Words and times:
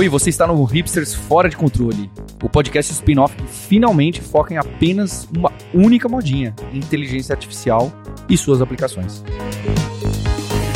Oi, 0.00 0.08
você 0.08 0.30
está 0.30 0.46
no 0.46 0.64
Hipsters 0.64 1.12
Fora 1.12 1.46
de 1.46 1.58
Controle, 1.58 2.10
o 2.42 2.48
podcast 2.48 2.90
spin-off 2.90 3.36
que 3.36 3.46
finalmente 3.46 4.22
foca 4.22 4.54
em 4.54 4.56
apenas 4.56 5.28
uma 5.36 5.52
única 5.74 6.08
modinha, 6.08 6.54
inteligência 6.72 7.34
artificial 7.34 7.92
e 8.26 8.34
suas 8.34 8.62
aplicações. 8.62 9.22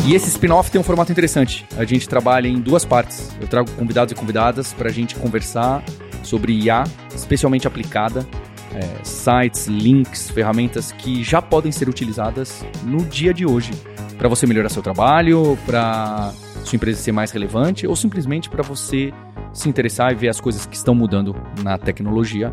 E 0.06 0.14
esse 0.14 0.28
spin-off 0.28 0.70
tem 0.70 0.78
um 0.78 0.84
formato 0.84 1.10
interessante. 1.10 1.64
A 1.78 1.86
gente 1.86 2.06
trabalha 2.06 2.48
em 2.48 2.60
duas 2.60 2.84
partes. 2.84 3.34
Eu 3.40 3.48
trago 3.48 3.70
convidados 3.70 4.12
e 4.12 4.14
convidadas 4.14 4.74
para 4.74 4.90
a 4.90 4.92
gente 4.92 5.14
conversar 5.14 5.82
sobre 6.22 6.52
IA, 6.52 6.84
especialmente 7.14 7.66
aplicada, 7.66 8.28
é, 8.74 9.02
sites, 9.02 9.68
links, 9.68 10.28
ferramentas 10.28 10.92
que 10.92 11.24
já 11.24 11.40
podem 11.40 11.72
ser 11.72 11.88
utilizadas 11.88 12.62
no 12.84 13.02
dia 13.02 13.32
de 13.32 13.46
hoje 13.46 13.70
para 14.18 14.28
você 14.28 14.46
melhorar 14.46 14.68
seu 14.68 14.82
trabalho, 14.82 15.58
para 15.64 16.30
sua 16.64 16.76
empresa 16.76 17.00
ser 17.00 17.12
mais 17.12 17.30
relevante 17.30 17.86
ou 17.86 17.94
simplesmente 17.94 18.48
para 18.48 18.62
você 18.62 19.12
se 19.52 19.68
interessar 19.68 20.12
e 20.12 20.14
ver 20.14 20.28
as 20.28 20.40
coisas 20.40 20.66
que 20.66 20.76
estão 20.76 20.94
mudando 20.94 21.34
na 21.62 21.78
tecnologia 21.78 22.52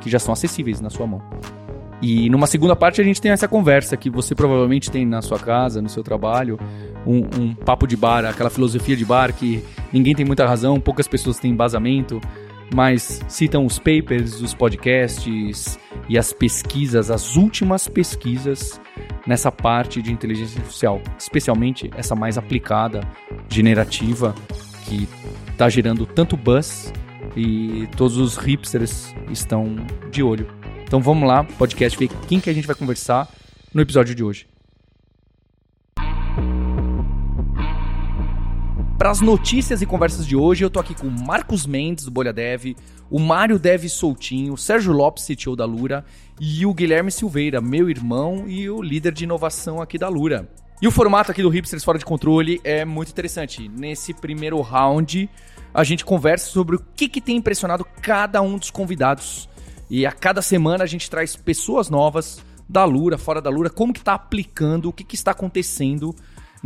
que 0.00 0.10
já 0.10 0.18
são 0.18 0.32
acessíveis 0.32 0.80
na 0.80 0.90
sua 0.90 1.06
mão. 1.06 1.22
E 2.00 2.28
numa 2.28 2.46
segunda 2.46 2.76
parte 2.76 3.00
a 3.00 3.04
gente 3.04 3.20
tem 3.20 3.32
essa 3.32 3.48
conversa 3.48 3.96
que 3.96 4.10
você 4.10 4.34
provavelmente 4.34 4.90
tem 4.90 5.06
na 5.06 5.22
sua 5.22 5.38
casa, 5.38 5.80
no 5.80 5.88
seu 5.88 6.02
trabalho, 6.02 6.58
um, 7.06 7.20
um 7.40 7.54
papo 7.54 7.86
de 7.86 7.96
bar, 7.96 8.24
aquela 8.24 8.50
filosofia 8.50 8.96
de 8.96 9.04
bar 9.04 9.32
que 9.32 9.64
ninguém 9.92 10.14
tem 10.14 10.24
muita 10.24 10.46
razão, 10.46 10.78
poucas 10.78 11.08
pessoas 11.08 11.38
têm 11.38 11.52
embasamento, 11.52 12.20
mas 12.74 13.20
citam 13.28 13.64
os 13.64 13.78
papers, 13.78 14.40
os 14.40 14.54
podcasts 14.54 15.78
e 16.08 16.18
as 16.18 16.32
pesquisas, 16.32 17.10
as 17.10 17.36
últimas 17.36 17.88
pesquisas 17.88 18.80
nessa 19.26 19.50
parte 19.50 20.00
de 20.00 20.12
inteligência 20.12 20.58
artificial, 20.58 21.00
especialmente 21.18 21.90
essa 21.96 22.14
mais 22.14 22.38
aplicada, 22.38 23.00
generativa, 23.48 24.34
que 24.84 25.08
está 25.50 25.68
gerando 25.68 26.06
tanto 26.06 26.36
buzz 26.36 26.92
e 27.36 27.88
todos 27.96 28.16
os 28.16 28.36
hipsters 28.36 29.14
estão 29.30 29.76
de 30.10 30.22
olho. 30.22 30.48
Então 30.84 31.00
vamos 31.00 31.26
lá, 31.26 31.44
podcast, 31.44 31.98
ver 31.98 32.08
quem 32.28 32.40
que 32.40 32.48
a 32.48 32.52
gente 32.52 32.66
vai 32.66 32.76
conversar 32.76 33.28
no 33.74 33.82
episódio 33.82 34.14
de 34.14 34.22
hoje. 34.22 34.46
Para 38.98 39.10
as 39.10 39.20
notícias 39.20 39.82
e 39.82 39.86
conversas 39.86 40.26
de 40.26 40.34
hoje, 40.34 40.64
eu 40.64 40.70
tô 40.70 40.80
aqui 40.80 40.94
com 40.94 41.06
o 41.06 41.10
Marcos 41.10 41.66
Mendes, 41.66 42.06
do 42.06 42.10
Bolha 42.10 42.32
Dev, 42.32 42.74
o 43.10 43.20
Mário 43.20 43.58
Dev 43.58 43.84
Soltinho, 43.88 44.54
o 44.54 44.56
Sérgio 44.56 44.90
Lopes, 44.90 45.26
CTO 45.26 45.54
da 45.54 45.66
Lura, 45.66 46.02
e 46.40 46.64
o 46.64 46.72
Guilherme 46.72 47.12
Silveira, 47.12 47.60
meu 47.60 47.90
irmão 47.90 48.48
e 48.48 48.70
o 48.70 48.80
líder 48.80 49.12
de 49.12 49.24
inovação 49.24 49.82
aqui 49.82 49.98
da 49.98 50.08
Lura. 50.08 50.48
E 50.80 50.88
o 50.88 50.90
formato 50.90 51.30
aqui 51.30 51.42
do 51.42 51.50
Hipsters 51.50 51.84
Fora 51.84 51.98
de 51.98 52.06
Controle 52.06 52.58
é 52.64 52.86
muito 52.86 53.10
interessante. 53.10 53.68
Nesse 53.68 54.14
primeiro 54.14 54.58
round, 54.62 55.28
a 55.74 55.84
gente 55.84 56.02
conversa 56.02 56.48
sobre 56.48 56.76
o 56.76 56.82
que, 56.96 57.06
que 57.06 57.20
tem 57.20 57.36
impressionado 57.36 57.86
cada 58.00 58.40
um 58.40 58.56
dos 58.56 58.70
convidados. 58.70 59.46
E 59.90 60.06
a 60.06 60.12
cada 60.12 60.40
semana 60.40 60.84
a 60.84 60.86
gente 60.86 61.10
traz 61.10 61.36
pessoas 61.36 61.90
novas 61.90 62.42
da 62.66 62.84
Lura, 62.86 63.18
fora 63.18 63.42
da 63.42 63.50
Lura, 63.50 63.68
como 63.68 63.92
que 63.92 64.00
está 64.00 64.14
aplicando, 64.14 64.88
o 64.88 64.92
que, 64.92 65.04
que 65.04 65.14
está 65.14 65.32
acontecendo 65.32 66.16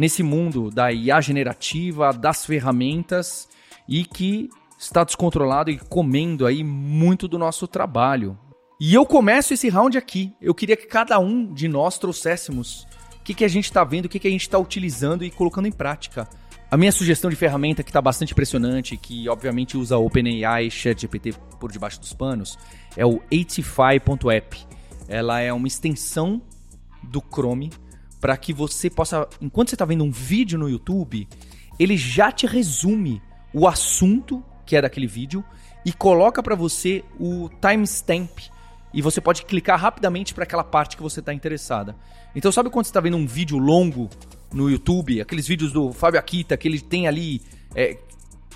nesse 0.01 0.23
mundo 0.23 0.71
da 0.71 0.91
IA 0.91 1.21
generativa, 1.21 2.11
das 2.11 2.47
ferramentas 2.47 3.47
e 3.87 4.03
que 4.03 4.49
está 4.79 5.05
descontrolado 5.05 5.71
e 5.71 5.79
comendo 5.79 6.47
aí 6.47 6.65
muito 6.65 7.29
do 7.29 7.39
nosso 7.39 7.69
trabalho. 7.69 8.39
E 8.81 8.95
eu 8.95 9.05
começo 9.05 9.53
esse 9.53 9.69
round 9.69 9.99
aqui. 9.99 10.33
Eu 10.41 10.55
queria 10.55 10.75
que 10.75 10.87
cada 10.87 11.19
um 11.19 11.53
de 11.53 11.69
nós 11.69 11.99
trouxéssemos 11.99 12.87
o 13.21 13.23
que, 13.23 13.35
que 13.35 13.45
a 13.45 13.49
gente 13.49 13.67
está 13.67 13.85
vendo, 13.85 14.07
o 14.07 14.09
que, 14.09 14.19
que 14.19 14.27
a 14.27 14.31
gente 14.31 14.41
está 14.41 14.59
utilizando 14.59 15.23
e 15.23 15.31
colocando 15.31 15.69
em 15.69 15.73
prática. 15.73 16.27
A 16.71 16.79
minha 16.79 16.93
sugestão 16.93 17.29
de 17.29 17.37
ferramenta 17.37 17.83
que 17.83 17.91
está 17.91 18.01
bastante 18.01 18.33
impressionante, 18.33 18.97
que 18.97 19.29
obviamente 19.29 19.77
usa 19.77 19.99
OpenAI 19.99 20.69
e 20.69 20.71
ChatGPT 20.71 21.35
por 21.61 21.71
debaixo 21.71 22.01
dos 22.01 22.15
panos, 22.15 22.59
é 22.97 23.05
o 23.05 23.21
85.app. 23.31 24.67
Ela 25.07 25.41
é 25.41 25.53
uma 25.53 25.69
extensão 25.69 26.41
do 27.03 27.21
Chrome 27.21 27.71
para 28.21 28.37
que 28.37 28.53
você 28.53 28.91
possa, 28.91 29.27
enquanto 29.41 29.71
você 29.71 29.75
está 29.75 29.85
vendo 29.85 30.05
um 30.05 30.11
vídeo 30.11 30.59
no 30.59 30.69
YouTube, 30.69 31.27
ele 31.79 31.97
já 31.97 32.31
te 32.31 32.47
resume 32.47 33.23
o 33.53 33.67
assunto 33.67 34.45
que 34.67 34.77
é 34.77 34.83
daquele 34.83 35.07
vídeo 35.07 35.45
e 35.85 35.93
coloca 35.93 36.43
para 36.43 36.55
você 36.55 37.03
o 37.19 37.49
timestamp 37.61 38.39
e 38.93 39.01
você 39.01 39.21
pode 39.21 39.45
clicar 39.45 39.79
rapidamente 39.79 40.35
para 40.35 40.45
aquela 40.45 40.65
parte 40.65 40.97
que 40.97 41.03
você 41.03 41.21
está 41.21 41.33
interessada. 41.33 41.97
Então, 42.35 42.53
sabe 42.53 42.71
quando 42.71 42.85
você 42.85 42.91
está 42.91 43.01
vendo 43.01 43.17
um 43.17 43.27
vídeo 43.27 43.59
longo 43.59 44.11
no 44.53 44.69
YouTube, 44.69 45.21
aqueles 45.21 45.47
vídeos 45.47 45.73
do 45.73 45.93
Fábio 45.93 46.19
Akita 46.19 46.57
que 46.57 46.69
ele 46.69 46.81
tem 46.81 47.07
ali 47.07 47.41
é, 47.75 47.97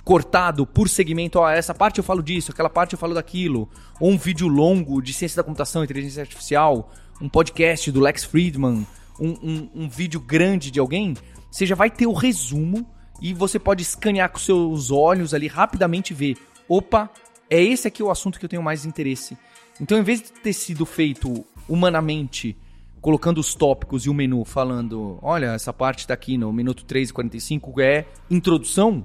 cortado 0.05 0.67
por 0.67 0.89
segmento, 0.89 1.39
ó, 1.39 1.49
essa 1.49 1.73
parte 1.73 1.99
eu 1.99 2.05
falo 2.05 2.23
disso, 2.23 2.53
aquela 2.53 2.69
parte 2.69 2.93
eu 2.93 2.99
falo 2.99 3.15
daquilo, 3.15 3.69
ou 3.99 4.11
um 4.11 4.19
vídeo 4.19 4.47
longo 4.49 5.01
de 5.01 5.13
ciência 5.13 5.37
da 5.37 5.43
computação, 5.43 5.83
inteligência 5.83 6.21
artificial, 6.21 6.93
um 7.21 7.29
podcast 7.29 7.91
do 7.91 8.01
Lex 8.01 8.25
Friedman, 8.25 8.87
um, 9.21 9.31
um, 9.31 9.71
um 9.75 9.89
vídeo 9.89 10.21
grande 10.21 10.71
de 10.71 10.81
alguém, 10.81 11.15
você 11.51 11.67
já 11.67 11.75
vai 11.75 11.91
ter 11.91 12.07
o 12.07 12.13
resumo 12.13 12.87
e 13.21 13.33
você 13.33 13.59
pode 13.59 13.83
escanear 13.83 14.31
com 14.31 14.39
seus 14.39 14.91
olhos 14.91 15.35
ali 15.35 15.47
rapidamente 15.47 16.13
ver, 16.13 16.37
opa, 16.69 17.11
é 17.49 17.63
esse 17.63 17.87
aqui 17.87 18.03
o 18.03 18.11
assunto 18.11 18.39
que 18.39 18.45
eu 18.45 18.49
tenho 18.49 18.63
mais 18.63 18.85
interesse. 18.85 19.37
Então, 19.81 19.99
em 19.99 20.03
vez 20.03 20.23
de 20.23 20.33
ter 20.33 20.53
sido 20.53 20.85
feito 20.85 21.45
humanamente, 21.69 22.57
colocando 23.01 23.39
os 23.39 23.55
tópicos 23.55 24.07
e 24.07 24.11
o 24.11 24.15
menu 24.15 24.45
falando, 24.45 25.19
olha, 25.23 25.55
essa 25.55 25.73
parte 25.73 26.01
está 26.01 26.15
aqui 26.15 26.39
no 26.39 26.53
minuto 26.53 26.85
3 26.85 27.11
e 27.11 27.13
45 27.13 27.81
é 27.81 28.07
introdução, 28.31 29.05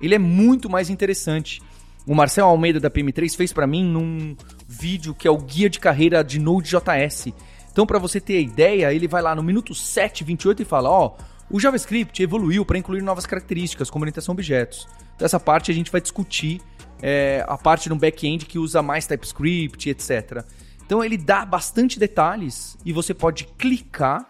ele 0.00 0.14
é 0.14 0.18
muito 0.18 0.68
mais 0.68 0.90
interessante. 0.90 1.60
O 2.06 2.14
Marcel 2.14 2.46
Almeida 2.46 2.80
da 2.80 2.90
PM3 2.90 3.36
fez 3.36 3.52
para 3.52 3.66
mim 3.66 3.84
num 3.84 4.36
vídeo 4.66 5.14
que 5.14 5.28
é 5.28 5.30
o 5.30 5.38
guia 5.38 5.68
de 5.68 5.78
carreira 5.78 6.22
de 6.22 6.38
Node.js. 6.38 7.32
Então, 7.78 7.86
para 7.86 8.00
você 8.00 8.20
ter 8.20 8.42
ideia, 8.42 8.92
ele 8.92 9.06
vai 9.06 9.22
lá 9.22 9.36
no 9.36 9.42
minuto 9.44 9.72
7, 9.72 10.24
28 10.24 10.62
e 10.62 10.64
fala: 10.64 10.90
Ó, 10.90 11.14
o 11.48 11.60
JavaScript 11.60 12.20
evoluiu 12.20 12.64
para 12.64 12.76
incluir 12.76 13.02
novas 13.02 13.24
características, 13.24 13.88
como 13.88 14.02
orientação 14.02 14.32
a 14.32 14.34
objetos. 14.34 14.88
Então, 15.14 15.24
essa 15.24 15.38
parte 15.38 15.70
a 15.70 15.74
gente 15.74 15.88
vai 15.88 16.00
discutir 16.00 16.60
é, 17.00 17.44
a 17.46 17.56
parte 17.56 17.88
no 17.88 17.94
back-end 17.94 18.46
que 18.46 18.58
usa 18.58 18.82
mais 18.82 19.06
TypeScript, 19.06 19.90
etc. 19.90 20.44
Então, 20.84 21.04
ele 21.04 21.16
dá 21.16 21.44
bastante 21.44 22.00
detalhes 22.00 22.76
e 22.84 22.92
você 22.92 23.14
pode 23.14 23.44
clicar 23.56 24.28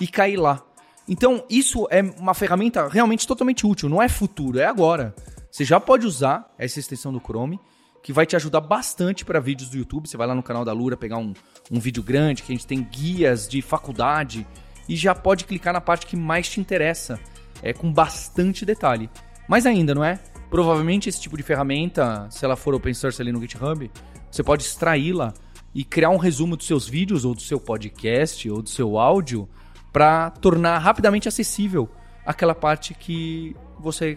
e 0.00 0.08
cair 0.08 0.38
lá. 0.38 0.62
Então, 1.06 1.44
isso 1.50 1.86
é 1.90 2.00
uma 2.00 2.32
ferramenta 2.32 2.88
realmente 2.88 3.26
totalmente 3.26 3.66
útil. 3.66 3.90
Não 3.90 4.00
é 4.00 4.08
futuro, 4.08 4.58
é 4.58 4.64
agora. 4.64 5.14
Você 5.50 5.66
já 5.66 5.78
pode 5.78 6.06
usar 6.06 6.50
essa 6.56 6.80
extensão 6.80 7.12
do 7.12 7.20
Chrome 7.20 7.60
que 8.06 8.12
vai 8.12 8.24
te 8.24 8.36
ajudar 8.36 8.60
bastante 8.60 9.24
para 9.24 9.40
vídeos 9.40 9.68
do 9.68 9.76
YouTube. 9.76 10.08
Você 10.08 10.16
vai 10.16 10.28
lá 10.28 10.34
no 10.36 10.40
canal 10.40 10.64
da 10.64 10.72
Lura 10.72 10.96
pegar 10.96 11.16
um, 11.16 11.34
um 11.68 11.80
vídeo 11.80 12.04
grande, 12.04 12.40
que 12.40 12.52
a 12.52 12.54
gente 12.54 12.64
tem 12.64 12.80
guias 12.80 13.48
de 13.48 13.60
faculdade, 13.60 14.46
e 14.88 14.94
já 14.94 15.12
pode 15.12 15.44
clicar 15.44 15.72
na 15.72 15.80
parte 15.80 16.06
que 16.06 16.14
mais 16.14 16.48
te 16.48 16.60
interessa, 16.60 17.18
é 17.60 17.72
com 17.72 17.92
bastante 17.92 18.64
detalhe. 18.64 19.10
Mais 19.48 19.66
ainda, 19.66 19.92
não 19.92 20.04
é? 20.04 20.20
Provavelmente 20.48 21.08
esse 21.08 21.20
tipo 21.20 21.36
de 21.36 21.42
ferramenta, 21.42 22.28
se 22.30 22.44
ela 22.44 22.54
for 22.54 22.76
open 22.76 22.94
source 22.94 23.20
ali 23.20 23.32
no 23.32 23.40
GitHub, 23.40 23.90
você 24.30 24.40
pode 24.40 24.62
extraí-la 24.62 25.34
e 25.74 25.82
criar 25.82 26.10
um 26.10 26.16
resumo 26.16 26.56
dos 26.56 26.68
seus 26.68 26.88
vídeos, 26.88 27.24
ou 27.24 27.34
do 27.34 27.42
seu 27.42 27.58
podcast, 27.58 28.48
ou 28.48 28.62
do 28.62 28.68
seu 28.68 28.98
áudio, 29.00 29.48
para 29.92 30.30
tornar 30.30 30.78
rapidamente 30.78 31.26
acessível 31.26 31.88
aquela 32.24 32.54
parte 32.54 32.94
que 32.94 33.56
você 33.80 34.16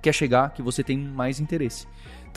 quer 0.00 0.14
chegar, 0.14 0.54
que 0.54 0.62
você 0.62 0.82
tem 0.82 0.96
mais 0.96 1.38
interesse. 1.38 1.86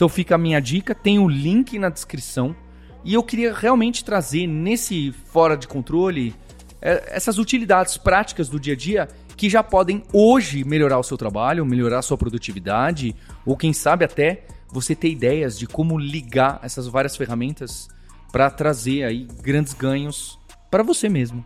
Então 0.00 0.08
fica 0.08 0.34
a 0.34 0.38
minha 0.38 0.58
dica, 0.60 0.94
tem 0.94 1.18
o 1.18 1.28
link 1.28 1.78
na 1.78 1.90
descrição. 1.90 2.56
E 3.04 3.12
eu 3.12 3.22
queria 3.22 3.52
realmente 3.52 4.02
trazer 4.02 4.46
nesse 4.46 5.12
fora 5.12 5.58
de 5.58 5.68
controle 5.68 6.34
é, 6.80 7.14
essas 7.14 7.36
utilidades 7.36 7.98
práticas 7.98 8.48
do 8.48 8.58
dia 8.58 8.72
a 8.72 8.76
dia 8.78 9.08
que 9.36 9.50
já 9.50 9.62
podem 9.62 10.02
hoje 10.10 10.64
melhorar 10.64 10.98
o 10.98 11.02
seu 11.02 11.18
trabalho, 11.18 11.66
melhorar 11.66 11.98
a 11.98 12.02
sua 12.02 12.16
produtividade, 12.16 13.14
ou 13.44 13.58
quem 13.58 13.74
sabe 13.74 14.02
até 14.02 14.46
você 14.72 14.94
ter 14.94 15.10
ideias 15.10 15.58
de 15.58 15.66
como 15.66 15.98
ligar 15.98 16.60
essas 16.62 16.86
várias 16.86 17.14
ferramentas 17.14 17.86
para 18.32 18.48
trazer 18.48 19.04
aí 19.04 19.28
grandes 19.42 19.74
ganhos 19.74 20.38
para 20.70 20.82
você 20.82 21.10
mesmo. 21.10 21.44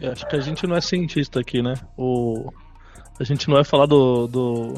Eu 0.00 0.12
acho 0.12 0.28
que 0.28 0.36
a 0.36 0.40
gente 0.40 0.64
não 0.64 0.76
é 0.76 0.80
cientista 0.80 1.40
aqui, 1.40 1.60
né? 1.60 1.74
O... 1.98 2.52
A 3.18 3.24
gente 3.24 3.48
não 3.48 3.56
vai 3.56 3.64
falar 3.64 3.86
do, 3.86 4.28
do, 4.28 4.74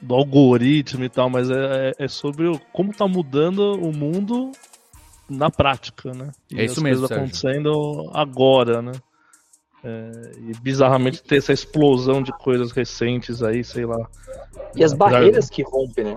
do 0.00 0.14
algoritmo 0.14 1.04
e 1.04 1.08
tal, 1.08 1.30
mas 1.30 1.50
é, 1.50 1.54
é, 1.98 2.04
é 2.04 2.08
sobre 2.08 2.50
como 2.72 2.92
tá 2.92 3.06
mudando 3.06 3.72
o 3.74 3.92
mundo 3.92 4.52
na 5.28 5.50
prática, 5.50 6.12
né? 6.12 6.30
E 6.50 6.60
é 6.60 6.64
isso 6.64 6.82
mesmo, 6.82 7.06
acontecendo 7.06 8.10
agora, 8.12 8.82
né? 8.82 8.92
É, 9.82 10.10
e 10.38 10.52
bizarramente 10.60 11.22
ter 11.22 11.36
essa 11.36 11.52
explosão 11.52 12.22
de 12.22 12.32
coisas 12.32 12.72
recentes 12.72 13.42
aí, 13.42 13.62
sei 13.62 13.84
lá. 13.84 14.08
E 14.74 14.82
as 14.82 14.92
barreiras 14.92 15.50
que 15.50 15.62
rompem, 15.62 16.04
né? 16.04 16.16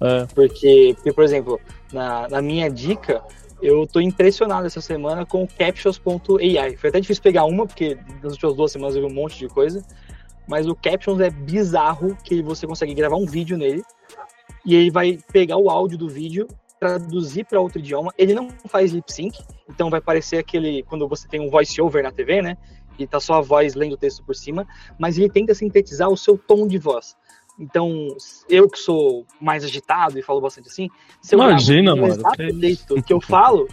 É. 0.00 0.26
Porque, 0.34 0.92
porque, 0.94 1.12
por 1.12 1.24
exemplo, 1.24 1.60
na, 1.92 2.28
na 2.28 2.42
minha 2.42 2.70
dica, 2.70 3.22
eu 3.62 3.86
tô 3.86 4.00
impressionado 4.00 4.66
essa 4.66 4.80
semana 4.80 5.26
com 5.26 5.42
o 5.42 5.48
Captions.ai. 5.48 6.76
Foi 6.76 6.90
até 6.90 7.00
difícil 7.00 7.22
pegar 7.22 7.44
uma, 7.44 7.66
porque 7.66 7.98
nas 8.22 8.32
últimas 8.32 8.56
duas 8.56 8.72
semanas 8.72 8.96
eu 8.96 9.06
vi 9.06 9.12
um 9.12 9.14
monte 9.14 9.38
de 9.38 9.48
coisa 9.48 9.84
mas 10.50 10.66
o 10.66 10.74
Captions 10.74 11.20
é 11.20 11.30
bizarro 11.30 12.16
que 12.24 12.42
você 12.42 12.66
consegue 12.66 12.92
gravar 12.92 13.14
um 13.14 13.24
vídeo 13.24 13.56
nele 13.56 13.84
e 14.66 14.74
ele 14.74 14.90
vai 14.90 15.16
pegar 15.32 15.56
o 15.56 15.70
áudio 15.70 15.96
do 15.96 16.08
vídeo, 16.08 16.48
traduzir 16.80 17.44
para 17.44 17.60
outro 17.60 17.78
idioma. 17.78 18.12
Ele 18.18 18.34
não 18.34 18.50
faz 18.66 18.90
lip 18.90 19.10
sync, 19.12 19.38
então 19.68 19.88
vai 19.88 20.00
parecer 20.00 20.38
aquele 20.38 20.82
quando 20.82 21.06
você 21.06 21.28
tem 21.28 21.40
um 21.40 21.48
voice 21.48 21.80
over 21.80 22.02
na 22.02 22.10
TV, 22.10 22.42
né? 22.42 22.56
E 22.98 23.06
tá 23.06 23.20
só 23.20 23.34
a 23.34 23.40
voz 23.40 23.76
lendo 23.76 23.92
o 23.92 23.96
texto 23.96 24.24
por 24.24 24.34
cima, 24.34 24.66
mas 24.98 25.16
ele 25.16 25.30
tenta 25.30 25.54
sintetizar 25.54 26.08
o 26.08 26.16
seu 26.16 26.36
tom 26.36 26.66
de 26.66 26.78
voz. 26.78 27.16
Então, 27.56 28.08
eu 28.48 28.68
que 28.68 28.78
sou 28.78 29.24
mais 29.40 29.62
agitado 29.62 30.18
e 30.18 30.22
falo 30.22 30.40
bastante 30.40 30.68
assim, 30.68 30.88
se 31.22 31.36
eu 31.36 31.38
Imagina, 31.38 31.94
mano. 31.94 32.22
jeito 32.60 33.00
que 33.04 33.12
eu 33.12 33.20
falo, 33.20 33.68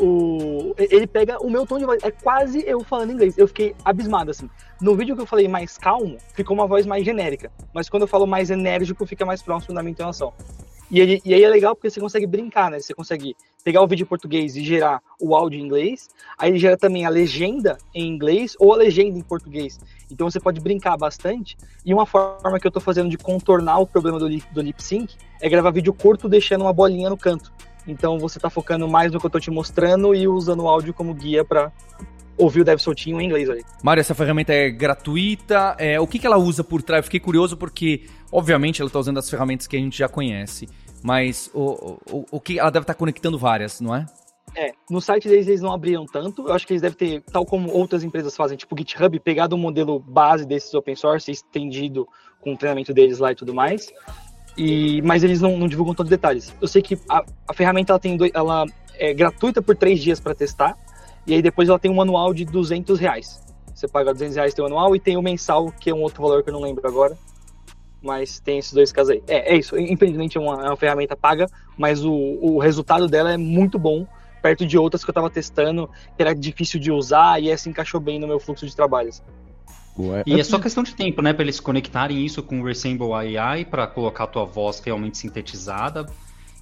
o, 0.00 0.74
ele 0.78 1.06
pega 1.06 1.38
o 1.38 1.50
meu 1.50 1.66
tom 1.66 1.78
de 1.78 1.84
voz. 1.84 2.02
É 2.02 2.10
quase 2.10 2.64
eu 2.66 2.82
falando 2.82 3.12
inglês. 3.12 3.36
Eu 3.36 3.46
fiquei 3.46 3.74
abismado, 3.84 4.30
assim. 4.30 4.48
No 4.80 4.96
vídeo 4.96 5.14
que 5.14 5.22
eu 5.22 5.26
falei 5.26 5.46
mais 5.46 5.76
calmo, 5.76 6.16
ficou 6.34 6.56
uma 6.56 6.66
voz 6.66 6.86
mais 6.86 7.04
genérica. 7.04 7.52
Mas 7.74 7.88
quando 7.88 8.02
eu 8.02 8.08
falo 8.08 8.26
mais 8.26 8.50
enérgico, 8.50 9.06
fica 9.06 9.26
mais 9.26 9.42
próximo 9.42 9.74
da 9.74 9.82
minha 9.82 9.92
entonação. 9.92 10.32
E, 10.90 10.98
ele, 10.98 11.22
e 11.24 11.32
aí 11.32 11.44
é 11.44 11.48
legal 11.48 11.76
porque 11.76 11.88
você 11.88 12.00
consegue 12.00 12.26
brincar, 12.26 12.70
né? 12.70 12.80
Você 12.80 12.92
consegue 12.92 13.36
pegar 13.62 13.80
o 13.80 13.86
vídeo 13.86 14.02
em 14.02 14.06
português 14.06 14.56
e 14.56 14.64
gerar 14.64 15.00
o 15.20 15.36
áudio 15.36 15.60
em 15.60 15.62
inglês. 15.62 16.08
Aí 16.36 16.50
ele 16.50 16.58
gera 16.58 16.76
também 16.76 17.06
a 17.06 17.08
legenda 17.08 17.78
em 17.94 18.08
inglês 18.08 18.56
ou 18.58 18.72
a 18.72 18.76
legenda 18.76 19.16
em 19.16 19.22
português. 19.22 19.78
Então 20.10 20.28
você 20.28 20.40
pode 20.40 20.60
brincar 20.60 20.96
bastante. 20.96 21.56
E 21.86 21.94
uma 21.94 22.06
forma 22.06 22.58
que 22.58 22.66
eu 22.66 22.72
tô 22.72 22.80
fazendo 22.80 23.08
de 23.08 23.16
contornar 23.16 23.78
o 23.78 23.86
problema 23.86 24.18
do, 24.18 24.28
do 24.28 24.60
lip 24.60 24.82
sync 24.82 25.14
é 25.40 25.48
gravar 25.48 25.70
vídeo 25.70 25.94
curto 25.94 26.28
deixando 26.28 26.62
uma 26.62 26.72
bolinha 26.72 27.08
no 27.08 27.16
canto. 27.16 27.52
Então 27.86 28.18
você 28.18 28.38
está 28.38 28.50
focando 28.50 28.88
mais 28.88 29.12
no 29.12 29.18
que 29.18 29.26
eu 29.26 29.28
estou 29.28 29.40
te 29.40 29.50
mostrando 29.50 30.14
e 30.14 30.28
usando 30.28 30.64
o 30.64 30.68
áudio 30.68 30.92
como 30.92 31.14
guia 31.14 31.44
para 31.44 31.72
ouvir 32.36 32.62
o 32.62 32.64
Dev 32.64 32.78
Soltinho 32.78 33.20
em 33.20 33.26
inglês 33.26 33.48
ali. 33.48 33.64
Mário, 33.82 34.00
essa 34.00 34.14
ferramenta 34.14 34.52
é 34.52 34.70
gratuita. 34.70 35.76
É, 35.78 36.00
o 36.00 36.06
que, 36.06 36.18
que 36.18 36.26
ela 36.26 36.38
usa 36.38 36.64
por 36.64 36.82
trás? 36.82 37.00
Eu 37.00 37.04
fiquei 37.04 37.20
curioso 37.20 37.56
porque, 37.56 38.06
obviamente, 38.32 38.80
ela 38.80 38.88
está 38.88 38.98
usando 38.98 39.18
as 39.18 39.28
ferramentas 39.28 39.66
que 39.66 39.76
a 39.76 39.80
gente 39.80 39.98
já 39.98 40.08
conhece. 40.08 40.68
Mas 41.02 41.50
o, 41.54 41.98
o, 42.10 42.26
o 42.30 42.40
que 42.40 42.58
ela 42.58 42.70
deve 42.70 42.84
estar 42.84 42.94
tá 42.94 42.98
conectando 42.98 43.38
várias, 43.38 43.80
não 43.80 43.94
é? 43.94 44.06
É, 44.54 44.72
no 44.90 45.00
site 45.00 45.28
deles 45.28 45.46
eles 45.46 45.60
não 45.60 45.72
abriram 45.72 46.04
tanto. 46.06 46.48
Eu 46.48 46.54
acho 46.54 46.66
que 46.66 46.72
eles 46.72 46.82
devem 46.82 46.96
ter, 46.96 47.22
tal 47.22 47.46
como 47.46 47.70
outras 47.72 48.02
empresas 48.02 48.36
fazem, 48.36 48.56
tipo 48.56 48.76
GitHub, 48.76 49.18
pegado 49.20 49.54
o 49.54 49.58
modelo 49.58 49.98
base 50.00 50.46
desses 50.46 50.74
open 50.74 50.96
source, 50.96 51.30
estendido 51.30 52.06
com 52.40 52.54
o 52.54 52.56
treinamento 52.56 52.92
deles 52.92 53.18
lá 53.18 53.32
e 53.32 53.34
tudo 53.34 53.54
mais. 53.54 53.88
E, 54.62 55.00
mas 55.00 55.24
eles 55.24 55.40
não, 55.40 55.56
não 55.56 55.66
divulgam 55.66 55.94
todos 55.94 56.08
os 56.08 56.10
detalhes. 56.10 56.54
Eu 56.60 56.68
sei 56.68 56.82
que 56.82 56.98
a, 57.08 57.24
a 57.48 57.54
ferramenta 57.54 57.94
ela 57.94 57.98
tem 57.98 58.18
ela 58.34 58.66
é 58.98 59.14
gratuita 59.14 59.62
por 59.62 59.74
três 59.74 60.00
dias 60.00 60.20
para 60.20 60.34
testar, 60.34 60.76
e 61.26 61.32
aí 61.32 61.40
depois 61.40 61.70
ela 61.70 61.78
tem 61.78 61.90
um 61.90 61.94
manual 61.94 62.34
de 62.34 62.44
200 62.44 63.00
reais. 63.00 63.40
Você 63.74 63.88
paga 63.88 64.12
200 64.12 64.36
reais 64.36 64.52
tem 64.52 64.62
o 64.62 64.66
anual 64.66 64.94
e 64.94 65.00
tem 65.00 65.16
o 65.16 65.22
mensal, 65.22 65.72
que 65.72 65.88
é 65.88 65.94
um 65.94 66.02
outro 66.02 66.22
valor 66.22 66.42
que 66.42 66.50
eu 66.50 66.52
não 66.52 66.60
lembro 66.60 66.86
agora. 66.86 67.16
Mas 68.02 68.38
tem 68.38 68.58
esses 68.58 68.74
dois 68.74 68.92
casos 68.92 69.12
aí. 69.12 69.22
É, 69.26 69.54
é 69.54 69.56
isso. 69.56 69.78
Infelizmente 69.78 70.36
é 70.36 70.40
uma, 70.42 70.62
é 70.62 70.68
uma 70.68 70.76
ferramenta 70.76 71.16
paga, 71.16 71.46
mas 71.78 72.04
o, 72.04 72.12
o 72.12 72.58
resultado 72.58 73.08
dela 73.08 73.32
é 73.32 73.38
muito 73.38 73.78
bom, 73.78 74.06
perto 74.42 74.66
de 74.66 74.76
outras 74.76 75.02
que 75.02 75.08
eu 75.08 75.12
estava 75.12 75.30
testando, 75.30 75.88
que 76.14 76.22
era 76.22 76.34
difícil 76.34 76.78
de 76.78 76.92
usar 76.92 77.42
e 77.42 77.48
essa 77.48 77.70
encaixou 77.70 77.98
bem 77.98 78.18
no 78.18 78.26
meu 78.26 78.38
fluxo 78.38 78.66
de 78.66 78.76
trabalhos. 78.76 79.22
Ué, 80.08 80.22
e 80.26 80.40
é 80.40 80.44
só 80.44 80.58
questão 80.58 80.82
de 80.82 80.94
tempo, 80.94 81.20
né, 81.22 81.32
para 81.32 81.42
eles 81.42 81.60
conectarem 81.60 82.24
isso 82.24 82.42
com 82.42 82.60
o 82.60 82.64
Resemble 82.64 83.12
AI 83.12 83.64
para 83.64 83.86
colocar 83.86 84.24
a 84.24 84.26
tua 84.26 84.44
voz 84.44 84.80
realmente 84.80 85.18
sintetizada 85.18 86.06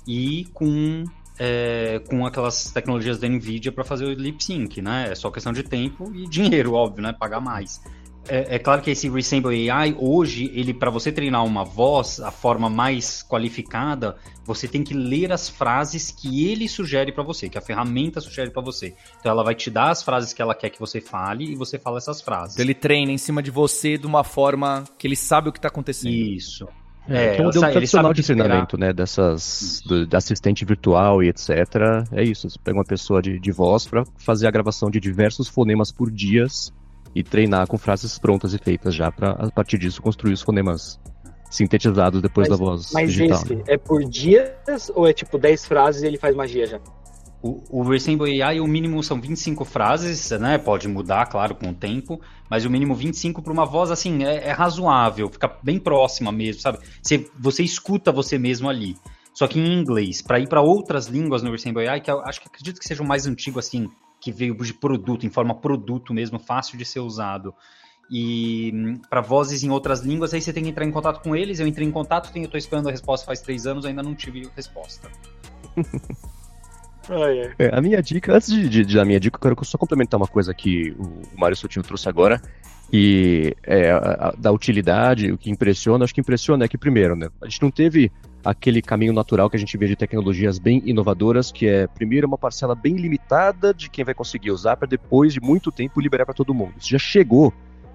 e 0.07 0.47
com 0.53 1.05
é, 1.39 2.01
com 2.09 2.27
aquelas 2.27 2.73
tecnologias 2.73 3.19
da 3.19 3.29
Nvidia 3.29 3.71
para 3.71 3.85
fazer 3.85 4.07
o 4.07 4.13
lip 4.13 4.43
sync, 4.43 4.83
né? 4.83 5.09
É 5.13 5.15
só 5.15 5.31
questão 5.31 5.53
de 5.53 5.63
tempo 5.63 6.11
e 6.13 6.27
dinheiro, 6.27 6.73
óbvio, 6.73 7.03
né? 7.03 7.13
Pagar 7.13 7.41
mais 7.41 7.81
é, 8.29 8.57
é, 8.57 8.59
claro 8.59 8.83
que 8.83 8.91
esse 8.91 9.09
Resemble 9.09 9.71
AI, 9.71 9.97
hoje, 9.99 10.51
ele 10.55 10.75
para 10.75 10.91
você 10.91 11.11
treinar 11.11 11.45
uma 11.45 11.65
voz, 11.65 12.21
a 12.21 12.31
forma 12.31 12.69
mais 12.69 13.23
qualificada, 13.23 14.17
você 14.45 14.69
tem 14.69 14.85
que 14.85 14.95
ler 14.95 15.33
as 15.33 15.49
frases 15.49 16.11
que 16.11 16.47
ele 16.49 16.69
sugere 16.69 17.13
para 17.13 17.23
você, 17.23 17.49
que 17.49 17.59
a 17.59 17.61
ferramenta 17.61 18.21
sugere 18.21 18.51
para 18.51 18.63
você. 18.63 18.95
Então 19.19 19.33
ela 19.33 19.43
vai 19.43 19.55
te 19.55 19.71
dar 19.71 19.91
as 19.91 20.03
frases 20.03 20.33
que 20.33 20.43
ela 20.43 20.55
quer 20.55 20.71
que 20.71 20.79
você 20.79 21.01
fale 21.01 21.53
e 21.53 21.55
você 21.55 21.79
fala 21.79 21.99
essas 21.99 22.21
frases. 22.21 22.55
Então 22.55 22.65
ele 22.65 22.75
treina 22.75 23.11
em 23.11 23.19
cima 23.19 23.43
de 23.43 23.51
você 23.51 23.97
de 23.97 24.07
uma 24.07 24.23
forma 24.23 24.85
que 24.99 25.07
ele 25.07 25.17
sabe 25.17 25.49
o 25.49 25.53
que 25.53 25.59
está 25.59 25.69
acontecendo. 25.69 26.13
Isso. 26.13 26.69
É, 27.09 27.37
é 27.37 27.41
um 27.41 27.45
modelo 27.45 27.71
tradicional 27.71 28.13
de 28.13 28.23
treinamento, 28.23 28.77
né? 28.77 28.93
Dessas. 28.93 29.83
Do, 29.87 30.07
de 30.07 30.15
assistente 30.15 30.63
virtual 30.65 31.23
e 31.23 31.29
etc. 31.29 31.49
É 32.13 32.23
isso. 32.23 32.51
Você 32.51 32.59
pega 32.63 32.77
uma 32.77 32.85
pessoa 32.85 33.23
de, 33.23 33.39
de 33.41 33.51
voz 33.51 33.87
para 33.87 34.05
fazer 34.19 34.47
a 34.47 34.51
gravação 34.51 34.91
de 34.91 35.01
diversos 35.01 35.49
fonemas 35.49 35.91
por 35.91 36.11
dias 36.11 36.71
e 37.15 37.23
treinar 37.23 37.67
com 37.67 37.79
frases 37.79 38.19
prontas 38.19 38.55
e 38.55 38.59
feitas 38.59 38.95
já 38.95 39.11
para 39.11 39.31
a 39.31 39.51
partir 39.51 39.79
disso 39.79 40.01
construir 40.01 40.33
os 40.33 40.43
fonemas 40.43 41.01
sintetizados 41.51 42.21
depois 42.21 42.49
mas, 42.49 42.59
da 42.59 42.65
voz 42.65 42.91
mas 42.93 43.13
digital. 43.13 43.41
Mas 43.41 43.51
né? 43.51 43.63
esse 43.63 43.73
é 43.73 43.79
por 43.79 44.05
dias 44.05 44.91
ou 44.95 45.09
é 45.09 45.13
tipo 45.13 45.39
10 45.39 45.67
frases 45.67 46.03
e 46.03 46.07
ele 46.07 46.19
faz 46.19 46.35
magia 46.35 46.67
já? 46.67 46.81
O, 47.41 47.63
o 47.71 47.83
Resemble 47.85 48.43
AI, 48.43 48.61
o 48.61 48.67
mínimo 48.67 49.03
são 49.03 49.21
25 49.21 49.65
frases, 49.65 50.31
né? 50.33 50.59
Pode 50.59 50.89
mudar, 50.89 51.27
claro, 51.27 51.55
com 51.55 51.69
o 51.71 51.75
tempo, 51.75 52.21
mas 52.51 52.65
o 52.65 52.71
mínimo 52.71 52.97
25 52.97 53.41
para 53.43 53.53
uma 53.53 53.65
voz, 53.65 53.93
assim, 53.93 54.25
é, 54.25 54.49
é, 54.49 54.51
razoável, 54.51 55.29
fica 55.29 55.57
bem 55.63 55.79
próxima 55.79 56.33
mesmo, 56.33 56.61
sabe? 56.61 56.79
Você, 57.01 57.31
você 57.39 57.63
escuta 57.63 58.11
você 58.11 58.39
mesmo 58.39 58.69
ali. 58.69 58.97
Só 59.33 59.47
que 59.47 59.61
em 59.61 59.73
inglês, 59.73 60.21
para 60.21 60.41
ir 60.41 60.49
para 60.49 60.61
outras 60.61 61.07
línguas 61.07 61.41
no 61.41 61.53
Resemble 61.53 61.87
AI, 61.87 62.01
que 62.01 62.11
eu 62.11 62.21
acho 62.23 62.41
que 62.41 62.49
acredito 62.49 62.81
que 62.81 62.85
seja 62.85 63.05
o 63.05 63.07
mais 63.07 63.25
antigo, 63.25 63.61
assim, 63.61 63.89
que 64.21 64.33
veio 64.33 64.55
de 64.57 64.75
produto, 64.75 65.27
em 65.27 65.31
forma 65.31 65.55
produto 65.55 66.13
mesmo, 66.13 66.39
fácil 66.39 66.77
de 66.77 66.85
ser 66.85 67.01
usado. 67.01 67.55
E 68.11 68.73
hum, 68.75 69.01
para 69.09 69.21
vozes 69.21 69.63
em 69.63 69.71
outras 69.71 70.01
línguas, 70.01 70.33
aí 70.33 70.41
você 70.41 70.53
tem 70.53 70.65
que 70.65 70.71
entrar 70.71 70.85
em 70.85 70.91
contato 70.91 71.23
com 71.23 71.37
eles. 71.37 71.61
Eu 71.61 71.67
entrei 71.67 71.87
em 71.87 71.91
contato, 71.91 72.33
tenho, 72.33 72.47
eu 72.47 72.51
tô 72.51 72.57
esperando 72.57 72.89
a 72.89 72.93
resposta 72.93 73.27
faz 73.27 73.41
três 73.41 73.67
anos, 73.67 73.85
ainda 73.85 74.03
não 74.03 74.15
tive 74.15 74.49
resposta. 74.57 75.09
É, 77.59 77.75
a 77.75 77.81
minha 77.81 78.03
dica, 78.03 78.35
antes 78.35 78.51
de, 78.53 78.69
de, 78.69 78.85
de, 78.85 78.95
da 78.95 79.03
minha 79.03 79.19
dica, 79.19 79.37
eu 79.37 79.41
quero 79.41 79.65
só 79.65 79.79
complementar 79.79 80.21
uma 80.21 80.27
coisa 80.27 80.53
que 80.53 80.95
o 80.99 81.23
Mário 81.41 81.57
Sotinho 81.57 81.83
trouxe 81.83 82.07
agora, 82.07 82.39
e 82.93 83.57
é, 83.63 83.91
a, 83.91 83.97
a, 83.97 84.33
da 84.33 84.53
utilidade, 84.53 85.33
o 85.33 85.39
que 85.39 85.51
impressiona, 85.51 86.05
acho 86.05 86.15
que 86.15 86.21
impressiona 86.21 86.67
é 86.67 86.69
que, 86.69 86.77
primeiro, 86.77 87.17
né, 87.17 87.29
a 87.41 87.47
gente 87.47 87.63
não 87.63 87.71
teve 87.71 88.13
aquele 88.45 88.81
caminho 88.81 89.13
natural 89.13 89.51
que 89.51 89.57
a 89.57 89.59
gente 89.59 89.77
vê 89.77 89.87
de 89.87 89.97
tecnologias 89.97 90.59
bem 90.59 90.83
inovadoras, 90.87 91.51
que 91.51 91.67
é 91.67 91.87
primeiro 91.87 92.27
uma 92.27 92.39
parcela 92.39 92.75
bem 92.75 92.97
limitada 92.97 93.75
de 93.75 93.91
quem 93.91 94.05
vai 94.05 94.15
conseguir 94.15 94.51
usar, 94.51 94.77
para 94.77 94.89
depois 94.89 95.33
de 95.33 95.41
muito 95.41 95.71
tempo 95.71 96.01
liberar 96.01 96.25
para 96.25 96.35
todo 96.35 96.55
mundo. 96.55 96.75
Isso 96.79 96.91
já 96.91 96.99
chegou. 96.99 97.53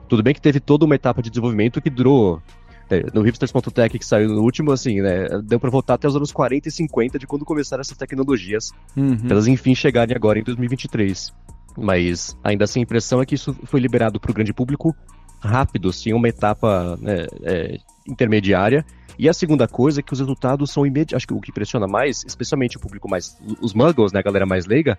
Tudo 0.08 0.22
bem 0.22 0.34
que 0.34 0.42
teve 0.42 0.60
toda 0.60 0.86
uma 0.86 0.96
etapa 0.96 1.22
de 1.22 1.30
desenvolvimento 1.30 1.82
que 1.82 1.90
durou. 1.90 2.42
É, 2.90 3.06
no 3.14 3.22
hipsters.tech 3.22 3.98
que 3.98 4.06
saiu 4.06 4.30
no 4.30 4.42
último, 4.42 4.72
assim, 4.72 5.02
né? 5.02 5.28
Deu 5.44 5.60
para 5.60 5.70
voltar 5.70 5.94
até 5.94 6.08
os 6.08 6.16
anos 6.16 6.32
40 6.32 6.68
e 6.68 6.72
50 6.72 7.18
de 7.18 7.26
quando 7.26 7.46
começaram 7.46 7.82
essas 7.82 7.98
tecnologias, 7.98 8.72
uhum. 8.96 9.18
para 9.18 9.32
elas 9.32 9.48
enfim 9.48 9.74
chegarem 9.74 10.16
agora 10.16 10.38
em 10.38 10.44
2023. 10.44 11.34
Mas 11.78 12.38
ainda 12.44 12.66
assim 12.66 12.82
a 12.82 12.84
impressão 12.84 13.22
é 13.22 13.26
que 13.26 13.36
isso 13.36 13.56
foi 13.64 13.80
liberado 13.80 14.20
para 14.20 14.30
o 14.30 14.34
grande 14.34 14.54
público 14.54 14.96
rápido, 15.40 15.90
assim, 15.90 16.14
uma 16.14 16.30
etapa 16.30 16.98
né, 17.02 17.26
é, 17.44 17.78
intermediária 18.08 18.86
e 19.18 19.30
a 19.30 19.34
segunda 19.34 19.68
coisa 19.68 20.00
é 20.00 20.04
que 20.04 20.14
os 20.14 20.20
resultados 20.20 20.72
são 20.72 20.86
imediatos. 20.86 21.16
Acho 21.16 21.28
que 21.28 21.34
o 21.34 21.42
que 21.42 21.52
impressiona 21.52 21.88
mais, 21.88 22.24
especialmente 22.26 22.78
o 22.78 22.80
público 22.80 23.10
mais. 23.10 23.38
Os 23.62 23.74
muggles, 23.74 24.12
né, 24.12 24.20
a 24.20 24.24
galera 24.24 24.46
mais 24.46 24.66
leiga, 24.66 24.98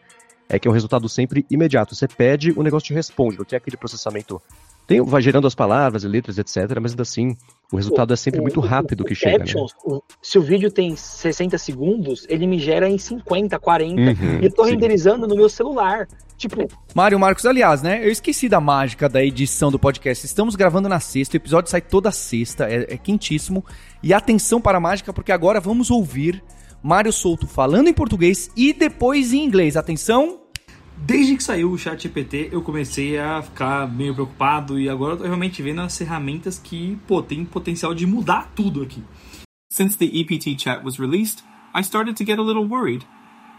é 0.49 0.59
que 0.59 0.69
é 0.69 0.71
um 0.71 0.75
resultado 0.75 1.09
sempre 1.09 1.47
imediato. 1.51 1.95
Você 1.95 2.07
pede, 2.07 2.53
o 2.53 2.63
negócio 2.63 2.89
te 2.89 2.95
responde, 2.95 3.39
não 3.39 3.45
tem 3.45 3.57
aquele 3.57 3.77
processamento. 3.77 4.41
Tem, 4.87 5.01
vai 5.01 5.23
gerando 5.23 5.47
as 5.47 5.55
palavras 5.55 6.05
e 6.05 6.09
letras, 6.09 6.37
etc., 6.39 6.79
mas 6.81 6.93
ainda 6.93 7.03
assim, 7.03 7.37
o 7.73 7.77
resultado 7.77 8.13
é 8.13 8.17
sempre 8.17 8.41
muito 8.41 8.61
rápido 8.61 9.01
o, 9.01 9.03
o, 9.05 9.07
que 9.07 9.15
chega. 9.15 9.39
Captions, 9.39 9.73
né? 9.87 9.99
se 10.23 10.39
o 10.39 10.43
vídeo 10.43 10.71
tem 10.71 10.95
60 10.95 11.57
segundos, 11.59 12.27
ele 12.29 12.47
me 12.47 12.59
gera 12.59 12.89
em 12.89 12.99
50, 12.99 13.59
40. 13.59 14.01
Uhum, 14.01 14.41
e 14.41 14.45
eu 14.45 14.53
tô 14.53 14.65
sim. 14.65 14.73
renderizando 14.73 15.27
no 15.27 15.35
meu 15.35 15.49
celular. 15.49 16.07
Tipo. 16.37 16.69
Mário 16.95 17.19
Marcos, 17.19 17.47
aliás, 17.47 17.81
né? 17.81 18.05
Eu 18.05 18.11
esqueci 18.11 18.49
da 18.49 18.61
mágica 18.61 19.09
da 19.09 19.25
edição 19.25 19.71
do 19.71 19.79
podcast. 19.79 20.27
Estamos 20.27 20.57
gravando 20.57 20.89
na 20.89 21.01
sexta, 21.01 21.37
o 21.37 21.39
episódio 21.39 21.71
sai 21.71 21.81
toda 21.81 22.11
sexta, 22.11 22.69
é, 22.69 22.95
é 22.95 22.97
quentíssimo. 22.97 23.65
E 24.03 24.13
atenção 24.13 24.61
para 24.61 24.79
a 24.79 24.81
mágica, 24.81 25.13
porque 25.13 25.33
agora 25.33 25.61
vamos 25.61 25.91
ouvir 25.91 26.43
Mário 26.83 27.13
Souto 27.13 27.47
falando 27.47 27.89
em 27.89 27.95
português 27.95 28.51
e 28.57 28.73
depois 28.73 29.33
em 29.33 29.45
inglês. 29.45 29.77
Atenção! 29.77 30.44
Desde 31.07 31.37
que 31.37 31.45
saiu 31.45 31.71
o 31.71 31.77
chat 31.77 32.03
GPT, 32.03 32.49
eu 32.51 32.63
comecei 32.63 33.19
a 33.19 33.43
ficar 33.43 33.87
meio 33.87 34.15
preocupado 34.15 34.81
e 34.81 34.89
agora 34.89 35.13
eu 35.13 35.19
tô 35.19 35.25
realmente 35.25 35.63
vendo 35.63 35.83
as 35.83 35.99
ferramentas 35.99 36.59
que, 36.59 36.99
pô, 37.07 37.23
tem 37.23 37.45
potencial 37.45 37.95
de 37.95 38.07
mudar 38.07 38.51
tudo 38.55 38.83
aqui. 38.83 39.05
Since 39.71 39.99
the 39.99 40.07
EPT 40.07 40.59
chat 40.59 40.83
was 40.83 40.99
released, 40.99 41.45
I 41.75 41.83
started 41.83 42.17
to 42.17 42.25
get 42.25 42.39
a 42.39 42.43
little 42.43 42.67
worried. 42.67 43.05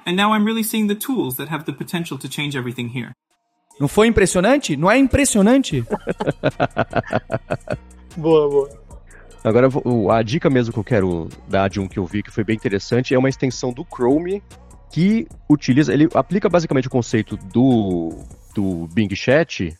And 0.08 0.14
now 0.14 0.34
I'm 0.34 0.44
really 0.44 0.64
seeing 0.64 0.88
the 0.88 0.96
tools 0.96 1.36
that 1.36 1.54
have 1.54 1.66
the 1.66 1.72
potential 1.72 2.18
to 2.18 2.28
change 2.28 2.58
everything 2.58 2.88
here. 2.88 3.12
Não 3.80 3.88
foi 3.88 4.08
impressionante? 4.08 4.76
Não 4.76 4.90
é 4.90 4.98
impressionante? 4.98 5.86
boa, 8.18 8.50
boa. 8.50 8.70
Agora, 9.44 9.70
a 10.18 10.24
dica 10.24 10.50
mesmo 10.50 10.74
que 10.74 10.80
eu 10.80 10.84
quero 10.84 11.30
dar 11.48 11.70
de 11.70 11.80
um 11.80 11.88
que 11.88 12.00
eu 12.00 12.06
vi 12.08 12.24
que 12.24 12.32
foi 12.32 12.44
bem 12.44 12.56
interessante 12.56 13.14
é 13.14 13.20
uma 13.20 13.30
extensão 13.30 13.72
do 13.72 13.86
Chrome 13.86 14.42
que 14.96 15.28
utiliza, 15.50 15.94
ele 15.94 16.08
aplica 16.14 16.48
basicamente 16.48 16.88
o 16.88 16.90
conceito 16.90 17.36
do, 17.36 18.14
do 18.54 18.88
Bing 18.94 19.14
Chat, 19.14 19.78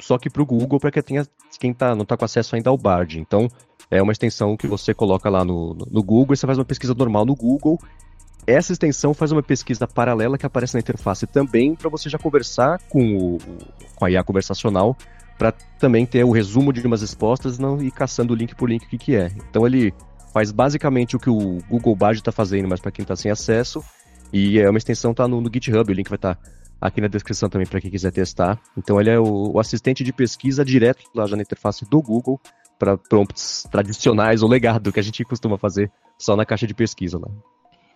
só 0.00 0.16
que 0.16 0.30
para 0.30 0.40
o 0.40 0.46
Google, 0.46 0.80
para 0.80 0.90
quem, 0.90 1.22
quem 1.60 1.74
tá, 1.74 1.94
não 1.94 2.00
está 2.00 2.16
com 2.16 2.24
acesso 2.24 2.56
ainda 2.56 2.70
ao 2.70 2.78
Bard. 2.78 3.20
Então, 3.20 3.46
É 3.90 4.00
uma 4.00 4.10
extensão 4.12 4.56
que 4.56 4.66
você 4.66 4.94
coloca 4.94 5.28
lá 5.28 5.44
no, 5.44 5.74
no 5.74 6.02
Google 6.02 6.32
e 6.32 6.36
você 6.38 6.46
faz 6.46 6.56
uma 6.56 6.64
pesquisa 6.64 6.94
normal 6.94 7.26
no 7.26 7.34
Google. 7.34 7.78
Essa 8.46 8.72
extensão 8.72 9.12
faz 9.12 9.32
uma 9.32 9.42
pesquisa 9.42 9.86
paralela 9.86 10.38
que 10.38 10.46
aparece 10.46 10.72
na 10.72 10.80
interface 10.80 11.26
também 11.26 11.74
para 11.74 11.90
você 11.90 12.08
já 12.08 12.16
conversar 12.16 12.80
com, 12.88 13.16
o, 13.16 13.38
com 13.94 14.06
a 14.06 14.10
IA 14.10 14.24
conversacional 14.24 14.96
para 15.36 15.52
também 15.78 16.06
ter 16.06 16.24
o 16.24 16.30
resumo 16.30 16.72
de 16.72 16.80
umas 16.86 17.02
respostas 17.02 17.58
não 17.58 17.82
ir 17.82 17.90
caçando 17.90 18.34
link 18.34 18.54
por 18.54 18.70
link 18.70 18.86
o 18.86 18.88
que, 18.88 18.96
que 18.96 19.14
é. 19.14 19.30
Então 19.50 19.66
ele 19.66 19.92
faz 20.32 20.50
basicamente 20.50 21.16
o 21.16 21.18
que 21.20 21.28
o 21.28 21.58
Google 21.68 21.94
Bard 21.94 22.18
está 22.18 22.32
fazendo, 22.32 22.66
mas 22.66 22.80
para 22.80 22.90
quem 22.90 23.02
está 23.02 23.14
sem 23.14 23.30
acesso. 23.30 23.84
E 24.34 24.58
é 24.58 24.68
uma 24.68 24.78
extensão 24.78 25.12
está 25.12 25.28
no, 25.28 25.40
no, 25.40 25.48
GitHub, 25.48 25.88
o 25.88 25.94
link 25.94 26.08
vai 26.08 26.16
estar 26.16 26.34
tá 26.34 26.40
aqui 26.80 27.00
na 27.00 27.06
descrição 27.06 27.48
também 27.48 27.68
para 27.68 27.80
quem 27.80 27.88
quiser 27.88 28.10
testar. 28.10 28.60
Então 28.76 29.00
ele 29.00 29.08
é 29.08 29.16
o, 29.16 29.52
o, 29.52 29.60
assistente 29.60 30.02
de 30.02 30.12
pesquisa 30.12 30.64
direto 30.64 31.04
lá 31.14 31.24
já 31.24 31.36
na 31.36 31.42
interface 31.42 31.88
do 31.88 32.02
Google 32.02 32.40
para 32.76 32.98
prompts 32.98 33.64
tradicionais 33.70 34.42
ou 34.42 34.48
legado 34.48 34.92
que 34.92 34.98
a 34.98 35.02
gente 35.04 35.24
costuma 35.24 35.56
fazer 35.56 35.88
só 36.18 36.34
na 36.34 36.44
caixa 36.44 36.66
de 36.66 36.74
pesquisa 36.74 37.16
lá. 37.16 37.28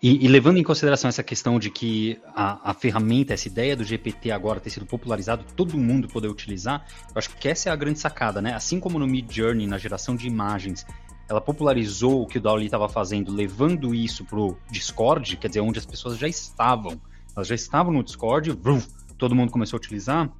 E, 0.00 0.25
e, 0.25 0.28
levando 0.28 0.59
em 0.59 0.62
consideração 0.62 1.09
essa 1.09 1.25
questão 1.25 1.59
de 1.59 1.71
que 1.71 2.21
a, 2.33 2.71
a, 2.71 2.73
ferramenta, 2.73 3.35
essa 3.35 3.49
ideia 3.49 3.75
do 3.75 3.83
GPT 3.83 4.30
agora 4.30 4.61
ter 4.61 4.71
sido 4.71 4.87
popularizado, 4.87 5.45
todo 5.57 5.76
mundo 5.76 6.07
poder 6.07 6.28
utilizar, 6.28 6.87
eu 7.09 7.18
acho 7.18 7.30
que 7.30 7.49
essa 7.49 7.68
é 7.68 7.73
a 7.73 7.76
grande 7.76 7.99
sacada, 7.99 8.40
né? 8.40 8.54
Assim 8.54 8.78
como 8.78 8.97
no 8.97 9.09
Mid 9.09 9.28
Journey, 9.28 9.66
na 9.66 9.76
geração 9.76 10.14
de 10.14 10.28
imagens, 10.28 10.87
ela 11.29 11.41
popularizou 11.41 12.23
o 12.23 12.27
que 12.27 12.39
o 12.39 12.41
Dali 12.41 12.65
estava 12.65 12.89
fazendo, 12.89 13.33
levando 13.33 13.95
isso 13.95 14.25
pro 14.25 14.57
Discord, 14.71 15.37
quer 15.37 15.49
dizer, 15.49 15.61
onde 15.61 15.79
as 15.79 15.85
pessoas 15.85 16.17
já 16.17 16.27
estavam, 16.27 17.01
elas 17.37 17.47
já 17.47 17.55
estavam 17.55 17.93
no 17.93 18.03
Discord, 18.03 18.51
vrum, 18.53 18.81
todo 19.19 19.35
mundo 19.35 19.53
começou 19.53 19.77
a 19.77 19.79
utilizar. 19.79 20.31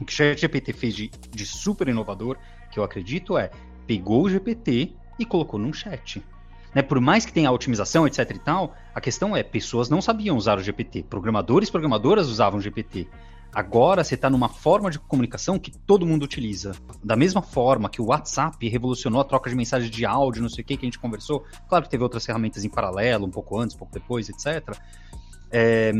O 0.00 0.04
que 0.04 0.12
o 0.12 0.16
ChatGPT 0.16 0.72
fez 0.72 0.94
de, 0.94 1.10
de 1.30 1.44
super 1.44 1.86
inovador, 1.86 2.38
que 2.70 2.78
eu 2.78 2.84
acredito, 2.84 3.36
é 3.36 3.50
pegou 3.86 4.24
o 4.24 4.30
GPT 4.30 4.94
e 5.18 5.26
colocou 5.26 5.60
num 5.60 5.72
chat. 5.72 6.22
Né? 6.74 6.80
Por 6.80 6.98
mais 7.00 7.26
que 7.26 7.32
tenha 7.32 7.52
otimização, 7.52 8.06
etc 8.06 8.30
e 8.30 8.38
tal, 8.38 8.74
a 8.94 9.00
questão 9.00 9.36
é, 9.36 9.42
pessoas 9.42 9.90
não 9.90 10.00
sabiam 10.00 10.36
usar 10.36 10.58
o 10.58 10.62
GPT. 10.62 11.02
Programadores 11.02 11.68
e 11.68 11.72
programadoras 11.72 12.28
usavam 12.28 12.58
o 12.58 12.62
GPT. 12.62 13.06
Agora 13.54 14.02
você 14.02 14.14
está 14.14 14.30
numa 14.30 14.48
forma 14.48 14.90
de 14.90 14.98
comunicação 14.98 15.58
que 15.58 15.70
todo 15.70 16.06
mundo 16.06 16.22
utiliza. 16.22 16.72
Da 17.04 17.14
mesma 17.14 17.42
forma 17.42 17.90
que 17.90 18.00
o 18.00 18.06
WhatsApp 18.06 18.66
revolucionou 18.66 19.20
a 19.20 19.24
troca 19.24 19.50
de 19.50 19.56
mensagens 19.56 19.90
de 19.90 20.06
áudio, 20.06 20.40
não 20.40 20.48
sei 20.48 20.62
o 20.62 20.66
que, 20.66 20.76
que 20.76 20.86
a 20.86 20.88
gente 20.88 20.98
conversou. 20.98 21.44
Claro 21.68 21.84
que 21.84 21.90
teve 21.90 22.02
outras 22.02 22.24
ferramentas 22.24 22.64
em 22.64 22.70
paralelo, 22.70 23.26
um 23.26 23.30
pouco 23.30 23.58
antes, 23.58 23.76
um 23.76 23.78
pouco 23.78 23.92
depois, 23.92 24.30
etc. 24.30 24.76
É, 25.50 25.92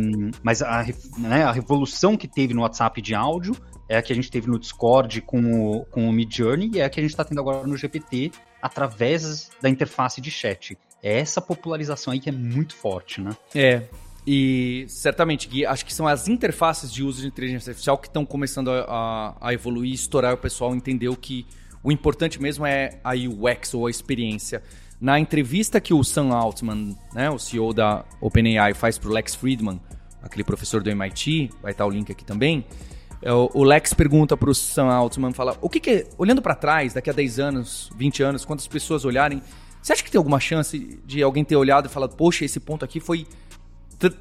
mas 0.43 0.63
a, 0.63 0.83
né, 1.19 1.45
a, 1.45 1.53
revolução 1.53 2.17
que 2.17 2.27
teve 2.27 2.55
no 2.55 2.63
WhatsApp 2.63 3.03
de 3.03 3.15
áudio 3.15 3.55
é 3.87 3.99
a 3.99 4.03
que 4.03 4.11
a 4.11 4.17
gente 4.17 4.31
teve 4.31 4.49
no 4.49 4.59
Discord 4.59 5.21
com 5.21 5.73
o, 5.73 5.85
com 5.85 6.09
o 6.09 6.13
Mid 6.13 6.35
Journey 6.35 6.71
e 6.73 6.81
é 6.81 6.85
a 6.87 6.89
que 6.89 6.99
a 6.99 7.03
gente 7.03 7.11
está 7.11 7.23
tendo 7.23 7.39
agora 7.41 7.67
no 7.67 7.77
GPT 7.77 8.33
através 8.63 9.51
da 9.61 9.69
interface 9.69 10.23
de 10.23 10.31
chat. 10.31 10.79
É 11.03 11.19
essa 11.19 11.41
popularização 11.41 12.15
aí 12.15 12.21
que 12.21 12.31
é 12.31 12.33
muito 12.33 12.75
forte, 12.75 13.21
né? 13.21 13.37
É. 13.55 13.83
E 14.27 14.85
certamente, 14.89 15.49
Gui, 15.49 15.67
acho 15.67 15.85
que 15.85 15.93
são 15.93 16.07
as 16.07 16.29
interfaces 16.29 16.93
de 16.93 17.03
uso 17.03 17.23
de 17.23 17.27
inteligência 17.27 17.71
artificial 17.71 17.99
que 17.99 18.07
estão 18.07 18.25
começando 18.25 18.71
a, 18.71 18.85
a, 18.89 19.49
a 19.49 19.55
evoluir, 19.55 19.93
estourar 19.93 20.35
o 20.35 20.37
pessoal 20.39 20.75
entendeu 20.75 21.17
que 21.17 21.45
o 21.83 21.91
importante 21.91 22.41
mesmo 22.41 22.65
é 22.65 23.01
a 23.03 23.13
UX 23.15 23.75
ou 23.75 23.87
a 23.87 23.91
experiência. 23.91 24.63
Na 25.01 25.19
entrevista 25.19 25.81
que 25.81 25.93
o 25.93 26.05
Sam 26.05 26.33
Altman, 26.33 26.97
né, 27.13 27.29
o 27.29 27.39
CEO 27.39 27.75
da 27.75 28.05
OpenAI, 28.21 28.73
faz 28.75 28.97
para 28.99 29.11
o 29.11 29.13
Lex 29.13 29.35
Friedman, 29.35 29.81
aquele 30.23 30.45
professor 30.45 30.81
do 30.81 30.89
MIT, 30.91 31.51
vai 31.61 31.73
estar 31.73 31.85
o 31.85 31.91
link 31.91 32.13
aqui 32.13 32.25
também, 32.25 32.65
é, 33.21 33.33
o 33.33 33.63
Lex 33.63 33.95
pergunta 33.95 34.37
para 34.37 34.51
o 34.51 34.55
Sam 34.55 34.87
Altman, 34.87 35.33
fala, 35.33 35.57
o 35.61 35.69
que, 35.69 35.79
que 35.79 35.91
é, 35.91 36.07
olhando 36.19 36.43
para 36.43 36.57
trás, 36.57 36.95
daqui 36.95 37.09
a 37.09 37.13
10 37.13 37.39
anos, 37.39 37.91
20 37.97 38.23
anos, 38.23 38.45
quantas 38.45 38.67
pessoas 38.67 39.05
olharem, 39.05 39.41
você 39.81 39.93
acha 39.93 40.03
que 40.03 40.11
tem 40.11 40.19
alguma 40.19 40.41
chance 40.41 41.01
de 41.05 41.23
alguém 41.23 41.45
ter 41.45 41.57
olhado 41.57 41.87
e 41.87 41.89
falado, 41.89 42.17
poxa, 42.17 42.45
esse 42.45 42.59
ponto 42.59 42.85
aqui 42.85 43.01
foi, 43.01 43.27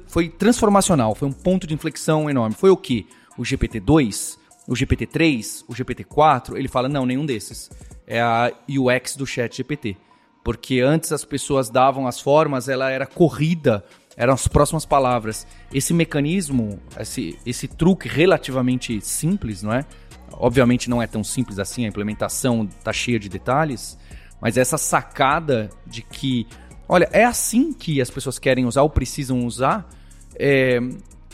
foi 0.06 0.28
transformacional, 0.28 1.14
foi 1.14 1.28
um 1.28 1.32
ponto 1.32 1.66
de 1.66 1.74
inflexão 1.74 2.28
enorme. 2.28 2.54
Foi 2.54 2.70
o 2.70 2.76
quê? 2.76 3.06
O 3.36 3.42
GPT-2? 3.42 4.38
O 4.68 4.74
GPT-3? 4.74 5.64
O 5.68 5.72
GPT-4? 5.72 6.56
Ele 6.56 6.68
fala, 6.68 6.88
não, 6.88 7.06
nenhum 7.06 7.24
desses. 7.24 7.70
É 8.06 8.20
a 8.20 8.52
UX 8.68 9.16
do 9.16 9.26
chat 9.26 9.56
GPT. 9.56 9.96
Porque 10.44 10.80
antes 10.80 11.12
as 11.12 11.24
pessoas 11.24 11.70
davam 11.70 12.06
as 12.06 12.20
formas, 12.20 12.68
ela 12.68 12.90
era 12.90 13.06
corrida 13.06 13.84
eram 14.16 14.34
as 14.34 14.46
próximas 14.48 14.84
palavras. 14.84 15.46
Esse 15.72 15.94
mecanismo, 15.94 16.80
esse, 16.98 17.38
esse 17.44 17.68
truque 17.68 18.08
relativamente 18.08 19.00
simples, 19.00 19.62
não 19.62 19.72
é? 19.72 19.84
Obviamente 20.32 20.88
não 20.88 21.02
é 21.02 21.06
tão 21.06 21.22
simples 21.22 21.58
assim, 21.58 21.84
a 21.84 21.88
implementação 21.88 22.64
está 22.64 22.92
cheia 22.92 23.18
de 23.18 23.28
detalhes, 23.28 23.98
mas 24.40 24.56
essa 24.56 24.78
sacada 24.78 25.70
de 25.86 26.02
que, 26.02 26.46
olha, 26.92 27.08
é 27.12 27.24
assim 27.24 27.72
que 27.72 28.00
as 28.00 28.10
pessoas 28.10 28.38
querem 28.38 28.66
usar 28.66 28.82
ou 28.82 28.90
precisam 28.90 29.46
usar, 29.46 29.88
é, 30.36 30.78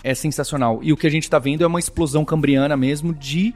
é 0.04 0.14
sensacional. 0.14 0.80
E 0.82 0.92
o 0.92 0.96
que 0.96 1.06
a 1.06 1.10
gente 1.10 1.24
está 1.24 1.38
vendo 1.38 1.64
é 1.64 1.66
uma 1.66 1.78
explosão 1.80 2.24
cambriana 2.24 2.76
mesmo 2.76 3.12
de 3.12 3.54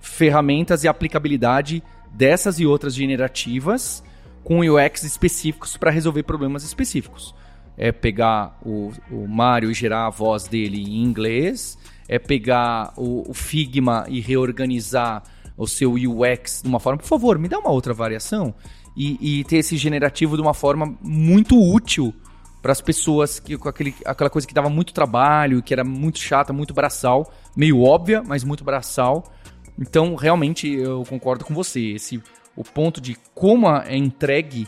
ferramentas 0.00 0.84
e 0.84 0.88
aplicabilidade 0.88 1.82
dessas 2.10 2.58
e 2.58 2.66
outras 2.66 2.94
generativas 2.94 4.02
com 4.42 4.60
UX 4.60 5.02
específicos 5.02 5.76
para 5.76 5.90
resolver 5.90 6.22
problemas 6.22 6.64
específicos 6.64 7.34
é 7.76 7.92
pegar 7.92 8.58
o, 8.64 8.90
o 9.10 9.28
Mario 9.28 9.70
e 9.70 9.74
gerar 9.74 10.06
a 10.06 10.10
voz 10.10 10.48
dele 10.48 10.82
em 10.82 11.02
inglês, 11.02 11.76
é 12.08 12.18
pegar 12.18 12.92
o, 12.96 13.30
o 13.30 13.34
Figma 13.34 14.06
e 14.08 14.20
reorganizar 14.20 15.22
o 15.56 15.66
seu 15.66 15.92
UX 15.92 16.62
de 16.62 16.68
uma 16.68 16.80
forma. 16.80 16.98
Por 16.98 17.06
favor, 17.06 17.38
me 17.38 17.48
dá 17.48 17.58
uma 17.58 17.70
outra 17.70 17.92
variação. 17.92 18.54
E, 18.96 19.40
e 19.40 19.44
ter 19.44 19.58
esse 19.58 19.76
generativo 19.76 20.36
de 20.36 20.42
uma 20.42 20.54
forma 20.54 20.96
muito 21.02 21.60
útil 21.60 22.14
para 22.62 22.72
as 22.72 22.80
pessoas 22.80 23.38
que 23.38 23.56
com 23.56 23.68
aquele, 23.68 23.94
aquela 24.04 24.30
coisa 24.30 24.46
que 24.46 24.54
dava 24.54 24.70
muito 24.70 24.92
trabalho, 24.92 25.62
que 25.62 25.72
era 25.72 25.84
muito 25.84 26.18
chata, 26.18 26.52
muito 26.52 26.72
braçal, 26.72 27.32
meio 27.54 27.82
óbvia, 27.82 28.22
mas 28.26 28.42
muito 28.42 28.64
braçal. 28.64 29.32
Então, 29.78 30.14
realmente, 30.14 30.68
eu 30.68 31.04
concordo 31.08 31.44
com 31.44 31.54
você. 31.54 31.80
Esse, 31.92 32.22
o 32.56 32.64
ponto 32.64 33.00
de 33.00 33.16
como 33.34 33.68
é 33.68 33.96
entregue 33.96 34.66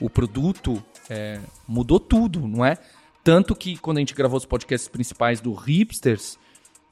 o 0.00 0.08
produto 0.08 0.82
é, 1.10 1.40
mudou 1.66 1.98
tudo, 1.98 2.46
não 2.46 2.64
é? 2.64 2.78
Tanto 3.24 3.54
que 3.54 3.76
quando 3.76 3.96
a 3.96 4.00
gente 4.00 4.14
gravou 4.14 4.36
os 4.36 4.46
podcasts 4.46 4.88
principais 4.88 5.40
do 5.40 5.52
Hipsters, 5.52 6.38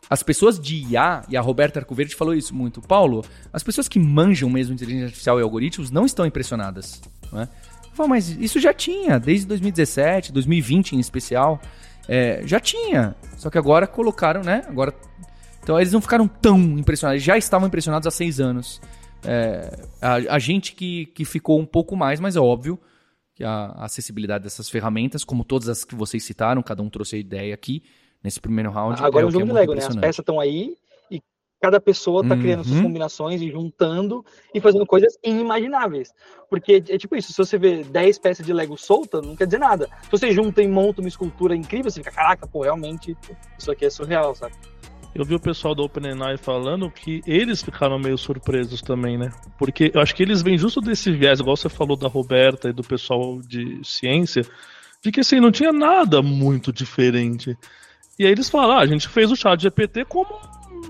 as 0.08 0.22
pessoas 0.22 0.58
de 0.60 0.76
IA, 0.92 1.24
e 1.28 1.36
a 1.36 1.40
Roberta 1.40 1.80
Arcoverde 1.80 2.14
falou 2.14 2.34
isso 2.34 2.54
muito, 2.54 2.80
Paulo, 2.80 3.24
as 3.52 3.62
pessoas 3.62 3.88
que 3.88 3.98
manjam 3.98 4.50
mesmo 4.50 4.74
inteligência 4.74 5.06
artificial 5.06 5.38
e 5.38 5.42
algoritmos 5.42 5.90
não 5.90 6.04
estão 6.04 6.26
impressionadas. 6.26 7.00
Não 7.32 7.42
é? 7.42 7.48
Falo, 7.94 8.08
mas 8.08 8.28
isso 8.28 8.58
já 8.58 8.72
tinha, 8.72 9.18
desde 9.18 9.46
2017, 9.46 10.32
2020 10.32 10.96
em 10.96 11.00
especial, 11.00 11.60
é, 12.08 12.42
já 12.44 12.60
tinha. 12.60 13.14
Só 13.36 13.48
que 13.48 13.56
agora 13.56 13.86
colocaram, 13.86 14.42
né? 14.42 14.62
Agora, 14.68 14.92
então 15.62 15.78
eles 15.78 15.92
não 15.92 16.00
ficaram 16.00 16.26
tão 16.26 16.58
impressionados, 16.78 17.22
já 17.22 17.38
estavam 17.38 17.68
impressionados 17.68 18.06
há 18.06 18.10
seis 18.10 18.40
anos. 18.40 18.80
É, 19.24 19.86
a, 20.02 20.14
a, 20.34 20.38
gente 20.38 20.74
que, 20.74 21.06
que 21.06 21.24
ficou 21.24 21.58
um 21.58 21.64
pouco 21.64 21.96
mais, 21.96 22.20
mas 22.20 22.36
é 22.36 22.40
óbvio, 22.40 22.78
a 23.42 23.84
acessibilidade 23.84 24.44
dessas 24.44 24.68
ferramentas, 24.68 25.24
como 25.24 25.44
todas 25.44 25.68
as 25.68 25.84
que 25.84 25.94
vocês 25.94 26.22
citaram, 26.24 26.62
cada 26.62 26.82
um 26.82 26.90
trouxe 26.90 27.16
a 27.16 27.18
ideia 27.18 27.54
aqui 27.54 27.82
nesse 28.24 28.40
primeiro 28.40 28.70
round. 28.70 29.02
Agora 29.02 29.26
é 29.26 29.28
um 29.28 29.30
jogo 29.30 29.44
é 29.44 29.48
de 29.48 29.52
Lego, 29.52 29.74
né? 29.74 29.84
As 29.84 29.94
peças 29.94 30.20
estão 30.20 30.40
aí 30.40 30.74
e 31.10 31.20
cada 31.60 31.78
pessoa 31.78 32.22
está 32.22 32.34
uhum. 32.34 32.40
criando 32.40 32.64
suas 32.64 32.80
combinações 32.80 33.42
e 33.42 33.50
juntando 33.50 34.24
e 34.54 34.60
fazendo 34.60 34.86
coisas 34.86 35.18
inimagináveis. 35.22 36.10
Porque 36.48 36.82
é 36.88 36.96
tipo 36.96 37.14
isso, 37.14 37.32
se 37.32 37.38
você 37.38 37.58
vê 37.58 37.84
10 37.84 38.18
peças 38.18 38.46
de 38.46 38.52
Lego 38.52 38.78
solta, 38.78 39.20
não 39.20 39.36
quer 39.36 39.44
dizer 39.44 39.58
nada. 39.58 39.88
Se 40.04 40.10
você 40.10 40.32
junta 40.32 40.62
e 40.62 40.66
monta 40.66 41.02
uma 41.02 41.08
escultura 41.08 41.54
incrível, 41.54 41.90
você 41.90 42.00
fica, 42.02 42.10
caraca, 42.10 42.46
pô, 42.46 42.62
realmente 42.62 43.14
isso 43.58 43.70
aqui 43.70 43.84
é 43.84 43.90
surreal, 43.90 44.34
sabe? 44.34 44.54
Eu 45.14 45.24
vi 45.24 45.36
o 45.36 45.40
pessoal 45.40 45.76
do 45.76 45.84
OpenAI 45.84 46.36
falando 46.36 46.90
que 46.90 47.22
eles 47.24 47.62
ficaram 47.62 48.00
meio 48.00 48.18
surpresos 48.18 48.82
também, 48.82 49.16
né? 49.16 49.30
Porque 49.56 49.92
eu 49.94 50.00
acho 50.00 50.12
que 50.12 50.24
eles 50.24 50.42
vêm 50.42 50.58
justo 50.58 50.80
desse 50.80 51.12
viés, 51.12 51.38
igual 51.38 51.56
você 51.56 51.68
falou 51.68 51.96
da 51.96 52.08
Roberta 52.08 52.68
e 52.68 52.72
do 52.72 52.82
pessoal 52.82 53.40
de 53.40 53.80
ciência, 53.84 54.42
de 55.00 55.12
que 55.12 55.20
assim, 55.20 55.38
não 55.38 55.52
tinha 55.52 55.72
nada 55.72 56.20
muito 56.20 56.72
diferente. 56.72 57.56
E 58.18 58.24
aí 58.24 58.32
eles 58.32 58.48
falaram, 58.48 58.78
ah, 58.78 58.82
a 58.82 58.86
gente 58.86 59.08
fez 59.08 59.30
o 59.30 59.36
chat 59.36 59.60
GPT 59.60 60.04
como 60.04 60.38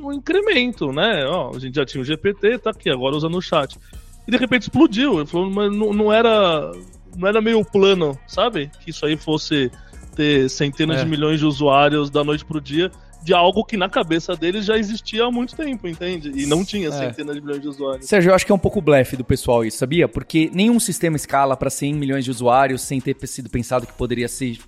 um 0.02 0.12
incremento, 0.12 0.92
né? 0.92 1.24
Ó, 1.26 1.54
a 1.54 1.58
gente 1.58 1.74
já 1.74 1.84
tinha 1.84 2.02
o 2.02 2.04
GPT, 2.04 2.58
tá 2.58 2.70
aqui, 2.70 2.90
agora 2.90 3.16
usando 3.16 3.36
o 3.36 3.42
chat. 3.42 3.78
E 4.26 4.30
de 4.30 4.36
repente 4.36 4.62
explodiu. 4.62 5.18
Ele 5.18 5.26
falou, 5.26 5.50
mas 5.50 5.74
não, 5.74 5.92
não 5.92 6.12
era. 6.12 6.72
Não 7.16 7.28
era 7.28 7.40
meio 7.40 7.64
plano, 7.64 8.18
sabe? 8.26 8.70
Que 8.80 8.90
isso 8.90 9.06
aí 9.06 9.16
fosse 9.16 9.70
ter 10.16 10.48
centenas 10.50 11.00
é. 11.00 11.04
de 11.04 11.10
milhões 11.10 11.38
de 11.38 11.46
usuários 11.46 12.10
da 12.10 12.24
noite 12.24 12.44
pro 12.44 12.60
dia 12.60 12.90
de 13.24 13.32
algo 13.32 13.64
que 13.64 13.76
na 13.76 13.88
cabeça 13.88 14.36
deles 14.36 14.66
já 14.66 14.76
existia 14.76 15.24
há 15.24 15.30
muito 15.30 15.56
tempo, 15.56 15.88
entende? 15.88 16.30
E 16.34 16.44
não 16.44 16.62
tinha 16.62 16.88
é. 16.88 16.92
centenas 16.92 17.34
de 17.34 17.40
milhões 17.40 17.62
de 17.62 17.68
usuários. 17.68 18.06
Sérgio, 18.06 18.30
eu 18.30 18.34
acho 18.34 18.44
que 18.44 18.52
é 18.52 18.54
um 18.54 18.58
pouco 18.58 18.82
blefe 18.82 19.16
do 19.16 19.24
pessoal 19.24 19.64
isso, 19.64 19.78
sabia? 19.78 20.06
Porque 20.06 20.50
nenhum 20.52 20.78
sistema 20.78 21.16
escala 21.16 21.56
para 21.56 21.70
100 21.70 21.94
milhões 21.94 22.24
de 22.24 22.30
usuários 22.30 22.82
sem 22.82 23.00
ter 23.00 23.16
sido 23.26 23.48
pensado 23.48 23.86
que 23.86 23.94
poderia 23.94 24.28
ser, 24.28 24.58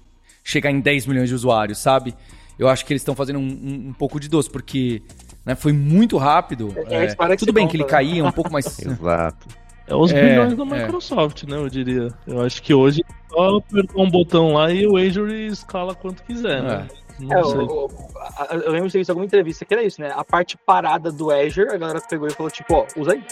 chegar 0.42 0.70
em 0.70 0.80
10 0.80 1.06
milhões 1.06 1.28
de 1.28 1.34
usuários, 1.34 1.78
sabe? 1.78 2.14
Eu 2.58 2.68
acho 2.68 2.84
que 2.84 2.92
eles 2.92 3.02
estão 3.02 3.14
fazendo 3.14 3.38
um, 3.38 3.42
um, 3.42 3.88
um, 3.88 3.92
pouco 3.92 4.18
de 4.18 4.28
doce, 4.28 4.48
porque 4.48 5.02
né, 5.44 5.54
foi 5.54 5.72
muito 5.72 6.16
rápido. 6.16 6.72
É, 6.88 7.04
é, 7.04 7.36
tudo 7.36 7.52
bem 7.52 7.64
conta, 7.64 7.70
que 7.70 7.76
ele 7.76 7.84
né? 7.84 7.90
caía 7.90 8.24
um 8.24 8.32
pouco 8.32 8.52
mais. 8.52 8.66
Exato. 8.80 9.48
É 9.86 9.94
os 9.94 10.10
é, 10.10 10.20
bilhões 10.20 10.56
da 10.56 10.64
é. 10.64 10.82
Microsoft, 10.82 11.44
é. 11.44 11.46
né? 11.50 11.56
Eu 11.56 11.68
diria. 11.68 12.08
Eu 12.26 12.40
acho 12.40 12.62
que 12.62 12.74
hoje 12.74 13.02
é 13.08 13.28
só 13.28 13.58
apertar 13.58 14.00
um 14.00 14.10
botão 14.10 14.54
lá 14.54 14.72
e 14.72 14.86
o 14.86 14.96
Azure 14.96 15.46
escala 15.46 15.94
quanto 15.94 16.22
quiser, 16.24 16.62
né? 16.62 16.86
É. 17.02 17.06
É, 17.18 17.40
eu, 17.40 17.88
eu, 18.50 18.72
lembro 18.72 18.88
de 18.88 18.92
ter 18.92 18.98
visto 18.98 19.10
alguma 19.10 19.24
entrevista 19.24 19.64
que 19.64 19.72
era 19.72 19.82
isso, 19.82 20.02
né? 20.02 20.12
A 20.14 20.22
parte 20.22 20.56
parada 20.58 21.10
do 21.10 21.30
Azure, 21.30 21.70
a 21.70 21.78
galera 21.78 22.00
pegou 22.00 22.28
e 22.28 22.30
falou, 22.30 22.50
tipo, 22.50 22.74
ó, 22.74 22.86
usa 22.94 23.12
aí. 23.12 23.24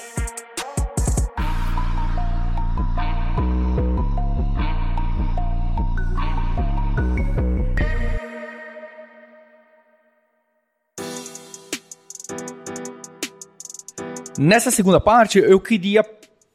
Nessa 14.38 14.70
segunda 14.70 15.00
parte, 15.00 15.38
eu 15.38 15.60
queria 15.60 16.04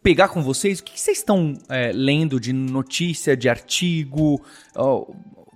pegar 0.04 0.30
com 0.30 0.42
vocês 0.42 0.80
o 0.80 0.84
que 0.84 1.00
vocês 1.00 1.20
estão 1.20 1.54
é, 1.70 1.92
lendo 1.94 2.40
de 2.40 2.52
notícia, 2.52 3.38
de 3.38 3.48
artigo, 3.48 4.42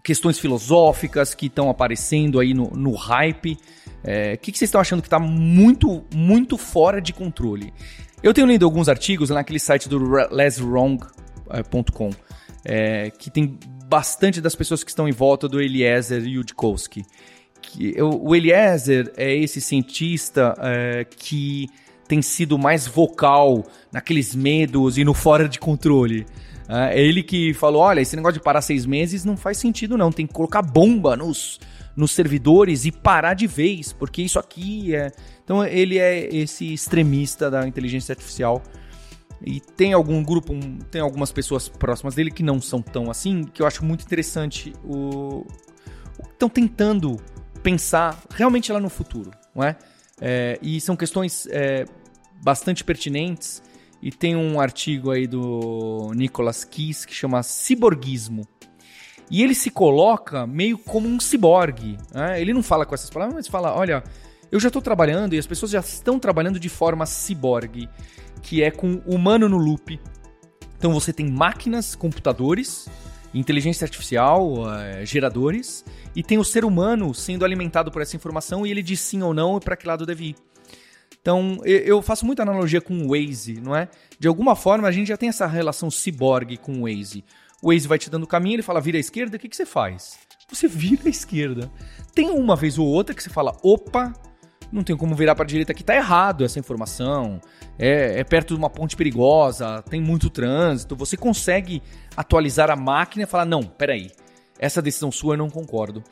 questões 0.03 0.39
filosóficas 0.39 1.33
que 1.33 1.47
estão 1.47 1.69
aparecendo 1.69 2.39
aí 2.39 2.53
no, 2.53 2.69
no 2.71 2.93
hype. 2.93 3.57
É, 4.03 4.33
o 4.33 4.37
que 4.37 4.51
vocês 4.51 4.69
estão 4.69 4.79
achando 4.81 5.01
que 5.01 5.07
está 5.07 5.19
muito, 5.19 6.05
muito 6.13 6.57
fora 6.57 7.01
de 7.01 7.11
controle? 7.13 7.73
Eu 8.21 8.33
tenho 8.33 8.47
lido 8.47 8.65
alguns 8.65 8.87
artigos 8.87 9.29
naquele 9.29 9.59
site 9.59 9.89
do 9.89 9.97
lesswrong.com, 10.31 12.09
é, 12.63 13.09
que 13.11 13.29
tem 13.29 13.59
bastante 13.87 14.39
das 14.39 14.55
pessoas 14.55 14.81
que 14.81 14.91
estão 14.91 15.07
em 15.07 15.11
volta 15.11 15.47
do 15.47 15.61
Eliezer 15.61 16.25
Yudkowsky. 16.25 17.03
Que, 17.61 18.01
o 18.01 18.35
Eliezer 18.35 19.11
é 19.15 19.33
esse 19.35 19.59
cientista 19.61 20.53
é, 20.59 21.05
que 21.05 21.67
tem 22.07 22.21
sido 22.21 22.57
mais 22.57 22.87
vocal 22.87 23.65
naqueles 23.91 24.35
medos 24.35 24.97
e 24.97 25.03
no 25.03 25.13
fora 25.13 25.47
de 25.47 25.59
controle. 25.59 26.25
É 26.67 26.99
ele 26.99 27.21
que 27.23 27.53
falou: 27.53 27.81
olha, 27.81 28.01
esse 28.01 28.15
negócio 28.15 28.39
de 28.39 28.43
parar 28.43 28.61
seis 28.61 28.85
meses 28.85 29.25
não 29.25 29.35
faz 29.35 29.57
sentido, 29.57 29.97
não. 29.97 30.11
Tem 30.11 30.25
que 30.25 30.33
colocar 30.33 30.61
bomba 30.61 31.15
nos, 31.15 31.59
nos 31.95 32.11
servidores 32.11 32.85
e 32.85 32.91
parar 32.91 33.33
de 33.33 33.47
vez, 33.47 33.93
porque 33.93 34.21
isso 34.21 34.39
aqui 34.39 34.95
é. 34.95 35.11
Então 35.43 35.65
ele 35.65 35.99
é 35.99 36.33
esse 36.33 36.73
extremista 36.73 37.51
da 37.51 37.67
inteligência 37.67 38.13
artificial. 38.13 38.61
E 39.45 39.59
tem 39.59 39.91
algum 39.91 40.23
grupo, 40.23 40.53
tem 40.89 41.01
algumas 41.01 41.31
pessoas 41.31 41.67
próximas 41.67 42.15
dele 42.15 42.31
que 42.31 42.41
não 42.41 42.61
são 42.61 42.81
tão 42.81 43.11
assim, 43.11 43.43
que 43.43 43.61
eu 43.61 43.67
acho 43.67 43.83
muito 43.83 44.05
interessante. 44.05 44.73
O 44.85 45.45
estão 46.31 46.49
tentando 46.49 47.19
pensar 47.61 48.21
realmente 48.35 48.71
lá 48.71 48.79
no 48.79 48.89
futuro, 48.89 49.31
não 49.55 49.63
é? 49.63 49.77
É 50.19 50.59
e 50.61 50.79
são 50.79 50.95
questões 50.95 51.47
é, 51.47 51.85
bastante 52.43 52.83
pertinentes. 52.83 53.61
E 54.01 54.11
tem 54.11 54.35
um 54.35 54.59
artigo 54.59 55.11
aí 55.11 55.25
do 55.25 56.11
Nicholas 56.13 56.65
Kiss 56.65 57.07
que 57.07 57.13
chama 57.13 57.41
Ciborguismo. 57.41 58.45
E 59.31 59.41
ele 59.41 59.55
se 59.55 59.71
coloca 59.71 60.45
meio 60.45 60.77
como 60.77 61.07
um 61.07 61.19
ciborgue. 61.19 61.97
Né? 62.13 62.41
Ele 62.41 62.53
não 62.53 62.61
fala 62.61 62.85
com 62.85 62.93
essas 62.93 63.09
palavras, 63.09 63.35
mas 63.35 63.47
fala: 63.47 63.73
olha, 63.73 64.03
eu 64.51 64.59
já 64.59 64.67
estou 64.67 64.81
trabalhando 64.81 65.33
e 65.33 65.39
as 65.39 65.47
pessoas 65.47 65.71
já 65.71 65.79
estão 65.79 66.19
trabalhando 66.19 66.59
de 66.59 66.69
forma 66.69 67.05
ciborgue, 67.05 67.89
que 68.41 68.61
é 68.61 68.69
com 68.69 69.01
humano 69.05 69.47
no 69.47 69.57
loop. 69.57 69.99
Então 70.77 70.93
você 70.93 71.13
tem 71.13 71.31
máquinas, 71.31 71.95
computadores, 71.95 72.89
inteligência 73.33 73.85
artificial, 73.85 74.61
uh, 74.61 75.05
geradores, 75.05 75.83
e 76.15 76.21
tem 76.23 76.37
o 76.37 76.43
ser 76.43 76.65
humano 76.65 77.13
sendo 77.13 77.43
alimentado 77.45 77.91
por 77.91 78.01
essa 78.01 78.15
informação 78.15 78.65
e 78.65 78.71
ele 78.71 78.83
diz 78.83 78.99
sim 78.99 79.21
ou 79.21 79.33
não 79.33 79.57
e 79.57 79.59
para 79.59 79.75
que 79.75 79.87
lado 79.87 80.05
deve 80.05 80.29
ir. 80.29 80.35
Então, 81.21 81.57
eu 81.63 82.01
faço 82.01 82.25
muita 82.25 82.41
analogia 82.41 82.81
com 82.81 82.93
o 82.97 83.11
Waze, 83.11 83.61
não 83.61 83.73
é? 83.73 83.87
De 84.19 84.27
alguma 84.27 84.57
forma, 84.57 84.89
a 84.89 84.91
gente 84.91 85.07
já 85.07 85.15
tem 85.15 85.29
essa 85.29 85.47
relação 85.47 85.89
ciborgue 85.89 86.57
com 86.57 86.79
o 86.79 86.81
Waze. 86.81 87.23
O 87.61 87.71
Waze 87.71 87.87
vai 87.87 87.97
te 87.97 88.09
dando 88.09 88.23
o 88.23 88.27
caminho, 88.27 88.55
ele 88.55 88.61
fala, 88.61 88.81
vira 88.81 88.97
à 88.97 88.99
esquerda, 88.99 89.37
o 89.37 89.39
que, 89.39 89.47
que 89.47 89.55
você 89.55 89.65
faz? 89.65 90.19
Você 90.49 90.67
vira 90.67 91.03
à 91.05 91.09
esquerda. 91.09 91.71
Tem 92.13 92.29
uma 92.29 92.57
vez 92.57 92.77
ou 92.77 92.85
outra 92.85 93.15
que 93.15 93.23
você 93.23 93.29
fala, 93.29 93.55
opa, 93.63 94.11
não 94.69 94.83
tem 94.83 94.97
como 94.97 95.15
virar 95.15 95.33
para 95.33 95.45
a 95.45 95.47
direita 95.47 95.71
aqui, 95.71 95.83
tá 95.83 95.95
errado 95.95 96.43
essa 96.43 96.59
informação. 96.59 97.39
É, 97.77 98.19
é, 98.19 98.23
perto 98.23 98.53
de 98.53 98.59
uma 98.59 98.69
ponte 98.69 98.95
perigosa, 98.95 99.81
tem 99.89 99.99
muito 99.99 100.29
trânsito. 100.29 100.95
Você 100.95 101.17
consegue 101.17 101.81
atualizar 102.15 102.69
a 102.69 102.75
máquina 102.75 103.23
e 103.23 103.27
falar: 103.27 103.45
não, 103.45 103.63
peraí, 103.63 104.11
essa 104.59 104.81
decisão 104.81 105.11
sua 105.11 105.33
eu 105.33 105.37
não 105.37 105.49
concordo. 105.49 106.03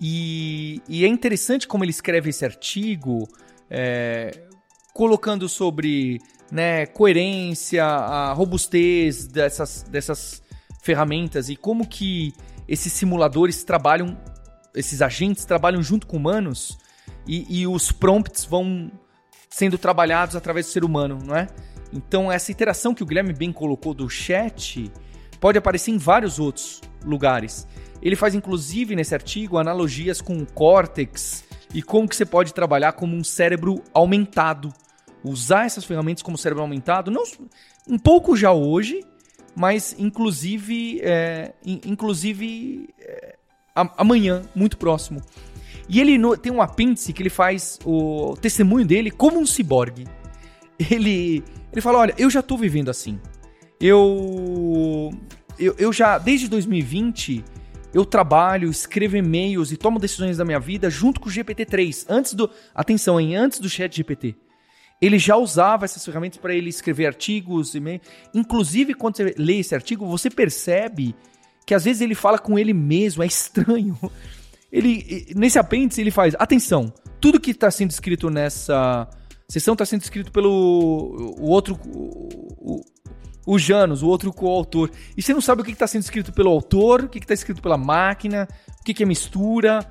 E, 0.00 0.80
e 0.88 1.04
é 1.04 1.08
interessante 1.08 1.66
como 1.66 1.84
ele 1.84 1.90
escreve 1.90 2.30
esse 2.30 2.44
artigo 2.44 3.28
é, 3.70 4.30
colocando 4.92 5.48
sobre 5.48 6.20
né, 6.50 6.86
coerência, 6.86 7.84
a 7.84 8.32
robustez 8.32 9.26
dessas, 9.26 9.82
dessas 9.84 10.42
ferramentas 10.82 11.48
e 11.48 11.56
como 11.56 11.86
que 11.86 12.34
esses 12.68 12.92
simuladores 12.92 13.64
trabalham, 13.64 14.16
esses 14.74 15.02
agentes 15.02 15.44
trabalham 15.44 15.82
junto 15.82 16.06
com 16.06 16.16
humanos 16.16 16.78
e, 17.26 17.60
e 17.60 17.66
os 17.66 17.90
prompts 17.90 18.44
vão 18.44 18.90
sendo 19.54 19.78
trabalhados 19.78 20.34
através 20.34 20.66
do 20.66 20.72
ser 20.72 20.84
humano, 20.84 21.16
não 21.24 21.36
é? 21.36 21.46
Então 21.92 22.30
essa 22.30 22.50
interação 22.50 22.92
que 22.92 23.04
o 23.04 23.06
Guilherme 23.06 23.32
bem 23.32 23.52
colocou 23.52 23.94
do 23.94 24.10
chat 24.10 24.90
pode 25.38 25.56
aparecer 25.56 25.92
em 25.92 25.96
vários 25.96 26.40
outros 26.40 26.80
lugares. 27.04 27.64
Ele 28.02 28.16
faz 28.16 28.34
inclusive 28.34 28.96
nesse 28.96 29.14
artigo 29.14 29.56
analogias 29.56 30.20
com 30.20 30.36
o 30.38 30.44
Cortex 30.44 31.44
e 31.72 31.82
como 31.82 32.08
que 32.08 32.16
você 32.16 32.24
pode 32.24 32.52
trabalhar 32.52 32.94
como 32.94 33.14
um 33.14 33.22
cérebro 33.22 33.80
aumentado. 33.92 34.74
Usar 35.22 35.66
essas 35.66 35.84
ferramentas 35.84 36.24
como 36.24 36.36
cérebro 36.36 36.62
aumentado, 36.62 37.08
não 37.08 37.22
um 37.86 37.96
pouco 37.96 38.36
já 38.36 38.50
hoje, 38.50 39.04
mas 39.54 39.94
inclusive, 39.96 41.00
é, 41.00 41.54
inclusive 41.64 42.88
é, 42.98 43.36
amanhã, 43.96 44.42
muito 44.52 44.76
próximo. 44.76 45.22
E 45.88 46.00
ele 46.00 46.16
no, 46.18 46.36
tem 46.36 46.52
um 46.52 46.62
apêndice 46.62 47.12
que 47.12 47.22
ele 47.22 47.30
faz 47.30 47.78
o 47.84 48.36
testemunho 48.40 48.86
dele 48.86 49.10
como 49.10 49.38
um 49.38 49.46
ciborgue. 49.46 50.06
Ele, 50.90 51.44
ele 51.72 51.80
fala: 51.80 51.98
Olha, 51.98 52.14
eu 52.18 52.28
já 52.28 52.42
tô 52.42 52.56
vivendo 52.56 52.90
assim. 52.90 53.20
Eu, 53.80 55.12
eu, 55.58 55.74
eu 55.78 55.92
já, 55.92 56.18
desde 56.18 56.48
2020, 56.48 57.44
eu 57.92 58.04
trabalho, 58.04 58.70
escrevo 58.70 59.16
e-mails 59.16 59.70
e 59.70 59.76
tomo 59.76 60.00
decisões 60.00 60.36
da 60.36 60.44
minha 60.44 60.58
vida 60.58 60.90
junto 60.90 61.20
com 61.20 61.28
o 61.28 61.32
GPT-3, 61.32 62.06
antes 62.08 62.34
do, 62.34 62.50
atenção, 62.74 63.20
hein, 63.20 63.36
antes 63.36 63.58
do 63.60 63.68
Chat 63.68 63.94
GPT. 63.94 64.34
Ele 65.00 65.18
já 65.18 65.36
usava 65.36 65.84
essas 65.84 66.04
ferramentas 66.04 66.38
para 66.38 66.54
ele 66.54 66.70
escrever 66.70 67.06
artigos, 67.06 67.74
e 67.74 68.00
inclusive 68.32 68.94
quando 68.94 69.16
você 69.16 69.34
lê 69.36 69.58
esse 69.58 69.74
artigo, 69.74 70.06
você 70.06 70.30
percebe 70.30 71.14
que 71.66 71.74
às 71.74 71.84
vezes 71.84 72.00
ele 72.02 72.14
fala 72.14 72.38
com 72.38 72.58
ele 72.58 72.72
mesmo, 72.72 73.22
é 73.22 73.26
estranho. 73.26 73.98
Ele 74.74 75.32
nesse 75.36 75.56
apêndice 75.56 76.00
ele 76.00 76.10
faz, 76.10 76.34
atenção, 76.36 76.92
tudo 77.20 77.38
que 77.38 77.52
está 77.52 77.70
sendo 77.70 77.92
escrito 77.92 78.28
nessa 78.28 79.08
sessão 79.48 79.74
está 79.74 79.86
sendo 79.86 80.02
escrito 80.02 80.32
pelo 80.32 81.36
o 81.38 81.48
outro 81.48 81.78
o, 81.86 82.80
o 83.46 83.56
Janus, 83.56 84.02
o 84.02 84.08
outro 84.08 84.32
coautor. 84.32 84.90
E 85.16 85.22
você 85.22 85.32
não 85.32 85.40
sabe 85.40 85.62
o 85.62 85.64
que 85.64 85.70
está 85.70 85.86
sendo 85.86 86.02
escrito 86.02 86.32
pelo 86.32 86.50
autor, 86.50 87.04
o 87.04 87.08
que 87.08 87.18
está 87.18 87.32
escrito 87.32 87.62
pela 87.62 87.78
máquina, 87.78 88.48
o 88.80 88.82
que, 88.82 88.92
que 88.92 89.04
é 89.04 89.06
mistura. 89.06 89.88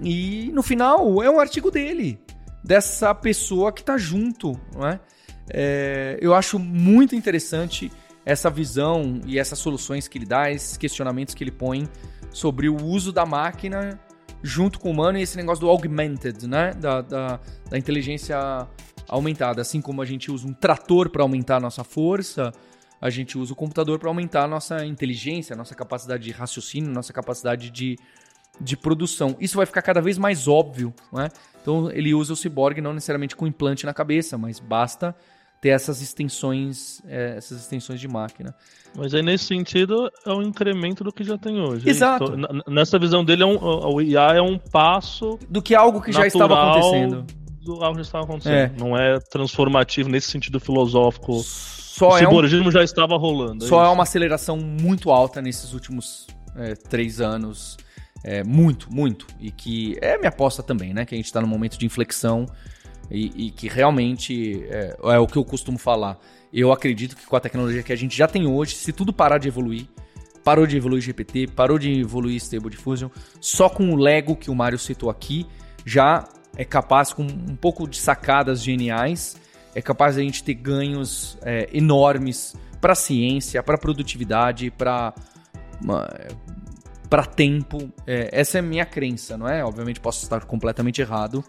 E 0.00 0.52
no 0.52 0.62
final 0.62 1.20
é 1.20 1.28
um 1.28 1.40
artigo 1.40 1.68
dele, 1.68 2.16
dessa 2.62 3.12
pessoa 3.12 3.72
que 3.72 3.80
está 3.80 3.98
junto. 3.98 4.52
Não 4.72 4.86
é? 4.86 5.00
É, 5.52 6.16
eu 6.22 6.32
acho 6.32 6.60
muito 6.60 7.16
interessante 7.16 7.90
essa 8.24 8.48
visão 8.48 9.20
e 9.26 9.36
essas 9.36 9.58
soluções 9.58 10.06
que 10.06 10.16
ele 10.16 10.26
dá, 10.26 10.48
esses 10.48 10.76
questionamentos 10.76 11.34
que 11.34 11.42
ele 11.42 11.50
põe 11.50 11.88
sobre 12.30 12.68
o 12.68 12.76
uso 12.76 13.10
da 13.10 13.26
máquina 13.26 13.98
junto 14.42 14.80
com 14.80 14.88
o 14.88 14.92
humano 14.92 15.18
e 15.18 15.22
esse 15.22 15.36
negócio 15.36 15.60
do 15.60 15.70
augmented, 15.70 16.46
né? 16.46 16.72
Da, 16.74 17.00
da, 17.00 17.40
da 17.70 17.78
inteligência 17.78 18.36
aumentada. 19.08 19.62
Assim 19.62 19.80
como 19.80 20.02
a 20.02 20.04
gente 20.04 20.30
usa 20.30 20.46
um 20.46 20.52
trator 20.52 21.10
para 21.10 21.22
aumentar 21.22 21.56
a 21.56 21.60
nossa 21.60 21.84
força, 21.84 22.52
a 23.00 23.10
gente 23.10 23.36
usa 23.38 23.52
o 23.52 23.56
computador 23.56 23.98
para 23.98 24.08
aumentar 24.08 24.44
a 24.44 24.48
nossa 24.48 24.84
inteligência, 24.84 25.54
a 25.54 25.56
nossa 25.56 25.74
capacidade 25.74 26.24
de 26.24 26.30
raciocínio, 26.30 26.90
a 26.90 26.94
nossa 26.94 27.12
capacidade 27.12 27.70
de, 27.70 27.96
de 28.60 28.76
produção. 28.76 29.36
Isso 29.40 29.56
vai 29.56 29.66
ficar 29.66 29.82
cada 29.82 30.00
vez 30.00 30.18
mais 30.18 30.48
óbvio, 30.48 30.94
né? 31.12 31.28
Então 31.60 31.90
ele 31.90 32.12
usa 32.14 32.32
o 32.32 32.36
ciborgue 32.36 32.80
não 32.80 32.92
necessariamente 32.92 33.36
com 33.36 33.46
implante 33.46 33.86
na 33.86 33.94
cabeça, 33.94 34.36
mas 34.36 34.58
basta 34.58 35.14
ter 35.62 35.68
essas 35.70 36.02
extensões, 36.02 37.00
é, 37.06 37.36
essas 37.36 37.60
extensões 37.60 38.00
de 38.00 38.08
máquina. 38.08 38.52
Mas 38.94 39.14
aí 39.14 39.22
nesse 39.22 39.44
sentido 39.44 40.10
é 40.26 40.32
um 40.32 40.42
incremento 40.42 41.02
do 41.02 41.12
que 41.12 41.22
já 41.22 41.38
tem 41.38 41.60
hoje. 41.60 41.88
Exato. 41.88 42.34
Então, 42.36 42.60
nessa 42.66 42.98
visão 42.98 43.24
dele, 43.24 43.44
é 43.44 43.46
um, 43.46 43.56
o 43.56 44.02
IA 44.02 44.34
é 44.34 44.42
um 44.42 44.58
passo 44.58 45.38
do 45.48 45.62
que 45.62 45.74
algo 45.74 46.02
que 46.02 46.12
já 46.12 46.26
estava 46.26 46.60
acontecendo. 46.60 47.24
Do 47.62 47.74
algo 47.82 47.92
que 47.92 48.02
já 48.02 48.08
estava 48.08 48.24
acontecendo. 48.24 48.54
É. 48.54 48.72
Não 48.76 48.98
é 48.98 49.20
transformativo 49.20 50.10
nesse 50.10 50.30
sentido 50.30 50.58
filosófico 50.58 51.42
só 51.92 52.08
o 52.08 52.18
ciborgismo 52.18 52.64
é 52.64 52.68
um, 52.68 52.72
já 52.72 52.82
estava 52.82 53.16
rolando. 53.16 53.64
É 53.64 53.68
só 53.68 53.84
é, 53.84 53.86
é, 53.86 53.90
uma 53.90 54.02
aceleração 54.02 54.56
muito 54.56 55.10
alta 55.10 55.40
nesses 55.40 55.74
últimos 55.74 56.26
é, 56.56 56.74
três 56.74 57.20
anos. 57.20 57.76
É, 58.24 58.42
muito, 58.42 58.92
muito. 58.92 59.26
E 59.38 59.50
que 59.50 59.96
é 60.00 60.16
minha 60.16 60.30
aposta 60.30 60.62
também, 60.62 60.94
né? 60.94 61.04
Que 61.04 61.14
a 61.14 61.18
gente 61.18 61.26
está 61.26 61.40
num 61.40 61.46
momento 61.46 61.78
de 61.78 61.84
inflexão 61.84 62.46
e, 63.10 63.46
e 63.46 63.50
que 63.50 63.68
realmente 63.68 64.64
é, 64.68 64.96
é, 65.02 65.18
o 65.18 65.26
que 65.26 65.36
eu 65.36 65.44
costumo 65.44 65.78
falar. 65.78 66.18
Eu 66.52 66.72
acredito 66.72 67.16
que 67.16 67.26
com 67.26 67.36
a 67.36 67.40
tecnologia 67.40 67.82
que 67.82 67.92
a 67.92 67.96
gente 67.96 68.16
já 68.16 68.26
tem 68.26 68.46
hoje, 68.46 68.74
se 68.74 68.92
tudo 68.92 69.12
parar 69.12 69.38
de 69.38 69.48
evoluir, 69.48 69.86
parou 70.44 70.66
de 70.66 70.76
evoluir 70.76 71.02
GPT, 71.02 71.48
parou 71.48 71.78
de 71.78 72.00
evoluir 72.00 72.36
Stable 72.36 72.70
Diffusion, 72.70 73.08
só 73.40 73.68
com 73.68 73.90
o 73.90 73.96
Lego 73.96 74.36
que 74.36 74.50
o 74.50 74.54
Mário 74.54 74.78
citou 74.78 75.08
aqui, 75.08 75.46
já 75.84 76.28
é 76.56 76.64
capaz, 76.64 77.12
com 77.12 77.22
um 77.22 77.56
pouco 77.56 77.88
de 77.88 77.98
sacadas 77.98 78.62
geniais, 78.62 79.36
é 79.74 79.80
capaz 79.80 80.16
de 80.16 80.20
a 80.20 80.24
gente 80.24 80.44
ter 80.44 80.54
ganhos 80.54 81.38
é, 81.42 81.68
enormes 81.72 82.54
para 82.80 82.94
ciência, 82.94 83.62
para 83.62 83.78
produtividade, 83.78 84.70
para 84.70 85.14
para 87.08 87.26
tempo. 87.26 87.92
É, 88.06 88.28
essa 88.32 88.58
é 88.58 88.60
a 88.60 88.62
minha 88.62 88.86
crença, 88.86 89.36
não 89.36 89.48
é? 89.48 89.64
Obviamente 89.64 90.00
posso 90.00 90.22
estar 90.22 90.44
completamente 90.44 91.00
errado. 91.00 91.44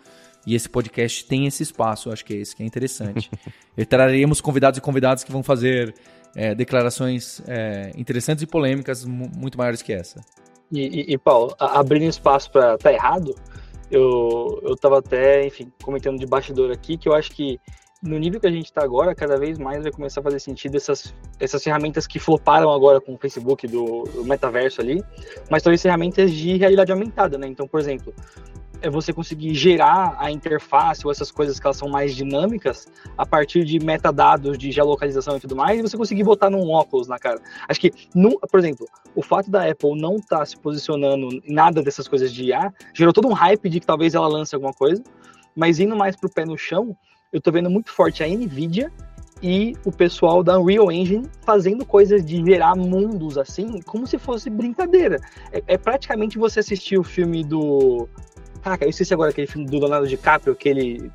E 0.45 0.55
esse 0.55 0.69
podcast 0.69 1.25
tem 1.25 1.47
esse 1.47 1.63
espaço, 1.63 2.11
acho 2.11 2.23
que 2.25 2.33
é 2.33 2.37
esse 2.37 2.55
que 2.55 2.63
é 2.63 2.65
interessante. 2.65 3.29
e 3.77 3.85
traremos 3.85 4.41
convidados 4.41 4.77
e 4.77 4.81
convidadas 4.81 5.23
que 5.23 5.31
vão 5.31 5.43
fazer 5.43 5.93
é, 6.35 6.53
declarações 6.53 7.41
é, 7.47 7.91
interessantes 7.95 8.43
e 8.43 8.47
polêmicas 8.47 9.05
muito 9.05 9.57
maiores 9.57 9.81
que 9.81 9.93
essa. 9.93 10.19
E, 10.71 10.81
e, 10.81 11.13
e 11.13 11.17
Paulo, 11.17 11.55
abrindo 11.59 12.09
espaço 12.09 12.51
para 12.51 12.77
tá 12.77 12.91
errado, 12.91 13.35
eu, 13.91 14.59
eu 14.63 14.75
tava 14.75 14.99
até, 14.99 15.45
enfim, 15.45 15.71
comentando 15.81 16.17
de 16.17 16.25
bastidor 16.25 16.71
aqui 16.71 16.97
que 16.97 17.07
eu 17.07 17.13
acho 17.13 17.31
que 17.31 17.59
no 18.03 18.17
nível 18.17 18.39
que 18.39 18.47
a 18.47 18.51
gente 18.51 18.65
está 18.65 18.83
agora, 18.83 19.15
cada 19.15 19.37
vez 19.37 19.57
mais 19.57 19.81
vai 19.81 19.91
começar 19.91 20.19
a 20.19 20.23
fazer 20.23 20.39
sentido 20.39 20.75
essas, 20.75 21.15
essas 21.39 21.63
ferramentas 21.63 22.05
que 22.05 22.19
floparam 22.19 22.69
agora 22.69 22.99
com 22.99 23.13
o 23.13 23.17
Facebook 23.17 23.65
do, 23.65 24.03
do 24.03 24.25
metaverso 24.25 24.81
ali, 24.81 25.01
mas 25.49 25.63
talvez 25.63 25.81
ferramentas 25.81 26.29
de 26.31 26.57
realidade 26.57 26.91
aumentada, 26.91 27.37
né? 27.37 27.47
Então, 27.47 27.65
por 27.65 27.79
exemplo, 27.79 28.13
é 28.83 28.89
você 28.89 29.13
conseguir 29.13 29.55
gerar 29.55 30.15
a 30.19 30.29
interface 30.29 31.05
ou 31.05 31.11
essas 31.11 31.31
coisas 31.31 31.59
que 31.59 31.65
elas 31.65 31.77
são 31.77 31.87
mais 31.87 32.13
dinâmicas 32.13 32.85
a 33.17 33.25
partir 33.25 33.63
de 33.63 33.79
metadados 33.79 34.57
de 34.57 34.71
geolocalização 34.71 35.37
e 35.37 35.39
tudo 35.39 35.55
mais, 35.55 35.79
e 35.79 35.81
você 35.81 35.95
conseguir 35.97 36.23
botar 36.23 36.49
num 36.49 36.69
óculos 36.69 37.07
na 37.07 37.17
cara. 37.17 37.41
Acho 37.67 37.79
que, 37.79 37.91
no, 38.13 38.37
por 38.39 38.59
exemplo, 38.59 38.85
o 39.15 39.21
fato 39.21 39.49
da 39.49 39.69
Apple 39.69 39.99
não 39.99 40.17
estar 40.17 40.39
tá 40.39 40.45
se 40.45 40.57
posicionando 40.57 41.29
em 41.31 41.53
nada 41.53 41.81
dessas 41.81 42.07
coisas 42.07 42.31
de 42.31 42.45
IA 42.45 42.73
gerou 42.93 43.13
todo 43.13 43.27
um 43.27 43.33
hype 43.33 43.69
de 43.69 43.79
que 43.79 43.85
talvez 43.85 44.13
ela 44.13 44.27
lance 44.27 44.53
alguma 44.53 44.73
coisa, 44.73 45.01
mas 45.55 45.79
indo 45.79 45.95
mais 45.95 46.17
pro 46.17 46.29
pé 46.29 46.45
no 46.45 46.57
chão, 46.57 46.95
eu 47.31 47.39
tô 47.39 47.51
vendo 47.51 47.69
muito 47.69 47.89
forte 47.89 48.21
a 48.21 48.27
Nvidia 48.27 48.91
e 49.43 49.75
o 49.83 49.91
pessoal 49.91 50.41
da 50.41 50.57
Unreal 50.57 50.89
Engine 50.89 51.29
fazendo 51.45 51.85
coisas 51.85 52.25
de 52.25 52.43
gerar 52.43 52.75
mundos 52.75 53.37
assim, 53.37 53.81
como 53.81 54.07
se 54.07 54.17
fosse 54.17 54.49
brincadeira. 54.49 55.19
É, 55.51 55.63
é 55.67 55.77
praticamente 55.77 56.37
você 56.37 56.61
assistir 56.61 56.97
o 56.97 57.03
filme 57.03 57.43
do. 57.43 58.07
Caraca, 58.63 58.85
eu 58.85 58.89
esqueci 58.89 59.13
agora 59.13 59.31
aquele 59.31 59.47
filme 59.47 59.67
do 59.67 59.77
Leonardo 59.77 60.07
DiCaprio 60.07 60.55
que 60.55 60.69
ele 60.69 61.11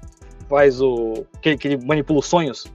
faz 0.49 0.81
o. 0.81 1.25
que, 1.41 1.57
que 1.57 1.69
ele 1.69 1.85
manipula 1.85 2.21
os 2.21 2.27
sonhos. 2.27 2.67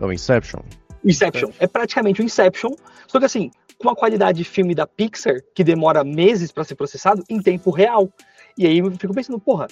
É 0.00 0.04
o 0.04 0.12
Inception. 0.12 0.60
Inception. 1.04 1.50
É 1.58 1.66
praticamente 1.66 2.20
o 2.20 2.24
Inception, 2.24 2.70
só 3.06 3.18
que 3.18 3.24
assim, 3.24 3.50
com 3.78 3.88
uma 3.88 3.96
qualidade 3.96 4.38
de 4.38 4.44
filme 4.44 4.74
da 4.74 4.86
Pixar 4.86 5.36
que 5.54 5.64
demora 5.64 6.04
meses 6.04 6.52
para 6.52 6.64
ser 6.64 6.74
processado 6.74 7.22
em 7.28 7.40
tempo 7.40 7.70
real. 7.70 8.10
E 8.56 8.66
aí 8.66 8.78
eu 8.78 8.90
fico 8.92 9.14
pensando, 9.14 9.38
porra, 9.38 9.68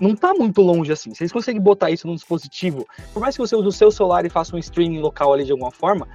não 0.00 0.14
tá 0.14 0.32
muito 0.34 0.60
longe 0.60 0.92
assim. 0.92 1.12
Eles 1.18 1.32
conseguem 1.32 1.60
botar 1.60 1.90
isso 1.90 2.06
num 2.06 2.14
dispositivo, 2.14 2.86
por 3.12 3.20
mais 3.20 3.34
que 3.36 3.40
você 3.40 3.56
use 3.56 3.66
o 3.66 3.72
seu 3.72 3.90
celular 3.90 4.24
e 4.24 4.30
faça 4.30 4.54
um 4.54 4.58
streaming 4.58 5.00
local 5.00 5.32
ali 5.32 5.44
de 5.44 5.52
alguma 5.52 5.70
forma, 5.70 6.08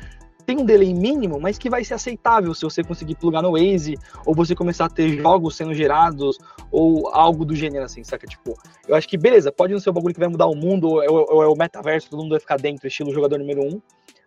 tem 0.45 0.58
um 0.58 0.65
delay 0.65 0.93
mínimo, 0.93 1.39
mas 1.39 1.58
que 1.58 1.69
vai 1.69 1.84
ser 1.84 1.93
aceitável 1.93 2.53
se 2.53 2.63
você 2.63 2.84
conseguir 2.84 3.15
plugar 3.15 3.41
no 3.41 3.51
Waze, 3.51 3.97
ou 4.25 4.36
você 4.36 4.56
começar 4.56 4.86
a 4.86 4.89
ter 4.89 5.17
jogos 5.17 5.56
sendo 5.56 5.73
gerados, 5.73 6.38
ou 6.71 7.10
algo 7.10 7.45
do 7.45 7.56
gênero 7.56 7.86
assim, 7.86 8.03
saca? 8.03 8.27
Tipo, 8.27 8.53
eu 8.88 8.95
acho 8.95 9.08
que 9.08 9.17
beleza, 9.17 9.51
pode 9.51 9.73
não 9.73 9.79
ser 9.79 9.89
o 9.89 9.93
bagulho 9.93 10.13
que 10.13 10.19
vai 10.19 10.29
mudar 10.29 10.47
o 10.47 10.56
mundo, 10.56 10.88
ou 10.88 11.03
é, 11.03 11.10
ou 11.10 11.43
é 11.43 11.47
o 11.47 11.56
metaverso, 11.56 12.10
todo 12.10 12.21
mundo 12.21 12.32
vai 12.32 12.39
ficar 12.39 12.58
dentro, 12.58 12.88
estilo 12.88 13.13
jogador 13.13 13.38
número 13.39 13.62
um, 13.62 13.82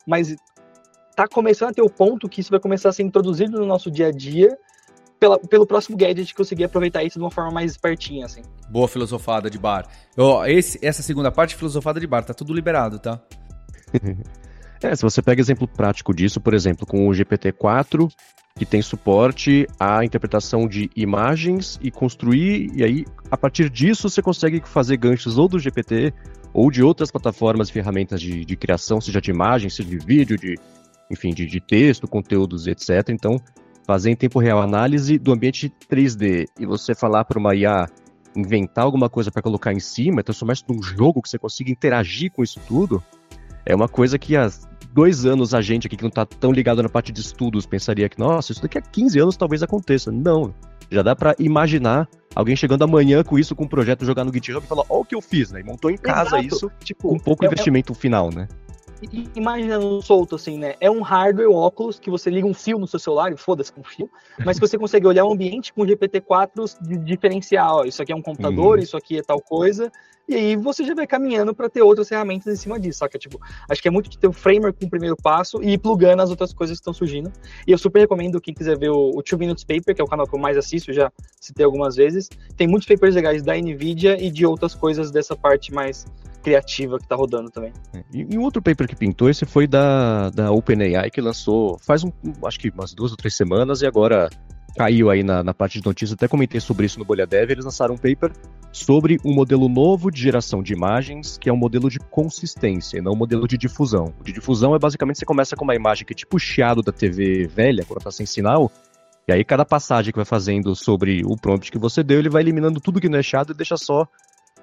mas 0.07 0.35
tá 1.15 1.27
começando 1.27 1.71
a 1.71 1.73
ter 1.73 1.83
o 1.83 1.91
ponto 1.91 2.29
que 2.29 2.41
isso 2.41 2.51
vai 2.51 2.61
começar 2.61 2.91
a 2.91 2.93
ser 2.93 3.03
introduzido 3.03 3.59
no 3.59 3.67
nosso 3.67 3.91
dia 3.91 4.09
a 4.09 4.13
dia 4.13 4.57
pela, 5.19 5.39
pelo 5.39 5.67
próximo 5.67 5.97
gadget 5.97 6.35
conseguir 6.35 6.65
aproveitar 6.65 7.03
isso 7.03 7.19
de 7.19 7.25
uma 7.25 7.31
forma 7.31 7.51
mais 7.51 7.71
espertinha, 7.73 8.27
assim. 8.27 8.43
Boa 8.69 8.87
filosofada 8.87 9.49
de 9.49 9.59
bar. 9.59 9.89
Oh, 10.17 10.45
esse, 10.45 10.79
essa 10.85 11.03
segunda 11.03 11.33
parte, 11.33 11.57
filosofada 11.57 11.99
de 11.99 12.07
bar, 12.07 12.25
tá 12.25 12.35
tudo 12.35 12.53
liberado, 12.53 12.99
tá? 12.99 13.21
é, 14.83 14.95
se 14.95 15.03
você 15.03 15.23
pega 15.23 15.41
exemplo 15.41 15.67
prático 15.67 16.15
disso, 16.15 16.41
por 16.41 16.55
exemplo, 16.55 16.87
com 16.87 17.09
o 17.09 17.11
GPT-4, 17.11 18.11
que 18.57 18.65
tem 18.65 18.81
suporte 18.81 19.67
à 19.79 20.05
interpretação 20.05 20.67
de 20.67 20.91
imagens 20.97 21.79
e 21.83 21.91
construir, 21.91 22.71
e 22.75 22.83
aí, 22.83 23.05
a 23.31 23.37
partir 23.37 23.69
disso, 23.69 24.09
você 24.09 24.23
consegue 24.23 24.63
fazer 24.65 24.97
ganchos 24.97 25.37
ou 25.37 25.47
do 25.47 25.59
GPT 25.59 26.13
ou 26.55 26.71
de 26.71 26.83
outras 26.83 27.11
plataformas 27.11 27.69
e 27.69 27.73
ferramentas 27.73 28.21
de, 28.21 28.45
de 28.45 28.57
criação, 28.57 29.01
seja 29.01 29.21
de 29.21 29.31
imagem, 29.31 29.69
seja 29.69 29.89
de 29.89 29.99
vídeo, 29.99 30.39
de, 30.39 30.55
enfim, 31.11 31.35
de, 31.35 31.45
de 31.47 31.61
texto, 31.61 32.09
conteúdos, 32.09 32.67
etc. 32.67 33.11
Então, 33.11 33.39
fazer 33.87 34.11
em 34.11 34.17
tempo 34.17 34.39
real 34.39 34.63
análise 34.63 35.19
do 35.19 35.33
ambiente 35.33 35.71
3D 35.91 36.47
e 36.59 36.65
você 36.65 36.95
falar 36.95 37.25
para 37.25 37.39
uma 37.39 37.55
IA 37.55 37.87
inventar 38.35 38.85
alguma 38.85 39.09
coisa 39.09 39.31
para 39.31 39.43
colocar 39.43 39.73
em 39.73 39.81
cima, 39.81 40.23
transformar 40.23 40.55
isso 40.55 40.65
num 40.69 40.83
jogo 40.83 41.23
que 41.23 41.29
você 41.29 41.39
consiga 41.39 41.71
interagir 41.71 42.31
com 42.33 42.43
isso 42.43 42.61
tudo, 42.67 43.03
é 43.67 43.75
uma 43.75 43.89
coisa 43.89 44.19
que 44.19 44.37
há 44.37 44.49
dois 44.95 45.27
anos 45.27 45.53
a 45.53 45.61
gente 45.61 45.87
aqui 45.87 45.97
que 45.97 46.03
não 46.03 46.09
está 46.09 46.25
tão 46.25 46.53
ligado 46.53 46.83
na 46.83 46.89
parte 46.89 47.13
de 47.13 47.21
estudos 47.21 47.67
pensaria 47.67 48.09
que, 48.09 48.19
nossa, 48.19 48.53
isso 48.53 48.63
daqui 48.63 48.79
a 48.79 48.81
15 48.81 49.19
anos 49.19 49.37
talvez 49.37 49.63
aconteça. 49.63 50.11
Não, 50.11 50.55
já 50.91 51.03
dá 51.03 51.15
para 51.17 51.35
imaginar 51.39 52.09
alguém 52.35 52.55
chegando 52.55 52.85
amanhã 52.85 53.25
com 53.25 53.39
isso, 53.39 53.55
com 53.55 53.65
um 53.65 53.69
projeto, 53.69 54.05
jogar 54.05 54.25
no 54.25 54.33
GitHub 54.33 54.65
e 54.65 54.69
falar, 54.69 54.85
ó 54.89 55.01
o 55.01 55.05
que 55.05 55.15
eu 55.15 55.21
fiz, 55.21 55.51
né? 55.51 55.61
E 55.61 55.65
montou 55.65 55.91
em 55.91 55.97
casa 55.97 56.39
Exato. 56.39 56.47
isso, 56.47 56.71
tipo, 56.83 57.09
com 57.09 57.19
pouco 57.19 57.45
é, 57.45 57.47
investimento 57.49 57.93
é... 57.93 57.97
final, 57.97 58.31
né? 58.33 58.47
Imaginando 59.35 60.01
solto 60.03 60.37
assim, 60.37 60.59
né? 60.59 60.75
É 60.81 60.91
um 60.91 61.03
hardware, 61.03 61.51
óculos, 61.51 61.99
que 61.99 62.11
você 62.11 62.31
liga 62.31 62.47
um 62.47 62.55
fio 62.55 62.79
no 62.79 62.87
seu 62.87 62.99
celular 62.99 63.33
e 63.33 63.37
foda-se 63.37 63.73
com 63.73 63.83
fio, 63.83 64.11
mas 64.45 64.59
que 64.59 64.67
você 64.67 64.79
consegue 64.79 65.07
olhar 65.07 65.25
o 65.25 65.33
ambiente 65.33 65.73
com 65.73 65.83
o 65.83 65.87
GPT-4 65.87 66.77
de 66.81 66.97
diferenciar, 66.99 67.75
ó, 67.75 67.85
isso 67.85 68.03
aqui 68.03 68.13
é 68.13 68.17
um 68.17 68.23
computador, 68.23 68.79
uhum. 68.79 68.83
isso 68.83 68.97
aqui 68.97 69.19
é 69.19 69.23
tal 69.23 69.41
coisa, 69.41 69.91
e 70.29 70.35
aí 70.35 70.57
você 70.57 70.85
já 70.85 70.93
vai 70.93 71.07
caminhando 71.07 71.55
para 71.55 71.69
ter 71.69 71.83
outras 71.83 72.09
ferramentas 72.09 72.53
em 72.53 72.57
cima 72.57 72.81
disso, 72.81 72.99
saca? 72.99 73.17
Tipo, 73.17 73.41
acho 73.71 73.81
que 73.81 73.87
é 73.87 73.91
muito 73.91 74.11
de 74.11 74.19
ter 74.19 74.27
o 74.27 74.31
um 74.31 74.33
framework 74.33 74.81
com 74.81 74.87
o 74.87 74.91
primeiro 74.91 75.17
passo 75.17 75.63
e 75.63 75.75
ir 75.75 75.79
plugando 75.79 76.21
as 76.21 76.31
outras 76.31 76.53
coisas 76.53 76.79
que 76.79 76.81
estão 76.81 76.93
surgindo. 76.93 77.33
E 77.65 77.71
eu 77.71 77.79
super 77.79 78.01
recomendo 78.01 78.41
quem 78.41 78.53
quiser 78.53 78.77
ver 78.77 78.91
o, 78.91 79.11
o 79.15 79.23
Two 79.23 79.39
Minutes 79.39 79.63
Paper, 79.63 79.95
que 79.95 80.01
é 80.01 80.05
o 80.05 80.09
canal 80.09 80.27
que 80.27 80.35
eu 80.35 80.41
mais 80.41 80.57
assisto, 80.57 80.93
já 80.93 81.13
citei 81.41 81.65
algumas 81.65 81.95
vezes. 81.95 82.29
Tem 82.57 82.67
muitos 82.67 82.89
papers 82.89 83.15
legais 83.15 83.43
da 83.43 83.55
NVIDIA 83.57 84.21
e 84.21 84.29
de 84.29 84.45
outras 84.45 84.75
coisas 84.75 85.13
dessa 85.13 85.37
parte 85.37 85.73
mais 85.73 86.05
criativa 86.47 86.99
que 86.99 87.09
tá 87.09 87.17
rodando 87.17 87.51
também. 87.51 87.73
É, 87.93 88.05
e, 88.13 88.27
e 88.35 88.39
um 88.39 88.43
outro 88.43 88.63
paper 88.63 88.86
que 88.87 88.97
pintou, 88.97 89.29
esse 89.29 89.45
foi 89.45 89.67
da, 89.67 90.31
da 90.31 90.51
OpenAI, 90.51 91.11
que 91.11 91.21
lançou 91.21 91.79
faz 91.79 92.05
um, 92.05 92.13
acho 92.45 92.59
que 92.59 92.71
umas 92.71 92.95
duas 92.95 93.11
ou 93.11 93.17
três 93.17 93.37
semanas, 93.37 93.83
e 93.83 93.87
agora 93.87 94.29
caiu 94.77 95.11
aí 95.11 95.23
na, 95.23 95.43
na 95.43 95.55
parte 95.55 95.81
de 95.81 95.87
notícias, 95.87 96.13
até 96.13 96.29
comentei 96.29 96.61
sobre 96.61 96.87
isso 96.87 96.99
no 96.99 97.05
Bolha 97.05 97.27
Dev, 97.27 97.51
eles 97.51 97.65
lançaram 97.65 97.95
um 97.95 97.99
paper 97.99 98.31
sobre 98.71 99.19
um 99.25 99.33
modelo 99.33 99.69
novo 99.69 100.11
de 100.11 100.21
geração 100.21 100.63
de 100.63 100.75
imagens, 100.75 101.39
que 101.39 101.49
é 101.49 101.53
um 101.53 101.57
modelo 101.57 101.89
de 101.89 101.99
consistência, 101.99 102.99
e 102.99 103.01
não 103.01 103.13
um 103.13 103.17
modelo 103.17 103.49
de 103.49 103.57
difusão. 103.57 104.13
O 104.21 104.23
de 104.23 104.33
difusão 104.33 104.75
é 104.75 104.79
basicamente 104.79 105.19
você 105.19 105.25
começa 105.25 105.57
com 105.57 105.65
uma 105.65 105.75
imagem 105.75 106.05
que 106.05 106.13
é 106.13 106.17
tipo 106.17 106.39
chiado 106.39 106.83
da 106.83 106.93
TV 106.93 107.47
velha, 107.47 107.85
quando 107.87 108.03
tá 108.03 108.11
sem 108.11 108.27
sinal, 108.27 108.71
e 109.27 109.33
aí 109.33 109.43
cada 109.45 109.65
passagem 109.65 110.13
que 110.13 110.19
vai 110.19 110.27
fazendo 110.27 110.77
sobre 110.77 111.23
o 111.25 111.37
prompt 111.37 111.73
que 111.73 111.79
você 111.79 112.03
deu, 112.03 112.19
ele 112.19 112.29
vai 112.29 112.43
eliminando 112.43 112.81
tudo 112.81 113.01
que 113.01 113.09
não 113.09 113.19
é 113.19 113.23
chiado 113.23 113.53
e 113.53 113.57
deixa 113.57 113.77
só 113.77 114.07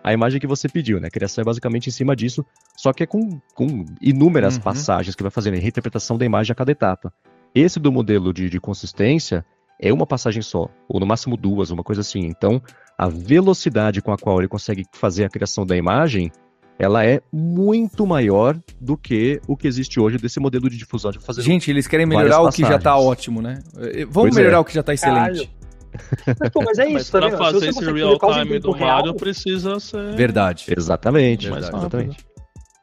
a 0.04 0.12
imagem 0.12 0.39
que 0.39 0.46
você 0.46 0.68
pediu, 0.68 1.00
né? 1.00 1.08
A 1.08 1.12
criação 1.12 1.42
é 1.42 1.46
basicamente 1.46 1.88
em 1.88 1.92
cima 1.92 2.16
disso, 2.16 2.46
só 2.76 2.92
que 2.92 3.04
é 3.04 3.06
com, 3.06 3.39
com 3.56 3.86
inúmeras 4.02 4.56
uhum. 4.56 4.62
passagens 4.62 5.16
que 5.16 5.24
vai 5.24 5.32
fazendo 5.32 5.56
reinterpretação 5.56 6.18
da 6.18 6.26
imagem 6.26 6.52
a 6.52 6.56
cada 6.56 6.72
etapa. 6.72 7.13
Esse 7.56 7.80
do 7.80 7.92
modelo 7.92 8.34
de, 8.34 8.50
de 8.50 8.60
consistência 8.60 9.46
é 9.80 9.94
uma 9.94 10.06
passagem 10.06 10.42
só, 10.42 10.68
ou 10.89 11.00
no 11.00 11.06
máximo 11.06 11.38
duas, 11.38 11.72
uma 11.72 11.84
coisa 11.84 12.02
assim. 12.02 12.20
Então, 12.26 12.62
a 12.98 13.08
velocidade 13.08 14.02
com 14.02 14.12
a 14.12 14.18
qual 14.18 14.39
ele 14.39 14.48
consegue 14.48 14.86
fazer 14.92 15.24
a 15.24 15.30
criação 15.30 15.66
da 15.66 15.78
imagem, 15.78 16.32
ela 16.78 17.06
é 17.06 17.22
muito 17.32 18.06
maior 18.06 18.60
do 18.82 18.98
que 18.98 19.39
o 19.48 19.56
que 19.56 19.68
existe 19.68 20.00
hoje 20.00 20.18
desse 20.18 20.39
modelo 20.39 20.70
de 20.70 20.78
difusão 20.78 21.12
de 21.12 21.20
fazer. 21.20 21.44
Gente, 21.44 21.72
eles 21.72 21.88
querem 21.88 22.06
melhorar 22.06 22.42
o 22.42 22.50
que 22.50 22.62
já 22.62 22.76
está 22.76 22.98
ótimo, 22.98 23.42
né? 23.42 23.60
Vamos 24.10 24.12
pois 24.12 24.36
melhorar 24.36 24.58
é. 24.58 24.60
o 24.60 24.66
que 24.66 24.74
já 24.74 24.82
está 24.82 24.94
excelente. 24.94 25.48
Caralho. 25.48 25.62
Mas, 26.39 26.49
pô, 26.49 26.63
mas 26.63 26.79
é 26.79 26.86
isso, 26.88 26.93
mas 26.93 27.10
tá 27.10 27.19
pra 27.19 27.38
fazer 27.38 27.69
esse 27.69 27.91
real 27.91 28.17
time 28.17 28.60
do 28.60 28.71
real, 28.71 28.97
Mario 28.97 29.13
precisa 29.15 29.79
ser. 29.79 30.15
Verdade. 30.15 30.65
Exatamente. 30.75 31.49
Verdade. 31.49 31.75
exatamente. 31.75 32.25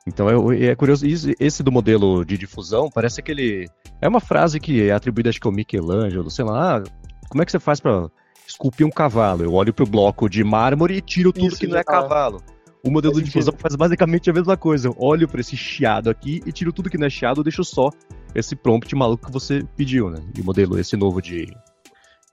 Então 0.06 0.28
é, 0.52 0.66
é, 0.66 0.74
curioso, 0.74 1.06
esse 1.06 1.62
do 1.62 1.70
modelo 1.70 2.24
de 2.24 2.36
difusão 2.38 2.88
parece 2.92 3.22
que 3.22 3.30
ele. 3.30 3.68
É 4.00 4.08
uma 4.08 4.20
frase 4.20 4.58
que 4.58 4.88
é 4.88 4.92
atribuída, 4.92 5.28
acho 5.28 5.40
que 5.40 5.46
ao 5.46 5.52
Michelangelo, 5.52 6.30
sei 6.30 6.44
lá. 6.44 6.78
Ah, 6.78 6.82
como 7.28 7.42
é 7.42 7.44
que 7.44 7.52
você 7.52 7.60
faz 7.60 7.80
para 7.80 8.08
esculpir 8.46 8.86
um 8.86 8.90
cavalo? 8.90 9.44
Eu 9.44 9.52
olho 9.52 9.72
pro 9.72 9.86
bloco 9.86 10.28
de 10.28 10.42
mármore 10.42 10.96
e 10.96 11.00
tiro 11.00 11.32
tudo 11.32 11.48
Isso, 11.48 11.58
que 11.58 11.66
não 11.66 11.78
é 11.78 11.84
cavalo. 11.84 12.42
O 12.84 12.90
modelo 12.90 13.14
de 13.14 13.24
difusão 13.24 13.54
faz 13.58 13.76
basicamente 13.76 14.30
a 14.30 14.32
mesma 14.32 14.56
coisa. 14.56 14.88
Eu 14.88 14.96
olho 14.98 15.28
para 15.28 15.40
esse 15.40 15.56
chiado 15.56 16.08
aqui 16.08 16.42
e 16.46 16.50
tiro 16.50 16.72
tudo 16.72 16.88
que 16.88 16.96
não 16.96 17.06
é 17.06 17.10
chiado, 17.10 17.42
deixo 17.42 17.62
só 17.62 17.90
esse 18.34 18.56
prompt 18.56 18.94
maluco 18.94 19.26
que 19.26 19.32
você 19.32 19.62
pediu, 19.76 20.08
né? 20.08 20.18
E 20.36 20.40
o 20.40 20.44
modelo 20.44 20.78
esse 20.78 20.96
novo 20.96 21.20
de 21.20 21.54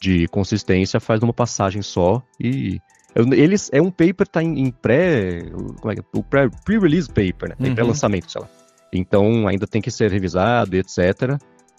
de 0.01 0.27
consistência 0.27 0.99
faz 0.99 1.19
numa 1.21 1.33
passagem 1.33 1.81
só 1.81 2.21
e 2.39 2.79
Eles, 3.15 3.69
é 3.73 3.81
um 3.81 3.89
paper 3.89 4.27
tá 4.27 4.43
em, 4.43 4.59
em 4.59 4.71
pré, 4.71 5.41
como 5.81 5.91
é 5.91 5.95
que 5.95 6.01
é? 6.01 6.03
O 6.13 6.23
pré-release 6.23 7.07
paper, 7.07 7.49
né? 7.49 7.55
Tem 7.57 7.69
uhum. 7.69 7.75
pré-lançamento, 7.75 8.31
sei 8.31 8.41
lá. 8.41 8.49
Então 8.93 9.47
ainda 9.47 9.65
tem 9.65 9.81
que 9.81 9.91
ser 9.91 10.11
revisado, 10.11 10.75
etc. 10.75 11.37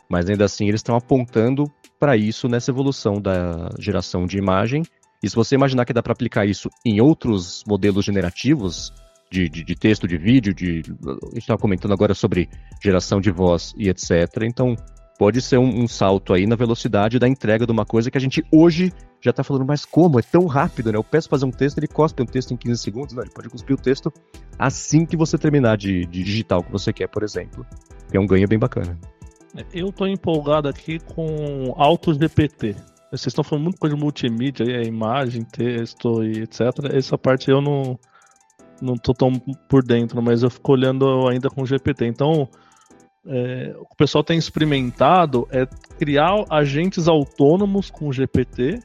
Mas 0.09 0.29
ainda 0.29 0.45
assim 0.45 0.69
eles 0.69 0.81
estão 0.81 0.97
apontando 0.97 1.71
para 1.99 2.17
isso 2.17 2.49
nessa 2.49 2.71
evolução 2.71 3.21
da 3.21 3.71
geração 3.79 4.27
de 4.27 4.39
imagem. 4.39 4.83
E 5.23 5.29
se 5.29 5.35
você 5.35 5.55
imaginar 5.55 5.85
que 5.85 5.93
dá 5.93 6.03
para 6.03 6.13
aplicar 6.13 6.47
isso 6.47 6.69
em 6.85 7.01
outros 7.01 7.65
modelos 7.67 8.05
generativos 8.05 8.93
de, 9.31 9.49
de, 9.49 9.65
de 9.65 9.75
texto, 9.75 10.07
de 10.07 10.17
vídeo, 10.17 10.55
de, 10.55 10.83
a 11.07 11.27
gente 11.31 11.39
estava 11.39 11.61
comentando 11.61 11.93
agora 11.93 12.15
sobre 12.15 12.49
geração 12.83 13.21
de 13.21 13.31
voz 13.31 13.75
e 13.77 13.89
etc. 13.89 14.43
Então 14.43 14.77
pode 15.19 15.43
ser 15.43 15.59
um, 15.59 15.83
um, 15.83 15.89
salto 15.89 16.33
aí 16.33 16.47
na 16.47 16.55
velocidade 16.55 17.19
da 17.19 17.27
entrega 17.27 17.67
de 17.67 17.73
uma 17.73 17.85
coisa 17.85 18.11
que 18.11 18.17
a 18.17 18.21
gente 18.21 18.45
hoje 18.53 18.93
já 19.21 19.31
está 19.31 19.43
falando, 19.43 19.67
mas 19.67 19.85
como? 19.85 20.19
É 20.19 20.23
tão 20.23 20.47
rápido, 20.47 20.93
né? 20.93 20.97
Eu 20.97 21.03
peço 21.03 21.29
fazer 21.29 21.45
um 21.45 21.51
texto, 21.51 21.79
ele 21.79 21.89
cospe 21.89 22.23
um 22.23 22.27
texto 22.27 22.55
em 22.55 22.57
15 22.57 22.81
segundos, 22.81 23.17
ele 23.17 23.31
pode 23.31 23.49
cuspir 23.49 23.75
o 23.75 23.79
texto 23.79 24.13
assim 24.57 25.05
que 25.05 25.17
você 25.17 25.37
terminar 25.37 25.77
de, 25.77 26.07
de 26.07 26.23
digitar 26.23 26.59
o 26.59 26.63
que 26.63 26.71
você 26.71 26.93
quer, 26.93 27.09
por 27.09 27.25
exemplo. 27.25 27.67
É 28.13 28.21
um 28.21 28.27
ganho 28.27 28.47
bem 28.47 28.59
bacana. 28.59 28.97
Eu 29.75 29.89
estou 29.89 30.07
empolgado 30.07 30.69
aqui 30.69 31.01
com 31.01 31.75
AutoGPT. 31.77 32.77
Vocês 33.11 33.29
estão 33.29 33.43
falando 33.43 33.65
muito 33.65 33.79
coisa 33.79 33.97
de 33.97 34.01
multimídia, 34.01 34.65
é 34.65 34.85
imagem, 34.85 35.43
texto 35.43 36.23
e 36.23 36.43
etc. 36.43 36.61
Essa 36.93 37.19
parte 37.19 37.51
eu 37.51 37.61
não 37.61 37.99
não 38.81 38.95
tô 38.95 39.13
tão 39.13 39.33
por 39.69 39.83
dentro, 39.83 40.23
mas 40.23 40.45
eu 40.45 40.51
fico 40.51 40.73
olhando 40.73 41.27
ainda 41.27 41.51
com 41.51 41.67
GPT. 41.67 42.07
Então, 42.07 42.49
é, 43.27 43.75
o 43.79 43.95
pessoal 43.97 44.25
tem 44.25 44.39
experimentado 44.39 45.47
é 45.51 45.67
criar 45.99 46.45
agentes 46.51 47.09
autônomos 47.09 47.91
com 47.91 48.09
o 48.09 48.13
GPT. 48.13 48.81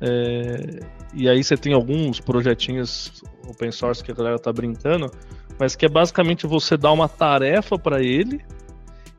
É, 0.00 0.80
e 1.14 1.28
aí 1.28 1.42
você 1.42 1.56
tem 1.56 1.72
alguns 1.72 2.20
projetinhos 2.20 3.22
open 3.48 3.72
source 3.72 4.02
que 4.02 4.12
a 4.12 4.14
galera 4.14 4.38
tá 4.38 4.52
brincando, 4.52 5.10
mas 5.58 5.74
que 5.74 5.84
é 5.84 5.88
basicamente 5.88 6.46
você 6.46 6.76
dar 6.76 6.92
uma 6.92 7.08
tarefa 7.08 7.78
para 7.78 8.02
ele 8.02 8.40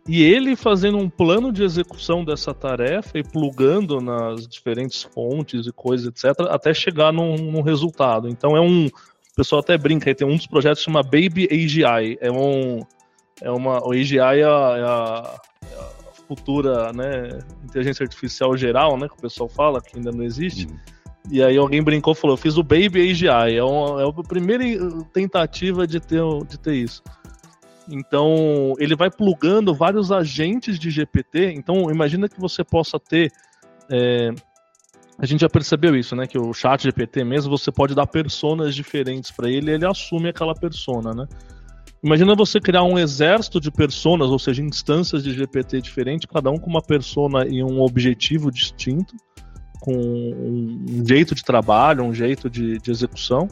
e 0.07 0.23
ele 0.23 0.55
fazendo 0.55 0.97
um 0.97 1.10
plano 1.10 1.51
de 1.51 1.63
execução 1.63 2.23
dessa 2.23 2.53
tarefa 2.53 3.19
e 3.19 3.23
plugando 3.23 3.99
nas 3.99 4.47
diferentes 4.47 5.03
fontes 5.03 5.67
e 5.67 5.71
coisas, 5.71 6.07
etc., 6.07 6.47
até 6.49 6.73
chegar 6.73 7.13
num, 7.13 7.36
num 7.36 7.62
resultado. 7.62 8.27
Então 8.27 8.55
é 8.55 8.62
um. 8.62 8.86
O 8.88 9.36
pessoal 9.36 9.62
até 9.62 9.77
brinca, 9.77 10.10
aí 10.10 10.15
tem 10.15 10.27
um 10.27 10.36
dos 10.36 10.47
projetos 10.47 10.79
que 10.79 10.86
chama 10.86 11.03
Baby 11.03 11.47
AGI. 11.49 12.17
É 12.19 12.31
um 12.31 12.81
é 13.41 13.51
uma, 13.51 13.86
o 13.86 13.91
AGI 13.91 14.17
é 14.17 14.21
a, 14.21 14.36
é 14.36 14.43
a, 14.43 15.41
é 15.69 15.73
a 15.73 16.13
futura 16.27 16.93
né, 16.93 17.39
inteligência 17.63 18.04
artificial 18.04 18.56
geral, 18.56 18.97
né, 18.97 19.08
que 19.08 19.15
o 19.15 19.21
pessoal 19.21 19.49
fala, 19.49 19.82
que 19.82 19.97
ainda 19.97 20.12
não 20.12 20.23
existe. 20.23 20.67
Uhum. 20.67 20.77
E 21.30 21.43
aí 21.43 21.58
alguém 21.58 21.84
brincou 21.84 22.13
e 22.13 22.15
falou, 22.15 22.36
eu 22.36 22.41
fiz 22.41 22.58
o 22.58 22.63
Baby 22.63 23.12
AGI, 23.12 23.58
é, 23.58 23.63
uma, 23.63 24.01
é 24.01 24.08
a 24.08 24.23
primeira 24.23 24.63
tentativa 25.13 25.86
de 25.86 25.99
ter, 25.99 26.21
de 26.47 26.58
ter 26.58 26.75
isso. 26.75 27.04
Então, 27.89 28.73
ele 28.80 28.95
vai 28.95 29.10
plugando 29.10 29.73
vários 29.73 30.12
agentes 30.12 30.80
de 30.80 30.89
GPT. 30.89 31.51
Então, 31.54 31.89
imagina 31.91 32.30
que 32.30 32.39
você 32.39 32.63
possa 32.63 32.99
ter. 32.99 33.32
É, 33.89 34.30
a 35.17 35.25
gente 35.25 35.41
já 35.41 35.49
percebeu 35.49 35.95
isso, 35.95 36.15
né? 36.15 36.25
Que 36.25 36.39
o 36.39 36.54
chat 36.54 36.84
GPT 36.84 37.23
mesmo, 37.23 37.56
você 37.56 37.71
pode 37.71 37.93
dar 37.93 38.08
personas 38.08 38.73
diferentes 38.73 39.32
para 39.32 39.49
ele 39.49 39.71
e 39.71 39.73
ele 39.73 39.86
assume 39.86 40.30
aquela 40.30 40.54
persona, 40.54 41.13
né? 41.13 41.27
Imagina 42.03 42.35
você 42.35 42.59
criar 42.59 42.83
um 42.83 42.97
exército 42.97 43.59
de 43.59 43.69
personas, 43.69 44.29
ou 44.29 44.39
seja, 44.39 44.63
instâncias 44.63 45.23
de 45.23 45.33
GPT 45.33 45.81
diferentes, 45.81 46.27
cada 46.31 46.49
um 46.49 46.57
com 46.57 46.69
uma 46.69 46.81
persona 46.81 47.45
e 47.47 47.63
um 47.63 47.79
objetivo 47.79 48.51
distinto, 48.51 49.15
com 49.79 49.93
um 49.93 51.03
jeito 51.07 51.35
de 51.35 51.43
trabalho, 51.43 52.03
um 52.03 52.13
jeito 52.13 52.49
de, 52.49 52.79
de 52.79 52.89
execução, 52.89 53.47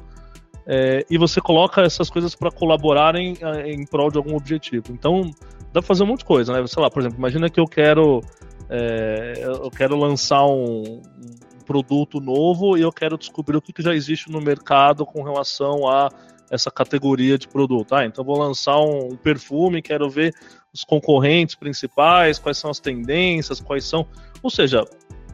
é, 0.66 1.06
e 1.10 1.18
você 1.18 1.40
coloca 1.40 1.82
essas 1.82 2.10
coisas 2.10 2.36
para 2.36 2.52
colaborarem 2.52 3.36
é, 3.42 3.72
em 3.72 3.86
prol 3.86 4.12
de 4.12 4.18
algum 4.18 4.36
objetivo. 4.36 4.86
Então, 4.92 5.30
dá 5.72 5.82
para 5.82 5.84
fazer 5.84 6.04
um 6.04 6.08
monte 6.08 6.20
de 6.20 6.26
coisa, 6.26 6.54
né? 6.54 6.66
Sei 6.68 6.82
lá, 6.82 6.90
por 6.90 7.02
exemplo, 7.02 7.18
imagina 7.20 7.50
que 7.50 7.60
eu 7.60 7.66
quero, 7.66 8.22
é, 8.68 9.34
eu 9.46 9.70
quero 9.70 9.96
lançar 9.96 10.46
um, 10.46 11.02
um 11.02 11.64
produto 11.66 12.20
novo 12.20 12.78
e 12.78 12.82
eu 12.82 12.92
quero 12.92 13.18
descobrir 13.18 13.58
o 13.58 13.62
que, 13.62 13.74
que 13.74 13.82
já 13.82 13.94
existe 13.94 14.32
no 14.32 14.42
mercado 14.42 15.06
com 15.06 15.24
relação 15.24 15.88
a 15.88 16.10
essa 16.50 16.72
categoria 16.72 17.38
de 17.38 17.48
produto. 17.48 17.94
Ah, 17.94 18.06
então 18.06 18.24
vou 18.24 18.38
lançar 18.38 18.80
um 18.80 19.16
perfume, 19.16 19.82
quero 19.82 20.10
ver 20.10 20.34
os 20.74 20.84
concorrentes 20.84 21.56
principais, 21.56 22.40
quais 22.40 22.58
são 22.58 22.70
as 22.70 22.80
tendências, 22.80 23.60
quais 23.60 23.86
são. 23.86 24.06
Ou 24.42 24.50
seja, 24.50 24.84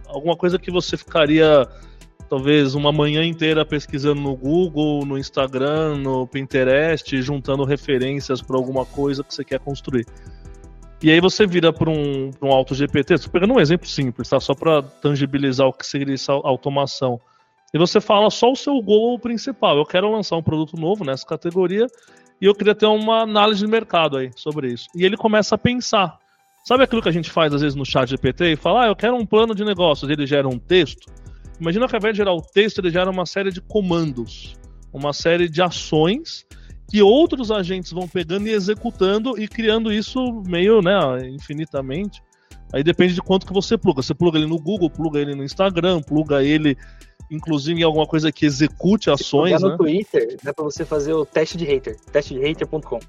alguma 0.07 0.35
coisa 0.35 0.57
que 0.57 0.71
você 0.71 0.97
ficaria 0.97 1.67
talvez 2.29 2.73
uma 2.73 2.91
manhã 2.91 3.23
inteira 3.23 3.65
pesquisando 3.65 4.19
no 4.19 4.35
Google, 4.35 5.05
no 5.05 5.17
Instagram, 5.17 5.97
no 5.97 6.27
Pinterest, 6.27 7.21
juntando 7.21 7.63
referências 7.63 8.41
para 8.41 8.57
alguma 8.57 8.85
coisa 8.85 9.23
que 9.23 9.33
você 9.33 9.43
quer 9.43 9.59
construir. 9.59 10.05
E 11.03 11.11
aí 11.11 11.19
você 11.19 11.45
vira 11.45 11.71
para 11.71 11.89
um, 11.89 12.31
um 12.41 12.51
auto 12.51 12.73
GPT, 12.73 13.15
pegando 13.31 13.53
um 13.53 13.59
exemplo 13.59 13.87
simples, 13.87 14.29
tá? 14.29 14.39
só 14.39 14.55
para 14.55 14.81
tangibilizar 14.81 15.67
o 15.67 15.73
que 15.73 15.85
seria 15.85 16.13
essa 16.13 16.31
automação 16.31 17.19
e 17.75 17.77
você 17.77 17.99
fala 17.99 18.29
só 18.29 18.53
o 18.53 18.55
seu 18.55 18.81
gol 18.81 19.19
principal. 19.19 19.77
Eu 19.77 19.85
quero 19.85 20.09
lançar 20.09 20.37
um 20.37 20.41
produto 20.41 20.77
novo 20.77 21.03
nessa 21.03 21.25
categoria 21.25 21.87
e 22.39 22.45
eu 22.45 22.55
queria 22.55 22.73
ter 22.73 22.85
uma 22.85 23.23
análise 23.23 23.59
de 23.59 23.67
mercado 23.69 24.15
aí 24.15 24.31
sobre 24.33 24.71
isso. 24.71 24.87
E 24.95 25.03
ele 25.03 25.17
começa 25.17 25.55
a 25.55 25.57
pensar. 25.57 26.17
Sabe 26.65 26.85
aquilo 26.85 27.01
que 27.01 27.09
a 27.09 27.11
gente 27.11 27.29
faz 27.29 27.53
às 27.53 27.59
vezes 27.59 27.75
no 27.75 27.85
chat 27.85 28.09
GPT 28.09 28.53
e 28.53 28.55
fala, 28.55 28.85
ah, 28.85 28.87
eu 28.87 28.95
quero 28.95 29.17
um 29.17 29.25
plano 29.25 29.53
de 29.53 29.65
negócios, 29.65 30.09
ele 30.09 30.25
gera 30.25 30.47
um 30.47 30.57
texto. 30.57 31.11
Imagina 31.59 31.85
que 31.85 31.93
ao 31.93 31.99
invés 31.99 32.13
de 32.13 32.19
gerar 32.19 32.33
o 32.33 32.41
texto, 32.41 32.79
ele 32.79 32.89
gera 32.89 33.11
uma 33.11 33.25
série 33.25 33.51
de 33.51 33.59
comandos, 33.59 34.55
uma 34.93 35.11
série 35.11 35.49
de 35.49 35.61
ações 35.61 36.45
que 36.89 37.01
outros 37.01 37.51
agentes 37.51 37.91
vão 37.91 38.07
pegando 38.07 38.47
e 38.47 38.51
executando 38.51 39.37
e 39.37 39.49
criando 39.49 39.91
isso 39.91 40.41
meio, 40.47 40.81
né, 40.81 40.93
infinitamente. 41.27 42.23
Aí 42.71 42.85
depende 42.85 43.15
de 43.15 43.21
quanto 43.21 43.45
que 43.45 43.51
você 43.51 43.77
pluga. 43.77 44.01
Você 44.01 44.13
pluga 44.13 44.37
ele 44.37 44.47
no 44.47 44.57
Google, 44.57 44.89
pluga 44.89 45.19
ele 45.19 45.35
no 45.35 45.43
Instagram, 45.43 46.01
pluga 46.01 46.41
ele 46.41 46.77
inclusive 47.29 47.81
em 47.81 47.83
alguma 47.83 48.05
coisa 48.05 48.31
que 48.31 48.45
execute 48.45 49.09
ações. 49.09 49.55
Se 49.57 49.63
no 49.63 49.69
né? 49.69 49.77
Twitter, 49.77 50.37
dá 50.43 50.53
pra 50.53 50.63
você 50.63 50.85
fazer 50.85 51.13
o 51.13 51.25
teste 51.25 51.57
de 51.57 51.65
hater, 51.65 51.97
testedehater.com. 52.11 52.99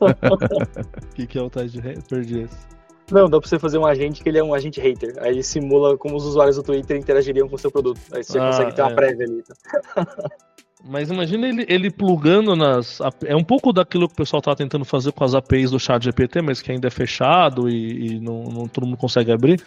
O 0.00 0.38
que, 1.14 1.26
que 1.26 1.38
é 1.38 1.42
o 1.42 1.50
teste 1.50 1.80
de 1.80 1.80
hater? 1.80 2.02
Perdi 2.04 2.42
esse. 2.42 2.72
Não, 3.10 3.28
dá 3.28 3.38
pra 3.38 3.48
você 3.48 3.58
fazer 3.58 3.78
um 3.78 3.84
agente 3.84 4.22
que 4.22 4.28
ele 4.28 4.38
é 4.38 4.44
um 4.44 4.54
agente 4.54 4.80
hater. 4.80 5.14
Aí 5.18 5.32
ele 5.32 5.42
simula 5.42 5.98
como 5.98 6.16
os 6.16 6.24
usuários 6.24 6.56
do 6.56 6.62
Twitter 6.62 6.96
interagiriam 6.96 7.48
com 7.48 7.56
o 7.56 7.58
seu 7.58 7.70
produto. 7.70 8.00
Aí 8.12 8.24
você 8.24 8.38
ah, 8.38 8.46
consegue 8.48 8.74
ter 8.74 8.82
uma 8.82 8.92
é. 8.92 8.94
prévia 8.94 9.26
ali. 9.26 9.42
Tá? 9.42 10.06
Mas 10.84 11.10
imagina 11.10 11.48
ele, 11.48 11.64
ele 11.68 11.90
plugando 11.90 12.56
nas. 12.56 12.98
É 13.24 13.36
um 13.36 13.44
pouco 13.44 13.72
daquilo 13.72 14.08
que 14.08 14.14
o 14.14 14.16
pessoal 14.16 14.42
tá 14.42 14.54
tentando 14.54 14.84
fazer 14.84 15.12
com 15.12 15.22
as 15.22 15.34
APIs 15.34 15.70
do 15.70 15.78
chat 15.78 16.02
GPT, 16.02 16.42
mas 16.42 16.60
que 16.60 16.72
ainda 16.72 16.88
é 16.88 16.90
fechado 16.90 17.68
e, 17.68 18.16
e 18.16 18.20
não, 18.20 18.42
não, 18.44 18.66
todo 18.66 18.84
mundo 18.84 18.96
consegue 18.96 19.30
abrir. 19.30 19.62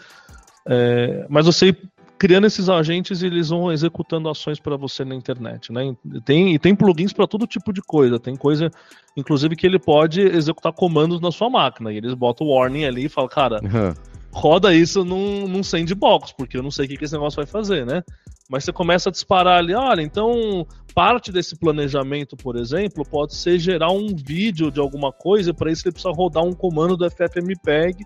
É, 0.67 1.25
mas 1.29 1.45
você 1.45 1.73
criando 2.17 2.47
esses 2.47 2.69
agentes 2.69 3.21
e 3.21 3.25
eles 3.25 3.49
vão 3.49 3.71
executando 3.71 4.29
ações 4.29 4.59
para 4.59 4.77
você 4.77 5.03
na 5.03 5.15
internet, 5.15 5.71
né? 5.71 5.95
Tem, 6.23 6.53
e 6.53 6.59
tem 6.59 6.75
plugins 6.75 7.13
para 7.13 7.27
todo 7.27 7.47
tipo 7.47 7.73
de 7.73 7.81
coisa. 7.81 8.19
Tem 8.19 8.35
coisa, 8.35 8.71
inclusive, 9.15 9.55
que 9.55 9.65
ele 9.65 9.79
pode 9.79 10.21
executar 10.21 10.73
comandos 10.73 11.19
na 11.19 11.31
sua 11.31 11.49
máquina. 11.49 11.91
E 11.91 11.97
eles 11.97 12.13
botam 12.13 12.47
o 12.47 12.51
warning 12.51 12.85
ali 12.85 13.05
e 13.05 13.09
falam, 13.09 13.29
cara, 13.29 13.59
uhum. 13.61 13.93
roda 14.31 14.73
isso 14.73 15.03
num, 15.03 15.47
num 15.47 15.63
sandbox, 15.63 16.31
porque 16.31 16.57
eu 16.57 16.63
não 16.63 16.71
sei 16.71 16.85
o 16.85 16.89
que, 16.89 16.97
que 16.97 17.05
esse 17.05 17.13
negócio 17.13 17.37
vai 17.37 17.45
fazer, 17.45 17.85
né? 17.85 18.01
Mas 18.49 18.63
você 18.63 18.71
começa 18.71 19.09
a 19.09 19.11
disparar 19.11 19.57
ali, 19.57 19.73
olha, 19.73 20.01
então 20.01 20.65
parte 20.93 21.31
desse 21.31 21.57
planejamento, 21.57 22.37
por 22.37 22.55
exemplo, 22.55 23.03
pode 23.03 23.35
ser 23.35 23.59
gerar 23.59 23.91
um 23.91 24.15
vídeo 24.15 24.71
de 24.71 24.79
alguma 24.79 25.11
coisa, 25.11 25.53
para 25.53 25.69
isso 25.69 25.85
ele 25.85 25.91
precisa 25.91 26.13
rodar 26.13 26.43
um 26.43 26.53
comando 26.53 26.95
do 26.95 27.09
FFmpeg 27.09 27.97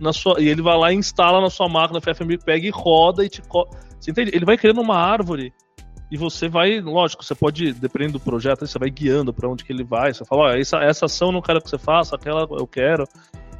na 0.00 0.12
sua, 0.12 0.40
e 0.40 0.48
ele 0.48 0.62
vai 0.62 0.76
lá 0.76 0.92
e 0.92 0.96
instala 0.96 1.40
na 1.40 1.50
sua 1.50 1.68
máquina 1.68 2.00
FFmpeg 2.00 2.66
e 2.66 2.70
roda 2.70 3.24
e 3.24 3.28
te. 3.28 3.42
Você 4.00 4.10
entende? 4.10 4.30
Ele 4.34 4.44
vai 4.44 4.56
criando 4.56 4.80
uma 4.80 4.96
árvore 4.96 5.52
e 6.10 6.16
você 6.16 6.48
vai, 6.48 6.80
lógico, 6.80 7.24
você 7.24 7.34
pode, 7.34 7.72
dependendo 7.72 8.14
do 8.14 8.20
projeto, 8.20 8.66
você 8.66 8.78
vai 8.78 8.90
guiando 8.90 9.32
para 9.32 9.48
onde 9.48 9.64
que 9.64 9.72
ele 9.72 9.84
vai. 9.84 10.12
Você 10.12 10.24
fala, 10.24 10.42
ó, 10.42 10.48
essa, 10.50 10.78
essa 10.78 11.06
ação 11.06 11.28
eu 11.28 11.32
não 11.32 11.42
quero 11.42 11.60
que 11.60 11.68
você 11.68 11.78
faça, 11.78 12.14
aquela 12.14 12.46
eu 12.50 12.66
quero. 12.66 13.04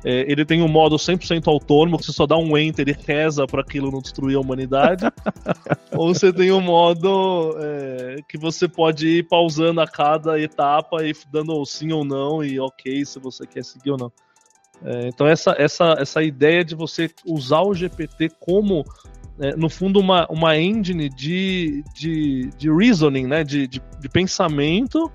É, 0.04 0.30
ele 0.30 0.44
tem 0.44 0.60
um 0.60 0.68
modo 0.68 0.96
100% 0.96 1.48
autônomo, 1.48 1.98
que 1.98 2.04
você 2.04 2.12
só 2.12 2.26
dá 2.26 2.36
um 2.36 2.58
enter 2.58 2.86
e 2.88 2.92
reza 2.92 3.46
para 3.46 3.62
aquilo 3.62 3.90
não 3.90 4.00
destruir 4.00 4.36
a 4.36 4.40
humanidade. 4.40 5.06
Ou 5.96 6.14
você 6.14 6.30
tem 6.30 6.52
um 6.52 6.60
modo 6.60 7.56
é, 7.58 8.16
que 8.28 8.36
você 8.36 8.68
pode 8.68 9.08
ir 9.08 9.28
pausando 9.28 9.80
a 9.80 9.86
cada 9.86 10.38
etapa 10.38 11.02
e 11.02 11.14
dando 11.32 11.64
sim 11.64 11.90
ou 11.90 12.04
não 12.04 12.44
e 12.44 12.60
ok 12.60 13.04
se 13.06 13.18
você 13.18 13.46
quer 13.46 13.64
seguir 13.64 13.92
ou 13.92 13.96
não. 13.96 14.12
É, 14.82 15.08
então 15.08 15.26
essa, 15.26 15.54
essa, 15.58 15.96
essa 15.98 16.22
ideia 16.22 16.64
de 16.64 16.74
você 16.74 17.10
usar 17.26 17.62
o 17.62 17.74
GPT 17.74 18.30
como 18.40 18.84
é, 19.38 19.56
no 19.56 19.68
fundo 19.68 19.98
uma, 19.98 20.26
uma 20.28 20.56
engine 20.56 21.08
de, 21.08 21.82
de, 21.94 22.50
de 22.56 22.70
reasoning, 22.70 23.26
né? 23.26 23.44
de, 23.44 23.66
de, 23.66 23.82
de 24.00 24.08
pensamento 24.08 25.10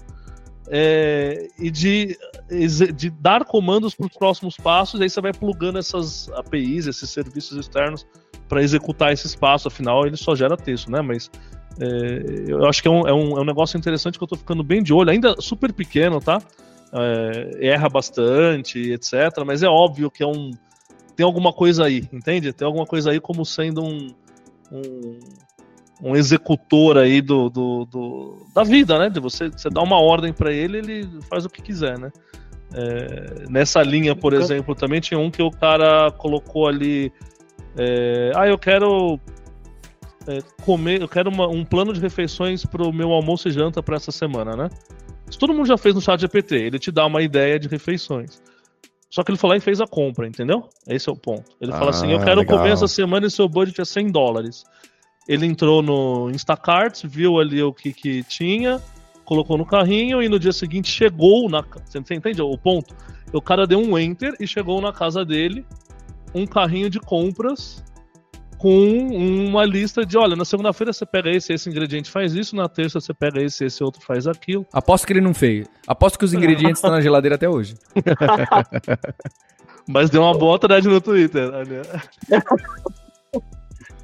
é, 0.69 1.48
e 1.58 1.72
de, 1.72 2.17
de 2.95 3.10
dar 3.10 3.45
comandos 3.45 3.95
para 3.95 4.06
os 4.08 4.13
próximos 4.13 4.56
passos, 4.58 5.00
e 5.00 5.04
aí 5.04 5.10
você 5.10 5.22
vai 5.22 5.34
plugando 5.34 5.80
essas 5.80 6.30
APIs, 6.34 6.86
esses 6.86 7.10
serviços 7.10 7.58
externos 7.58 8.06
para 8.48 8.62
executar 8.62 9.13
esse 9.13 9.26
espaço, 9.28 9.67
afinal 9.67 10.06
ele 10.06 10.17
só 10.17 10.36
gera 10.36 10.58
texto, 10.58 10.91
né? 10.91 11.02
Mas 11.02 11.30
É, 11.82 12.52
eu 12.52 12.65
acho 12.65 12.82
que 12.82 12.89
é 12.89 12.91
um, 12.91 13.08
é, 13.08 13.13
um, 13.13 13.38
é 13.38 13.41
um 13.41 13.45
negócio 13.45 13.78
interessante 13.78 14.17
que 14.17 14.24
eu 14.24 14.28
tô 14.28 14.36
ficando 14.36 14.63
bem 14.63 14.84
de 14.84 14.91
olho, 14.91 15.12
ainda 15.12 15.39
super 15.39 15.72
pequeno, 15.72 16.19
tá? 16.19 16.41
É, 16.91 17.67
erra 17.67 17.88
bastante, 17.88 18.91
etc. 18.91 19.13
Mas 19.45 19.62
é 19.63 19.67
óbvio 19.67 20.10
que 20.10 20.23
é 20.23 20.28
um. 20.28 20.52
Tem 21.15 21.25
alguma 21.25 21.54
coisa 21.54 21.86
aí, 21.86 22.08
entende? 22.12 22.54
Tem 22.54 22.65
alguma 22.65 22.86
coisa 22.86 23.12
aí 23.12 23.19
como 23.19 23.45
sendo 23.45 23.84
um, 23.84 24.08
um, 24.71 25.19
um 26.02 26.15
executor 26.15 26.97
aí 26.97 27.21
do, 27.21 27.49
do, 27.49 27.86
do, 27.86 28.47
da 28.56 28.63
vida, 28.63 28.97
né? 28.97 29.10
De 29.10 29.19
você, 29.19 29.49
você 29.49 29.69
dá 29.69 29.82
uma 29.82 29.99
ordem 29.99 30.32
para 30.32 30.52
ele, 30.52 30.78
ele 30.78 31.10
faz 31.30 31.45
o 31.45 31.49
que 31.49 31.62
quiser, 31.62 31.99
né? 31.99 32.10
É, 32.73 33.49
nessa 33.49 33.82
linha, 33.82 34.15
por 34.15 34.34
exemplo, 34.34 34.75
também 34.75 35.02
tinha 35.02 35.19
um 35.19 35.30
que 35.30 35.41
o 35.41 35.52
cara 35.52 36.12
colocou 36.12 36.67
ali. 36.67 37.12
É, 37.78 38.32
ah, 38.36 38.47
eu 38.47 38.58
quero 38.58 39.19
é, 40.28 40.39
comer, 40.63 41.02
eu 41.02 41.08
quero 41.08 41.30
uma, 41.30 41.47
um 41.47 41.65
plano 41.65 41.91
de 41.93 41.99
refeições 41.99 42.65
para 42.65 42.84
o 42.84 42.93
meu 42.93 43.12
almoço 43.12 43.47
e 43.47 43.52
janta 43.52 43.82
para 43.82 43.95
essa 43.95 44.12
semana, 44.12 44.56
né? 44.56 44.69
Isso 45.30 45.38
todo 45.38 45.54
mundo 45.54 45.68
já 45.68 45.78
fez 45.78 45.94
no 45.94 46.02
chat 46.02 46.20
GPT, 46.20 46.56
ele 46.56 46.80
te 46.80 46.92
dá 46.92 47.06
uma 47.06 47.22
ideia 47.22 47.60
de 47.60 47.68
refeições. 47.68 48.42
Só 49.10 49.24
que 49.24 49.32
ele 49.32 49.38
falou 49.38 49.56
e 49.56 49.60
fez 49.60 49.82
a 49.82 49.88
compra, 49.88 50.28
entendeu? 50.28 50.70
Esse 50.88 51.10
é 51.10 51.12
o 51.12 51.15
ponto. 51.15 51.52
Ele 51.60 51.72
ah, 51.74 51.78
fala 51.78 51.89
assim: 51.89 52.12
eu 52.12 52.20
quero 52.20 52.42
legal. 52.42 52.58
comer 52.58 52.72
essa 52.72 52.88
semana 52.88 53.26
e 53.26 53.32
seu 53.32 53.50
budget 53.50 53.82
é 53.82 53.86
100 53.86 54.12
dólares. 54.12 54.63
Ele 55.28 55.46
entrou 55.46 55.82
no 55.82 56.30
Instacart, 56.30 57.04
viu 57.06 57.39
ali 57.39 57.62
o 57.62 57.74
que, 57.74 57.94
que 57.94 58.24
tinha, 58.24 58.82
colocou 59.26 59.58
no 59.58 59.65
carrinho 59.65 60.22
e 60.22 60.30
no 60.30 60.39
dia 60.39 60.52
seguinte 60.52 60.89
chegou 60.92 61.50
na. 61.50 61.63
Você 61.86 62.15
entende 62.15 62.42
o 62.42 62.58
ponto? 62.58 62.96
O 63.34 63.42
cara 63.42 63.65
deu 63.65 63.80
um 63.80 63.98
enter 63.98 64.36
e 64.39 64.48
chegou 64.48 64.82
na 64.82 64.92
casa 64.92 65.24
dele 65.24 65.65
um 66.34 66.46
carrinho 66.46 66.89
de 66.89 67.00
compras 67.00 67.84
com 68.60 69.08
uma 69.48 69.65
lista 69.65 70.06
de, 70.06 70.17
olha, 70.17 70.36
na 70.36 70.43
segunda-feira 70.43 70.91
você 70.91 71.06
pega 71.06 71.30
esse, 71.30 71.54
esse 71.54 71.69
ingrediente 71.69 72.12
faz 72.12 72.36
isso, 72.36 72.56
na 72.56 72.67
terça 72.67 73.00
você 73.00 73.13
pega 73.13 73.41
esse, 73.41 73.63
esse 73.63 73.82
outro 73.82 74.02
faz 74.02 74.28
aquilo. 74.28 74.65
Aposto 74.74 75.08
que 75.08 75.13
ele 75.13 75.22
não 75.22 75.34
fez. 75.34 75.65
Aposto 75.88 76.19
que 76.19 76.26
os 76.26 76.34
ingredientes 76.34 76.78
estão 76.78 76.91
na 76.91 77.00
geladeira 77.00 77.36
até 77.36 77.48
hoje. 77.48 77.76
Mas 79.88 80.10
deu 80.10 80.22
uma 80.22 80.38
boa 80.38 80.60
thread 80.60 80.88
no 80.88 81.00
Twitter. 81.00 81.50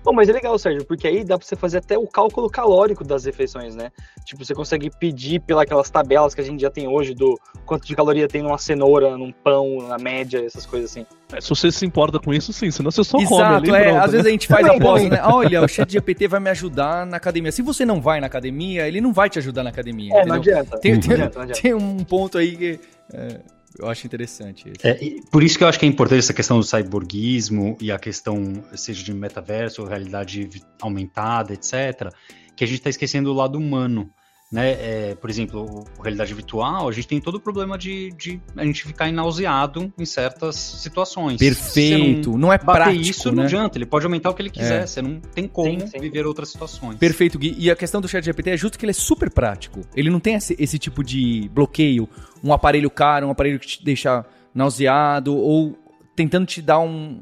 Bom, 0.06 0.14
mas 0.14 0.30
é 0.30 0.34
legal, 0.34 0.56
Sérgio, 0.60 0.86
porque 0.86 1.08
aí 1.08 1.24
dá 1.24 1.36
pra 1.36 1.48
você 1.48 1.56
fazer 1.56 1.80
até 1.80 1.98
o 1.98 2.06
cálculo 2.06 2.48
calórico 2.48 3.04
das 3.04 3.26
refeições, 3.26 3.76
né? 3.76 3.92
Tipo, 4.24 4.46
você 4.46 4.54
consegue 4.54 4.92
pedir 5.00 5.40
pelas 5.40 5.90
tabelas 5.90 6.36
que 6.36 6.42
a 6.42 6.44
gente 6.44 6.62
já 6.62 6.70
tem 6.70 6.88
hoje 6.88 7.16
do 7.16 7.40
quanto 7.66 7.88
de 7.88 7.96
caloria 7.96 8.28
tem 8.28 8.44
numa 8.44 8.60
cenoura, 8.60 9.18
num 9.18 9.32
pão, 9.32 9.80
na 9.88 9.98
média, 9.98 10.46
essas 10.46 10.64
coisas 10.64 10.92
assim. 10.92 11.08
É, 11.34 11.42
se 11.42 11.50
você 11.50 11.72
se 11.72 11.84
importa 11.88 12.20
com 12.20 12.32
isso, 12.32 12.54
sim, 12.54 12.70
senão 12.70 12.92
você 12.92 13.04
só 13.04 13.18
Exato, 13.18 13.66
come 13.66 13.72
ali. 13.72 13.72
É, 13.72 13.90
pronto, 13.90 13.98
às 13.98 14.06
né? 14.06 14.12
vezes 14.12 14.28
a 14.28 14.30
gente 14.30 14.48
faz 14.48 14.66
a 14.70 14.74
aposta, 14.74 15.10
né? 15.10 15.22
Olha, 15.24 15.64
o 15.64 15.68
chat 15.68 15.92
GPT 15.92 16.28
vai 16.28 16.40
me 16.40 16.52
ajudar 16.52 17.04
na 17.08 17.18
academia. 17.18 17.52
Se 17.52 17.64
você 17.64 17.84
não 17.84 18.00
vai 18.00 18.22
na 18.22 18.28
academia, 18.28 18.88
ele 18.88 19.02
não 19.02 19.12
vai 19.12 19.28
te 19.28 19.40
ajudar 19.40 19.64
na 19.64 19.72
academia. 19.72 20.14
É, 20.14 20.24
não 20.24 20.36
adianta. 20.36 20.78
Tem, 20.78 20.94
não 20.94 21.02
tem, 21.02 21.14
adianta, 21.14 21.40
não 21.40 21.44
adianta. 21.46 21.62
tem 21.64 21.74
um 21.74 22.04
ponto 22.04 22.38
aí 22.38 22.56
que. 22.56 22.80
É, 23.12 23.40
eu 23.78 23.90
acho 23.90 24.06
interessante. 24.06 24.72
É, 24.84 24.98
por 25.30 25.44
isso 25.44 25.58
que 25.58 25.64
eu 25.64 25.68
acho 25.68 25.80
que 25.80 25.86
é 25.86 25.90
importante 25.90 26.20
essa 26.20 26.34
questão 26.34 26.60
do 26.60 26.64
cyborgismo 26.64 27.78
e 27.82 27.92
a 27.92 28.00
questão, 28.00 28.64
seja 28.74 29.04
de 29.04 29.14
metaverso, 29.14 29.84
realidade 29.84 30.50
aumentada, 30.82 31.54
etc., 31.54 32.10
que 32.56 32.64
a 32.64 32.68
gente 32.68 32.78
está 32.78 32.90
esquecendo 32.90 33.32
o 33.32 33.34
lado 33.34 33.58
humano 33.58 34.10
né? 34.52 34.72
É, 34.72 35.16
por 35.16 35.30
exemplo, 35.30 35.86
realidade 36.02 36.34
virtual, 36.34 36.88
a 36.88 36.92
gente 36.92 37.08
tem 37.08 37.20
todo 37.20 37.36
o 37.36 37.40
problema 37.40 37.78
de, 37.78 38.12
de 38.12 38.40
a 38.56 38.64
gente 38.64 38.84
ficar 38.84 39.12
nauseado 39.12 39.92
em 39.98 40.06
certas 40.06 40.56
situações. 40.56 41.38
Perfeito. 41.38 42.32
Não, 42.32 42.38
não, 42.38 42.54
é 42.54 42.58
prático, 42.58 43.02
isso 43.02 43.30
né? 43.30 43.38
não 43.38 43.44
adianta. 43.44 43.78
Ele 43.78 43.86
pode 43.86 44.06
aumentar 44.06 44.30
o 44.30 44.34
que 44.34 44.42
ele 44.42 44.50
quiser. 44.50 44.84
É. 44.84 44.88
Você 44.88 45.02
não 45.02 45.20
tem 45.20 45.48
como 45.48 45.80
sim, 45.82 45.88
sim. 45.88 46.00
viver 46.00 46.26
outras 46.26 46.50
situações. 46.50 46.98
Perfeito, 46.98 47.40
Gui. 47.40 47.56
E 47.58 47.72
a 47.72 47.76
questão 47.76 48.00
do 48.00 48.08
chat 48.08 48.24
GPT 48.24 48.52
é 48.52 48.58
justo 48.58 48.78
que 48.78 48.86
ele 48.86 48.92
é 48.92 48.94
super 48.94 49.32
prático. 49.32 49.82
Ele 49.96 50.10
não 50.10 50.20
tem 50.20 50.36
esse, 50.36 50.56
esse 50.60 50.78
tipo 50.78 51.04
de 51.04 51.50
bloqueio, 51.54 52.08
um 52.44 52.54
aparelho 52.54 52.90
caro, 52.90 53.28
um 53.28 53.32
aparelho 53.32 53.60
que 53.60 53.68
te 53.68 53.84
deixa 53.84 54.26
nauseado 54.54 55.36
ou 55.36 55.78
tentando 56.16 56.46
te 56.46 56.62
dar 56.62 56.80
um, 56.80 57.22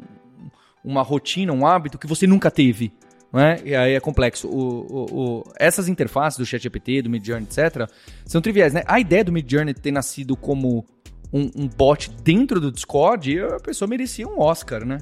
uma 0.83 1.01
rotina, 1.01 1.51
um 1.51 1.65
hábito 1.65 1.97
que 1.97 2.05
você 2.05 2.27
nunca 2.27 2.51
teve 2.51 2.93
né? 3.33 3.59
E 3.65 3.75
aí 3.75 3.93
é 3.93 3.99
complexo. 3.99 4.47
O, 4.47 4.59
o, 4.59 5.05
o, 5.11 5.43
essas 5.59 5.87
interfaces 5.87 6.37
do 6.37 6.45
ChatGPT, 6.45 7.01
do 7.01 7.09
Midjourney, 7.09 7.45
etc., 7.45 7.89
são 8.25 8.39
triviais, 8.39 8.71
né? 8.71 8.83
A 8.85 8.99
ideia 8.99 9.23
do 9.23 9.31
Midjourney 9.31 9.73
ter 9.73 9.91
nascido 9.91 10.37
como 10.37 10.85
um, 11.33 11.49
um 11.55 11.67
bot 11.67 12.11
dentro 12.23 12.61
do 12.61 12.71
Discord, 12.71 13.41
a 13.41 13.59
pessoa 13.59 13.89
merecia 13.89 14.27
um 14.27 14.39
Oscar, 14.39 14.85
né? 14.85 14.99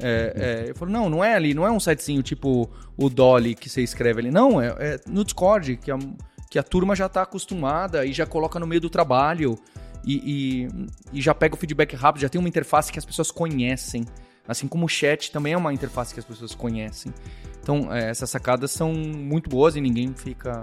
É, 0.00 0.64
é, 0.66 0.70
eu 0.70 0.74
falo, 0.74 0.90
não, 0.90 1.08
não 1.08 1.24
é 1.24 1.34
ali, 1.34 1.54
não 1.54 1.66
é 1.66 1.70
um 1.70 1.80
sitezinho 1.80 2.22
tipo 2.22 2.70
o 2.96 3.08
Dolly 3.08 3.54
que 3.54 3.68
você 3.68 3.82
escreve 3.82 4.20
ali, 4.20 4.30
não, 4.30 4.60
é, 4.60 4.68
é 4.78 5.00
no 5.08 5.24
Discord, 5.24 5.76
que 5.76 5.90
a, 5.90 5.98
que 6.48 6.58
a 6.58 6.62
turma 6.62 6.94
já 6.94 7.06
está 7.06 7.22
acostumada 7.22 8.04
e 8.06 8.12
já 8.12 8.24
coloca 8.24 8.60
no 8.60 8.66
meio 8.66 8.80
do 8.80 8.88
trabalho 8.88 9.58
e, 10.04 10.14
e, 10.14 10.68
e 11.12 11.20
já 11.20 11.34
pega 11.34 11.54
o 11.54 11.58
feedback 11.58 11.94
rápido, 11.96 12.22
já 12.22 12.28
tem 12.28 12.38
uma 12.38 12.48
interface 12.48 12.92
que 12.92 12.98
as 12.98 13.04
pessoas 13.04 13.30
conhecem. 13.30 14.04
Assim 14.48 14.66
como 14.66 14.86
o 14.86 14.88
chat 14.88 15.30
também 15.30 15.52
é 15.52 15.56
uma 15.56 15.74
interface 15.74 16.14
que 16.14 16.18
as 16.18 16.26
pessoas 16.26 16.54
conhecem. 16.54 17.12
Então, 17.62 17.92
é, 17.92 18.08
essas 18.08 18.30
sacadas 18.30 18.70
são 18.70 18.94
muito 18.94 19.50
boas 19.50 19.76
e 19.76 19.80
ninguém 19.80 20.14
fica 20.14 20.62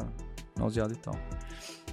nauseado 0.58 0.91
e 0.91 0.98
tal. 0.98 1.15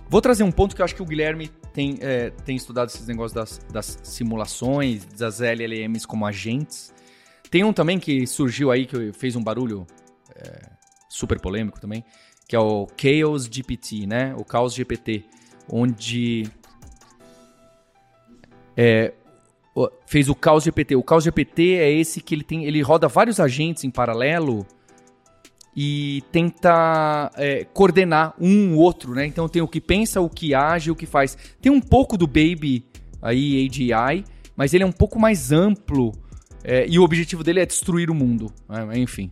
Vou 0.08 0.20
trazer 0.22 0.42
um 0.42 0.50
ponto 0.50 0.74
que 0.74 0.80
eu 0.80 0.84
acho 0.84 0.94
que 0.94 1.02
o 1.02 1.06
Guilherme 1.06 1.48
tem, 1.72 1.98
é, 2.00 2.30
tem 2.30 2.56
estudado 2.56 2.88
esses 2.88 3.06
negócios 3.06 3.32
das, 3.32 3.58
das, 3.70 3.98
simulações, 4.02 5.04
das 5.04 5.40
LLMs 5.40 6.06
como 6.06 6.26
agentes. 6.26 6.94
Tem 7.50 7.62
um 7.62 7.72
também 7.72 7.98
que 7.98 8.26
surgiu 8.26 8.70
aí, 8.70 8.86
que 8.86 9.12
fez 9.12 9.36
um 9.36 9.42
barulho 9.42 9.86
é, 10.34 10.70
super 11.08 11.38
polêmico 11.38 11.78
também, 11.78 12.02
que 12.48 12.56
é 12.56 12.58
o 12.58 12.86
Chaos 12.96 13.44
GPT, 13.44 14.06
né? 14.06 14.34
O 14.34 14.50
Chaos 14.50 14.72
GPT, 14.72 15.26
onde 15.70 16.50
é, 18.76 19.12
fez 20.06 20.28
o 20.28 20.36
Chaos 20.42 20.64
GPT. 20.64 20.96
O 20.96 21.04
Chaos 21.08 21.24
GPT 21.24 21.74
é 21.74 21.90
esse 21.90 22.20
que 22.20 22.34
ele 22.34 22.44
tem, 22.44 22.64
ele 22.64 22.80
roda 22.82 23.08
vários 23.08 23.40
agentes 23.40 23.84
em 23.84 23.90
paralelo 23.90 24.66
e 25.74 26.22
tenta 26.30 27.30
é, 27.36 27.64
coordenar 27.64 28.34
um 28.38 28.76
outro, 28.76 29.14
né? 29.14 29.26
Então 29.26 29.48
tem 29.48 29.62
o 29.62 29.68
que 29.68 29.80
pensa, 29.80 30.20
o 30.20 30.28
que 30.28 30.54
age, 30.54 30.90
o 30.90 30.96
que 30.96 31.06
faz. 31.06 31.36
Tem 31.60 31.72
um 31.72 31.80
pouco 31.80 32.18
do 32.18 32.26
Baby 32.26 32.84
aí, 33.20 33.66
AGI, 33.66 34.24
mas 34.56 34.74
ele 34.74 34.84
é 34.84 34.86
um 34.86 34.92
pouco 34.92 35.18
mais 35.18 35.50
amplo 35.50 36.12
é, 36.62 36.86
e 36.86 36.98
o 36.98 37.02
objetivo 37.02 37.42
dele 37.42 37.60
é 37.60 37.66
destruir 37.66 38.10
o 38.10 38.14
mundo, 38.14 38.52
né? 38.68 38.98
enfim. 38.98 39.30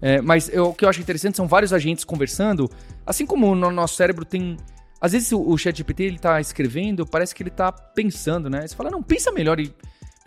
É, 0.00 0.20
mas 0.20 0.48
eu, 0.48 0.70
o 0.70 0.74
que 0.74 0.84
eu 0.84 0.88
acho 0.88 1.00
interessante 1.00 1.36
são 1.36 1.46
vários 1.46 1.72
agentes 1.72 2.04
conversando, 2.04 2.68
assim 3.06 3.24
como 3.24 3.54
no 3.54 3.70
nosso 3.70 3.94
cérebro 3.94 4.24
tem... 4.24 4.56
Às 5.02 5.10
vezes 5.10 5.32
o, 5.32 5.42
o 5.42 5.58
chat 5.58 5.76
GPT 5.76 6.04
ele 6.04 6.18
tá 6.18 6.40
escrevendo, 6.40 7.04
parece 7.04 7.34
que 7.34 7.42
ele 7.42 7.50
tá 7.50 7.72
pensando, 7.72 8.48
né? 8.48 8.64
Você 8.64 8.76
fala, 8.76 8.88
não, 8.88 9.02
pensa 9.02 9.32
melhor 9.32 9.58
e, 9.58 9.74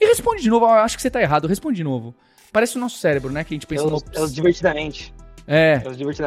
e 0.02 0.06
responde 0.06 0.42
de 0.42 0.50
novo. 0.50 0.66
Eu 0.66 0.72
acho 0.72 0.98
que 0.98 1.02
você 1.02 1.10
tá 1.10 1.22
errado, 1.22 1.48
responde 1.48 1.78
de 1.78 1.84
novo. 1.86 2.14
Parece 2.52 2.76
o 2.76 2.80
nosso 2.80 2.98
cérebro, 2.98 3.32
né? 3.32 3.46
Que 3.46 3.54
a 3.54 3.56
gente 3.56 3.68
pensa... 3.68 3.86
Eu, 3.86 3.90
no... 3.90 4.30
divertidamente. 4.30 5.14
É. 5.48 5.82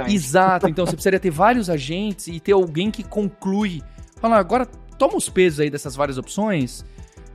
Exato. 0.08 0.66
Então 0.66 0.86
você 0.86 0.92
precisaria 0.92 1.20
ter 1.20 1.30
vários 1.30 1.68
agentes 1.68 2.28
e 2.28 2.40
ter 2.40 2.52
alguém 2.52 2.90
que 2.90 3.02
conclui. 3.02 3.82
Fala, 4.16 4.38
agora 4.38 4.64
toma 4.64 5.16
os 5.16 5.28
pesos 5.28 5.60
aí 5.60 5.68
dessas 5.68 5.94
várias 5.94 6.16
opções. 6.16 6.86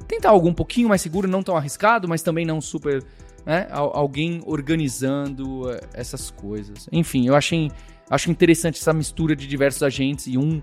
Tentar 0.08 0.32
algo 0.32 0.50
um 0.50 0.54
pouquinho 0.54 0.90
mais 0.90 1.02
seguro, 1.02 1.28
não 1.28 1.44
tão 1.44 1.56
arriscado, 1.56 2.08
mas 2.08 2.24
também 2.24 2.44
não 2.44 2.60
super. 2.60 3.04
Né? 3.46 3.68
Alguém 3.70 4.42
organizando 4.48 5.70
eh, 5.70 5.80
essas 5.94 6.32
coisas. 6.32 6.88
Enfim, 6.92 7.28
eu 7.28 7.36
achei, 7.36 7.70
acho 8.10 8.32
interessante 8.32 8.80
essa 8.80 8.94
mistura 8.94 9.36
de 9.36 9.46
diversos 9.46 9.84
agentes 9.84 10.28
e 10.28 10.38
um, 10.38 10.62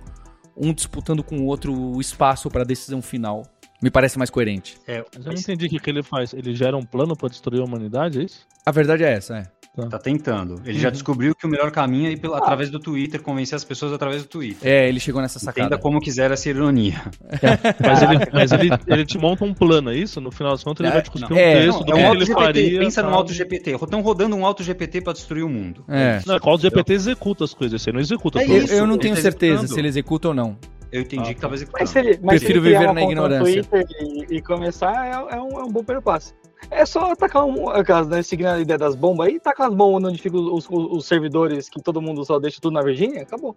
um 0.60 0.72
disputando 0.72 1.22
com 1.22 1.38
o 1.38 1.46
outro 1.46 1.72
o 1.72 2.00
espaço 2.00 2.50
para 2.50 2.62
a 2.62 2.64
decisão 2.64 3.00
final. 3.00 3.46
Me 3.82 3.90
parece 3.90 4.18
mais 4.18 4.28
coerente. 4.28 4.78
É, 4.86 5.02
mas 5.16 5.24
eu 5.24 5.32
não 5.32 5.40
entendi 5.40 5.66
o 5.66 5.70
que, 5.70 5.78
que 5.78 5.90
ele 5.90 6.02
faz. 6.02 6.34
Ele 6.34 6.54
gera 6.54 6.76
um 6.76 6.84
plano 6.84 7.16
para 7.16 7.30
destruir 7.30 7.62
a 7.62 7.64
humanidade, 7.64 8.20
é 8.20 8.24
isso? 8.24 8.46
A 8.64 8.70
verdade 8.70 9.04
é 9.04 9.10
essa, 9.10 9.38
é. 9.38 9.59
Tá. 9.74 9.86
tá 9.86 9.98
tentando. 9.98 10.60
Ele 10.64 10.74
uhum. 10.74 10.80
já 10.80 10.90
descobriu 10.90 11.32
que 11.32 11.46
o 11.46 11.48
melhor 11.48 11.70
caminho 11.70 12.08
é 12.08 12.12
ir 12.12 12.18
pela, 12.18 12.36
ah. 12.36 12.40
através 12.40 12.70
do 12.70 12.80
Twitter, 12.80 13.22
convencer 13.22 13.54
as 13.54 13.64
pessoas 13.64 13.92
através 13.92 14.22
do 14.22 14.28
Twitter. 14.28 14.68
É, 14.68 14.88
ele 14.88 14.98
chegou 14.98 15.22
nessa 15.22 15.38
sacada. 15.38 15.60
Entenda 15.60 15.78
como 15.78 16.00
quiser 16.00 16.30
essa 16.32 16.48
ironia. 16.48 17.00
É. 17.30 17.38
mas 17.86 18.02
ele, 18.02 18.30
mas 18.32 18.52
ele, 18.52 18.70
ele 18.88 19.06
te 19.06 19.16
monta 19.16 19.44
um 19.44 19.54
plano, 19.54 19.90
é 19.90 19.96
isso? 19.96 20.20
No 20.20 20.32
final 20.32 20.52
das 20.52 20.64
contas, 20.64 20.80
ele 20.80 20.88
é, 20.88 20.92
vai 20.92 21.02
te 21.02 21.10
cuspir 21.10 21.32
um 21.32 21.38
é, 21.38 21.54
texto 21.54 21.78
não, 21.78 21.86
do 21.86 21.92
é 21.92 21.94
um 21.94 22.10
que 22.10 22.16
ele 22.16 22.26
GPT, 22.26 22.42
faria. 22.42 22.80
Pensa 22.80 23.02
no 23.02 23.14
auto 23.14 23.32
GPT. 23.32 23.70
Estão 23.70 24.00
rodando 24.00 24.34
um 24.34 24.44
auto 24.44 24.62
GPT 24.64 25.02
para 25.02 25.12
destruir 25.12 25.44
o 25.44 25.48
mundo. 25.48 25.84
É. 25.88 26.20
Não, 26.26 26.34
o 26.34 26.48
auto 26.48 26.62
GPT 26.62 26.92
executa 26.92 27.44
as 27.44 27.54
coisas, 27.54 27.80
você 27.80 27.92
não 27.92 28.00
executa 28.00 28.40
é 28.40 28.44
tudo. 28.44 28.56
Isso, 28.56 28.74
eu 28.74 28.86
não 28.86 28.98
tenho 28.98 29.14
tá 29.14 29.22
certeza 29.22 29.68
se 29.68 29.78
ele 29.78 29.88
executa 29.88 30.28
ou 30.28 30.34
não. 30.34 30.58
Eu 30.92 31.02
entendi 31.02 31.30
ah, 31.30 31.34
que 31.34 31.40
talvez 31.40 31.62
executando. 31.62 31.84
Mas 31.84 31.90
se 31.90 31.98
ele, 32.00 32.18
mas 32.20 32.40
Prefiro 32.40 32.60
se 32.60 32.68
ele 32.68 32.78
viver 32.78 32.92
na 32.92 33.02
ignorância. 33.02 33.68
E, 34.00 34.36
e, 34.36 34.42
começar 34.42 35.06
é, 35.06 35.36
é, 35.36 35.40
um, 35.40 35.60
é 35.60 35.62
um 35.62 35.70
bom 35.70 35.84
primeiro 35.84 36.02
passo. 36.02 36.34
É 36.70 36.84
só 36.84 37.14
tacar 37.16 37.44
um, 37.44 37.66
né, 38.08 38.22
seguindo 38.22 38.48
a 38.48 38.60
ideia 38.60 38.78
das 38.78 38.94
bombas 38.94 39.28
aí, 39.28 39.40
tacar 39.40 39.68
as 39.68 39.74
bombas 39.74 40.10
onde 40.10 40.20
ficam 40.20 40.40
os, 40.40 40.68
os, 40.68 40.92
os, 40.92 41.06
servidores 41.06 41.68
que 41.68 41.80
todo 41.80 42.02
mundo 42.02 42.24
só 42.24 42.38
deixa 42.38 42.60
tudo 42.60 42.74
na 42.74 42.82
Virgínia, 42.82 43.22
acabou. 43.22 43.54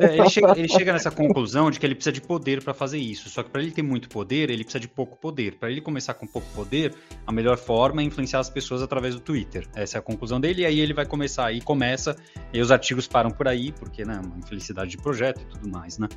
É, 0.00 0.16
ele, 0.16 0.30
chega, 0.30 0.56
ele, 0.56 0.68
chega, 0.68 0.92
nessa 0.92 1.10
conclusão 1.10 1.70
de 1.72 1.80
que 1.80 1.84
ele 1.84 1.94
precisa 1.94 2.12
de 2.12 2.20
poder 2.20 2.62
para 2.62 2.72
fazer 2.72 2.98
isso. 2.98 3.28
Só 3.28 3.42
que 3.42 3.50
para 3.50 3.60
ele 3.60 3.72
ter 3.72 3.82
muito 3.82 4.08
poder, 4.08 4.48
ele 4.48 4.62
precisa 4.62 4.78
de 4.78 4.86
pouco 4.86 5.16
poder. 5.16 5.56
Para 5.58 5.70
ele 5.70 5.80
começar 5.80 6.14
com 6.14 6.24
pouco 6.24 6.46
poder, 6.54 6.94
a 7.26 7.32
melhor 7.32 7.56
forma 7.56 8.00
é 8.00 8.04
influenciar 8.04 8.38
as 8.38 8.48
pessoas 8.48 8.80
através 8.80 9.16
do 9.16 9.20
Twitter. 9.20 9.66
Essa 9.74 9.98
é 9.98 10.00
a 10.00 10.02
conclusão 10.02 10.40
dele, 10.40 10.62
e 10.62 10.66
aí 10.66 10.78
ele 10.78 10.94
vai 10.94 11.04
começar 11.04 11.46
aí, 11.46 11.60
começa, 11.60 12.16
e 12.52 12.60
os 12.60 12.70
artigos 12.70 13.08
param 13.08 13.30
por 13.30 13.48
aí, 13.48 13.72
porque, 13.72 14.04
né, 14.04 14.20
uma 14.24 14.38
infelicidade 14.38 14.90
de 14.92 14.98
projeto 14.98 15.40
e 15.40 15.46
tudo 15.46 15.68
mais, 15.68 15.98
né? 15.98 16.08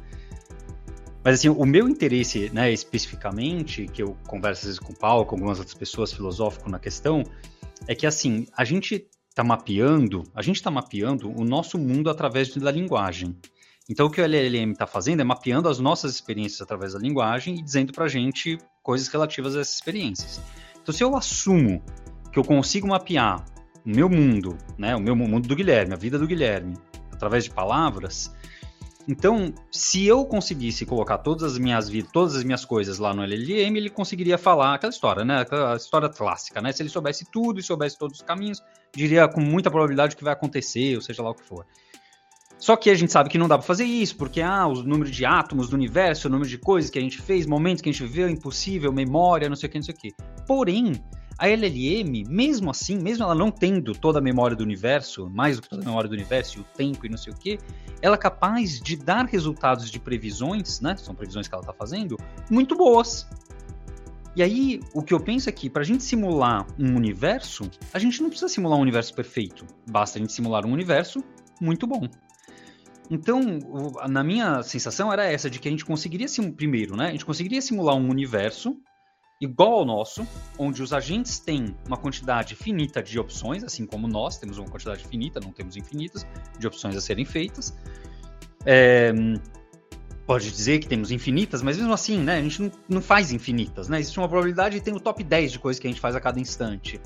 Mas 1.24 1.36
assim, 1.36 1.50
o 1.50 1.66
meu 1.66 1.88
interesse, 1.88 2.50
né, 2.52 2.72
especificamente, 2.72 3.86
que 3.88 4.02
eu 4.02 4.18
converso 4.28 4.62
às 4.62 4.66
vezes 4.66 4.80
com 4.80 4.92
o 4.92 4.98
Paulo, 4.98 5.26
com 5.26 5.36
algumas 5.36 5.60
outras 5.60 5.76
pessoas 5.76 6.12
filosófico 6.12 6.70
na 6.70 6.80
questão, 6.80 7.24
é 7.88 7.94
que 7.94 8.08
assim, 8.08 8.48
a 8.58 8.64
gente 8.64 9.08
está 9.30 9.44
mapeando, 9.44 10.24
a 10.36 10.42
gente 10.42 10.58
está 10.58 10.72
mapeando 10.72 11.30
o 11.30 11.44
nosso 11.44 11.78
mundo 11.78 12.10
através 12.10 12.54
da 12.56 12.72
linguagem. 12.72 13.36
Então 13.90 14.08
o 14.08 14.10
que 14.10 14.22
o 14.22 14.24
LLM 14.24 14.72
está 14.72 14.88
fazendo 14.88 15.22
é 15.22 15.24
mapeando 15.24 15.70
as 15.70 15.80
nossas 15.80 16.14
experiências 16.14 16.62
através 16.62 16.94
da 16.94 17.00
linguagem 17.00 17.56
e 17.56 17.62
dizendo 17.62 17.94
para 17.94 18.06
a 18.06 18.10
gente 18.10 18.58
coisas 18.82 19.08
relativas 19.08 19.56
a 19.56 19.62
essas 19.62 19.76
experiências. 19.76 20.42
Então 20.82 20.94
se 20.94 21.04
eu 21.04 21.16
assumo 21.16 21.84
que 22.32 22.40
eu 22.40 22.44
consigo 22.44 22.88
mapear 22.88 23.46
o 23.86 23.90
meu 23.90 24.10
mundo, 24.10 24.58
né, 24.78 24.96
o 24.96 25.00
meu 25.00 25.16
mundo 25.16 25.48
do 25.48 25.56
Guilherme, 25.56 25.94
a 25.94 25.98
vida 25.98 26.18
do 26.18 26.28
Guilherme, 26.28 26.78
através 27.12 27.44
de 27.44 27.52
palavras, 27.52 28.34
então, 29.08 29.54
se 29.72 30.06
eu 30.06 30.26
conseguisse 30.26 30.86
colocar 30.86 31.18
todas 31.18 31.54
as 31.54 31.58
minhas 31.58 31.90
vidas, 31.90 32.12
todas 32.12 32.36
as 32.36 32.44
minhas 32.44 32.64
coisas 32.64 33.00
lá 33.00 33.14
no 33.14 33.24
LLM, 33.24 33.76
ele 33.78 33.90
conseguiria 33.90 34.38
falar 34.38 34.76
aquela 34.76 34.92
história, 34.92 35.26
né? 35.26 35.42
Aquela 35.42 35.76
história 35.76 36.10
clássica, 36.10 36.62
né? 36.62 36.72
Se 36.72 36.82
ele 36.82 36.90
soubesse 36.90 37.26
tudo 37.32 37.60
e 37.60 37.64
soubesse 37.64 37.98
todos 37.98 38.20
os 38.20 38.22
caminhos, 38.22 38.62
diria 38.96 39.28
com 39.28 39.42
muita 39.42 39.70
probabilidade 39.70 40.14
o 40.14 40.18
que 40.18 40.24
vai 40.24 40.34
acontecer, 40.34 40.96
ou 40.96 41.02
seja 41.02 41.24
lá 41.24 41.32
o 41.32 41.36
que 41.36 41.44
for. 41.44 41.66
Só 42.60 42.76
que 42.76 42.92
a 42.92 42.96
gente 42.96 43.12
sabe 43.12 43.28
que 43.28 43.40
não 43.40 43.48
dá 43.48 43.58
para 43.58 43.66
fazer 43.66 43.86
isso, 43.86 44.16
porque 44.16 44.40
ah, 44.40 44.68
o 44.68 44.84
número 44.84 45.10
de 45.10 45.26
átomos 45.26 45.68
do 45.68 45.76
universo, 45.76 46.28
o 46.28 46.32
número 46.32 46.48
de 46.48 46.60
coisas 46.60 46.92
que 46.92 47.00
a 47.00 47.02
gente 47.02 47.20
fez, 47.20 47.48
momentos 47.48 47.82
que 47.82 47.90
a 47.90 47.92
gente 47.92 48.04
viveu, 48.04 48.30
impossível, 48.30 48.94
memória, 48.94 49.50
não 49.50 49.56
sei 49.56 49.68
o 49.68 49.72
que, 49.72 49.78
não 49.80 49.84
sei 49.84 49.96
o 49.96 49.98
que. 49.98 50.14
Porém, 50.46 50.94
a 51.42 51.48
LLM, 51.48 52.24
mesmo 52.30 52.70
assim, 52.70 53.00
mesmo 53.00 53.24
ela 53.24 53.34
não 53.34 53.50
tendo 53.50 53.96
toda 53.96 54.20
a 54.20 54.22
memória 54.22 54.56
do 54.56 54.64
universo, 54.64 55.28
mais 55.28 55.56
do 55.56 55.64
que 55.64 55.70
toda 55.70 55.82
a 55.82 55.86
memória 55.86 56.08
do 56.08 56.14
universo, 56.14 56.60
e 56.60 56.62
o 56.62 56.64
tempo 56.64 57.04
e 57.04 57.10
não 57.10 57.18
sei 57.18 57.34
o 57.34 57.36
que, 57.36 57.58
ela 58.00 58.14
é 58.14 58.20
capaz 58.20 58.80
de 58.80 58.96
dar 58.96 59.26
resultados 59.26 59.90
de 59.90 60.00
previsões, 60.00 60.80
né? 60.82 60.96
São 60.98 61.16
previsões 61.16 61.48
que 61.48 61.56
ela 61.56 61.64
está 61.64 61.74
fazendo, 61.74 62.16
muito 62.48 62.78
boas. 62.78 63.28
E 64.36 64.44
aí, 64.44 64.82
o 64.94 65.02
que 65.02 65.16
eu 65.16 65.20
penso 65.20 65.50
é 65.50 65.52
que 65.52 65.68
para 65.68 65.82
a 65.82 65.86
gente 65.86 66.04
simular 66.04 66.68
um 66.78 66.96
universo, 66.96 67.72
a 67.92 67.98
gente 67.98 68.22
não 68.22 68.30
precisa 68.30 68.48
simular 68.48 68.78
um 68.78 68.82
universo 68.84 69.12
perfeito. 69.16 69.66
Basta 69.90 70.20
a 70.20 70.22
gente 70.22 70.34
simular 70.34 70.64
um 70.64 70.72
universo 70.72 71.24
muito 71.60 71.88
bom. 71.88 72.08
Então, 73.10 73.42
na 74.08 74.24
minha 74.24 74.62
sensação 74.62 75.12
era 75.12 75.26
essa, 75.26 75.50
de 75.50 75.58
que 75.58 75.68
a 75.68 75.72
gente 75.72 75.86
conseguiria, 75.86 76.28
primeiro, 76.56 76.96
né? 76.96 77.08
A 77.08 77.12
gente 77.12 77.26
conseguiria 77.26 77.64
simular 77.64 77.96
um 77.96 78.08
universo 78.08 78.78
igual 79.42 79.80
ao 79.80 79.86
nosso, 79.86 80.26
onde 80.58 80.84
os 80.84 80.94
agentes 80.94 81.40
têm 81.40 81.76
uma 81.88 81.98
quantidade 81.98 82.56
finita 82.56 83.02
de 83.02 83.20
opções, 83.20 83.64
assim 83.64 83.88
como 83.88 84.08
nós 84.08 84.38
temos 84.38 84.60
uma 84.60 84.70
quantidade 84.70 85.04
finita, 85.04 85.40
não 85.40 85.52
temos 85.52 85.76
infinitas, 85.76 86.26
de 86.60 86.68
opções 86.68 86.96
a 86.96 87.02
serem 87.02 87.26
feitas. 87.26 87.76
É, 88.64 89.12
pode 90.28 90.52
dizer 90.52 90.80
que 90.80 90.88
temos 90.88 91.12
infinitas, 91.12 91.64
mas 91.64 91.78
mesmo 91.78 91.92
assim, 91.92 92.20
né, 92.20 92.38
a 92.38 92.42
gente 92.42 92.62
não, 92.62 92.72
não 92.88 93.02
faz 93.02 93.32
infinitas, 93.32 93.90
né? 93.90 94.00
Existe 94.00 94.20
uma 94.20 94.30
probabilidade 94.30 94.78
e 94.78 94.82
tem 94.82 94.94
o 94.94 95.00
top 95.00 95.24
10 95.24 95.54
de 95.54 95.60
coisas 95.60 95.80
que 95.80 95.88
a 95.88 95.90
gente 95.90 96.00
faz 96.00 96.16
a 96.16 96.22
cada 96.22 96.40
instante. 96.40 97.02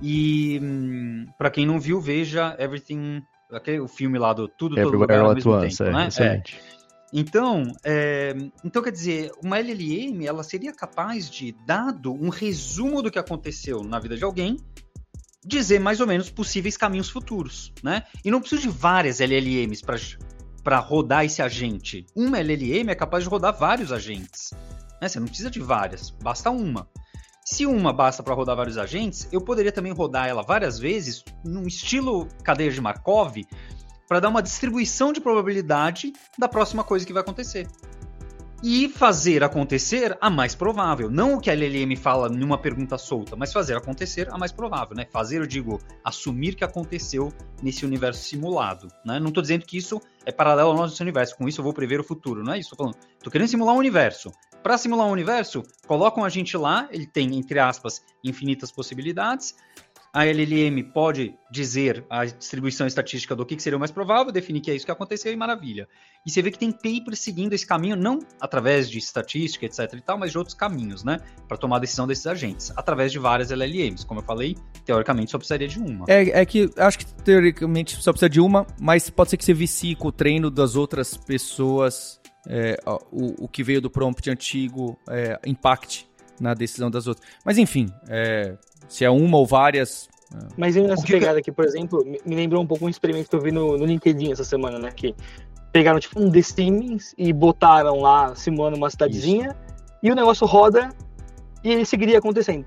E 0.00 0.58
hum, 0.62 1.26
para 1.38 1.50
quem 1.50 1.66
não 1.66 1.78
viu, 1.78 2.00
veja 2.00 2.56
Everything, 2.58 3.22
aquele, 3.52 3.80
o 3.80 3.88
filme 3.88 4.18
lá 4.18 4.32
do 4.32 4.48
Tudo 4.48 4.74
Todo 4.76 4.96
Lugar 4.96 5.20
ao 5.20 5.34
mesmo 5.34 5.60
tempo, 5.60 5.82
é, 5.82 5.92
né? 5.92 6.08
Excelente. 6.08 6.58
É. 6.72 6.75
Então, 7.12 7.72
é, 7.84 8.34
então, 8.64 8.82
quer 8.82 8.90
dizer, 8.90 9.30
uma 9.42 9.58
LLM 9.58 10.24
ela 10.26 10.42
seria 10.42 10.72
capaz 10.72 11.30
de, 11.30 11.52
dado 11.64 12.12
um 12.12 12.28
resumo 12.28 13.00
do 13.00 13.10
que 13.10 13.18
aconteceu 13.18 13.82
na 13.82 13.98
vida 13.98 14.16
de 14.16 14.24
alguém, 14.24 14.56
dizer 15.44 15.78
mais 15.78 16.00
ou 16.00 16.06
menos 16.06 16.28
possíveis 16.28 16.76
caminhos 16.76 17.08
futuros, 17.08 17.72
né? 17.82 18.02
E 18.24 18.30
não 18.30 18.40
precisa 18.40 18.62
de 18.62 18.68
várias 18.68 19.20
LLMs 19.20 19.82
para 20.62 20.78
rodar 20.80 21.24
esse 21.24 21.40
agente. 21.40 22.04
Uma 22.14 22.40
LLM 22.40 22.90
é 22.90 22.94
capaz 22.94 23.22
de 23.22 23.30
rodar 23.30 23.56
vários 23.56 23.92
agentes. 23.92 24.50
Né? 25.00 25.08
Você 25.08 25.20
não 25.20 25.28
precisa 25.28 25.50
de 25.50 25.60
várias, 25.60 26.10
basta 26.10 26.50
uma. 26.50 26.88
Se 27.44 27.64
uma 27.64 27.92
basta 27.92 28.24
para 28.24 28.34
rodar 28.34 28.56
vários 28.56 28.76
agentes, 28.76 29.28
eu 29.30 29.40
poderia 29.40 29.70
também 29.70 29.92
rodar 29.92 30.26
ela 30.26 30.42
várias 30.42 30.80
vezes 30.80 31.22
num 31.44 31.64
estilo 31.68 32.26
cadeia 32.42 32.72
de 32.72 32.80
Markov, 32.80 33.36
para 34.08 34.20
dar 34.20 34.28
uma 34.28 34.42
distribuição 34.42 35.12
de 35.12 35.20
probabilidade 35.20 36.12
da 36.38 36.48
próxima 36.48 36.84
coisa 36.84 37.06
que 37.06 37.12
vai 37.12 37.22
acontecer. 37.22 37.68
E 38.62 38.88
fazer 38.88 39.44
acontecer 39.44 40.16
a 40.20 40.30
mais 40.30 40.54
provável. 40.54 41.10
Não 41.10 41.34
o 41.34 41.40
que 41.40 41.50
a 41.50 41.52
LLM 41.54 41.94
fala 41.94 42.28
numa 42.28 42.56
pergunta 42.56 42.96
solta, 42.96 43.36
mas 43.36 43.52
fazer 43.52 43.76
acontecer 43.76 44.32
a 44.32 44.38
mais 44.38 44.50
provável. 44.50 44.96
Né? 44.96 45.06
Fazer, 45.10 45.40
eu 45.40 45.46
digo, 45.46 45.78
assumir 46.02 46.54
que 46.54 46.64
aconteceu 46.64 47.32
nesse 47.62 47.84
universo 47.84 48.24
simulado. 48.24 48.88
Né? 49.04 49.20
Não 49.20 49.28
estou 49.28 49.42
dizendo 49.42 49.64
que 49.66 49.76
isso 49.76 50.00
é 50.26 50.32
paralelo 50.32 50.70
ao 50.70 50.76
nosso 50.76 51.00
universo. 51.02 51.36
Com 51.36 51.48
isso 51.48 51.60
eu 51.60 51.64
vou 51.64 51.72
prever 51.72 52.00
o 52.00 52.04
futuro. 52.04 52.42
Não 52.42 52.52
é 52.52 52.58
isso. 52.58 52.72
Estou 52.72 52.84
falando. 52.84 52.96
Estou 53.16 53.32
querendo 53.32 53.48
simular 53.48 53.74
um 53.74 53.78
universo. 53.78 54.32
Para 54.62 54.76
simular 54.76 55.06
um 55.06 55.12
universo, 55.12 55.62
colocam 55.86 56.24
a 56.24 56.28
gente 56.28 56.56
lá, 56.56 56.88
ele 56.90 57.06
tem, 57.06 57.36
entre 57.36 57.60
aspas, 57.60 58.04
infinitas 58.24 58.72
possibilidades 58.72 59.54
a 60.16 60.24
LLM 60.24 60.82
pode 60.94 61.34
dizer 61.50 62.02
a 62.08 62.24
distribuição 62.24 62.86
estatística 62.86 63.36
do 63.36 63.44
que, 63.44 63.60
seria 63.60 63.76
o 63.76 63.78
mais 63.78 63.90
provável, 63.90 64.32
definir 64.32 64.62
que 64.62 64.70
é 64.70 64.74
isso 64.74 64.86
que 64.86 64.90
aconteceu 64.90 65.30
e 65.30 65.36
maravilha. 65.36 65.86
E 66.24 66.30
você 66.30 66.40
vê 66.40 66.50
que 66.50 66.58
tem 66.58 66.72
papers 66.72 67.18
seguindo 67.18 67.52
esse 67.52 67.66
caminho, 67.66 67.94
não 67.94 68.20
através 68.40 68.88
de 68.88 68.96
estatística, 68.96 69.66
etc 69.66 69.92
e 69.92 70.00
tal, 70.00 70.16
mas 70.16 70.32
de 70.32 70.38
outros 70.38 70.54
caminhos, 70.54 71.04
né? 71.04 71.18
Para 71.46 71.58
tomar 71.58 71.76
a 71.76 71.80
decisão 71.80 72.06
desses 72.06 72.26
agentes, 72.26 72.72
através 72.74 73.12
de 73.12 73.18
várias 73.18 73.50
LLMs. 73.50 74.06
Como 74.06 74.20
eu 74.20 74.24
falei, 74.24 74.56
teoricamente 74.86 75.30
só 75.30 75.36
precisaria 75.36 75.68
de 75.68 75.78
uma. 75.78 76.06
É, 76.08 76.40
é 76.40 76.46
que 76.46 76.70
acho 76.78 76.98
que 76.98 77.04
teoricamente 77.22 78.02
só 78.02 78.10
precisa 78.10 78.30
de 78.30 78.40
uma, 78.40 78.66
mas 78.80 79.10
pode 79.10 79.28
ser 79.28 79.36
que 79.36 79.44
você 79.44 79.52
vicie 79.52 79.94
com 79.94 80.10
treino 80.16 80.50
das 80.50 80.76
outras 80.76 81.16
pessoas, 81.16 82.20
é, 82.48 82.76
o, 83.12 83.44
o 83.44 83.48
que 83.48 83.62
veio 83.62 83.80
do 83.80 83.90
prompt 83.90 84.28
antigo 84.30 84.98
é, 85.08 85.38
impacte 85.46 86.08
na 86.40 86.54
decisão 86.54 86.90
das 86.90 87.06
outras. 87.06 87.26
Mas 87.44 87.58
enfim, 87.58 87.88
é, 88.08 88.56
se 88.88 89.04
é 89.04 89.10
uma 89.10 89.38
ou 89.38 89.46
várias. 89.46 90.08
É. 90.34 90.38
Mas 90.56 90.76
nessa 90.76 91.04
que... 91.04 91.12
pegada 91.12 91.38
aqui, 91.38 91.52
por 91.52 91.64
exemplo, 91.64 92.04
me 92.24 92.34
lembrou 92.34 92.62
um 92.62 92.66
pouco 92.66 92.86
um 92.86 92.88
experimento 92.88 93.28
que 93.28 93.36
eu 93.36 93.40
vi 93.40 93.52
no, 93.52 93.76
no 93.76 93.84
LinkedIn 93.84 94.32
essa 94.32 94.44
semana, 94.44 94.78
né? 94.78 94.90
Que 94.90 95.14
pegaram 95.72 96.00
tipo 96.00 96.20
um 96.20 96.30
The 96.30 96.42
Sims 96.42 97.14
e 97.18 97.32
botaram 97.32 98.00
lá 98.00 98.34
simulando 98.34 98.76
uma 98.76 98.88
cidadezinha 98.88 99.48
isso. 99.48 99.96
e 100.02 100.10
o 100.10 100.14
negócio 100.14 100.46
roda 100.46 100.88
e 101.62 101.70
ele 101.70 101.84
seguiria 101.84 102.18
acontecendo. 102.18 102.64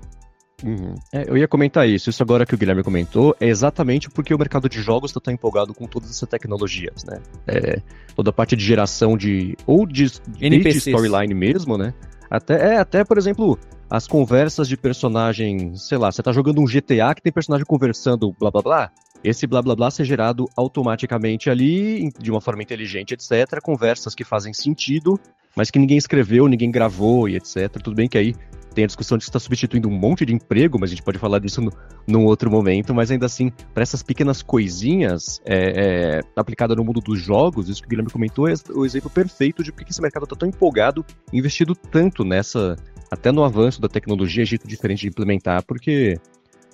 Uhum. 0.64 0.94
É, 1.12 1.28
eu 1.28 1.36
ia 1.36 1.48
comentar 1.48 1.88
isso. 1.88 2.10
Isso 2.10 2.22
agora 2.22 2.44
que 2.44 2.54
o 2.54 2.58
Guilherme 2.58 2.82
comentou 2.82 3.34
é 3.40 3.48
exatamente 3.48 4.10
porque 4.10 4.34
o 4.34 4.38
mercado 4.38 4.68
de 4.68 4.80
jogos 4.80 5.10
está 5.10 5.20
tão 5.20 5.32
empolgado 5.32 5.72
com 5.74 5.86
todas 5.86 6.10
essas 6.10 6.28
tecnologias, 6.28 7.04
né? 7.04 7.20
É, 7.46 7.80
toda 8.14 8.30
a 8.30 8.32
parte 8.32 8.56
de 8.56 8.64
geração 8.64 9.16
de 9.16 9.56
ou 9.66 9.86
de, 9.86 10.10
de 10.10 10.68
storyline 10.68 11.34
mesmo, 11.34 11.76
né? 11.78 11.94
Até, 12.30 12.74
é, 12.74 12.78
até, 12.78 13.02
por 13.02 13.18
exemplo, 13.18 13.58
as 13.88 14.06
conversas 14.06 14.68
de 14.68 14.76
personagem, 14.76 15.74
sei 15.74 15.98
lá, 15.98 16.12
você 16.12 16.22
tá 16.22 16.32
jogando 16.32 16.60
um 16.60 16.64
GTA 16.64 17.12
que 17.14 17.22
tem 17.22 17.32
personagem 17.32 17.66
conversando 17.66 18.32
blá 18.38 18.50
blá 18.50 18.62
blá. 18.62 18.90
Esse 19.22 19.46
blá 19.46 19.60
blá 19.60 19.74
blá 19.74 19.90
ser 19.90 20.04
gerado 20.04 20.48
automaticamente 20.56 21.50
ali, 21.50 22.10
de 22.18 22.30
uma 22.30 22.40
forma 22.40 22.62
inteligente, 22.62 23.12
etc. 23.12 23.60
Conversas 23.60 24.14
que 24.14 24.24
fazem 24.24 24.54
sentido, 24.54 25.18
mas 25.56 25.70
que 25.70 25.78
ninguém 25.78 25.98
escreveu, 25.98 26.46
ninguém 26.46 26.70
gravou 26.70 27.28
e 27.28 27.36
etc. 27.36 27.68
Tudo 27.82 27.96
bem 27.96 28.08
que 28.08 28.16
aí 28.16 28.34
tem 28.74 28.84
a 28.84 28.86
discussão 28.86 29.18
de 29.18 29.24
que 29.24 29.30
está 29.30 29.38
substituindo 29.38 29.88
um 29.88 29.92
monte 29.92 30.24
de 30.24 30.34
emprego, 30.34 30.78
mas 30.78 30.90
a 30.90 30.94
gente 30.94 31.02
pode 31.02 31.18
falar 31.18 31.38
disso 31.38 31.60
no, 31.60 31.72
num 32.06 32.24
outro 32.24 32.50
momento. 32.50 32.94
Mas 32.94 33.10
ainda 33.10 33.26
assim, 33.26 33.50
para 33.74 33.82
essas 33.82 34.02
pequenas 34.02 34.42
coisinhas 34.42 35.40
é, 35.44 35.56
é, 35.56 36.20
aplicada 36.36 36.74
no 36.74 36.84
mundo 36.84 37.00
dos 37.00 37.20
jogos, 37.20 37.68
isso 37.68 37.80
que 37.80 37.86
o 37.86 37.90
Guilherme 37.90 38.10
comentou 38.10 38.48
é 38.48 38.54
o 38.74 38.84
exemplo 38.84 39.10
perfeito 39.10 39.62
de 39.62 39.72
por 39.72 39.84
que 39.84 39.90
esse 39.90 40.00
mercado 40.00 40.24
está 40.24 40.36
tão 40.36 40.48
empolgado, 40.48 41.04
investido 41.32 41.74
tanto 41.74 42.24
nessa, 42.24 42.76
até 43.10 43.32
no 43.32 43.44
avanço 43.44 43.80
da 43.80 43.88
tecnologia, 43.88 44.44
jeito 44.44 44.66
diferente 44.66 45.00
de 45.00 45.08
implementar, 45.08 45.64
porque 45.64 46.18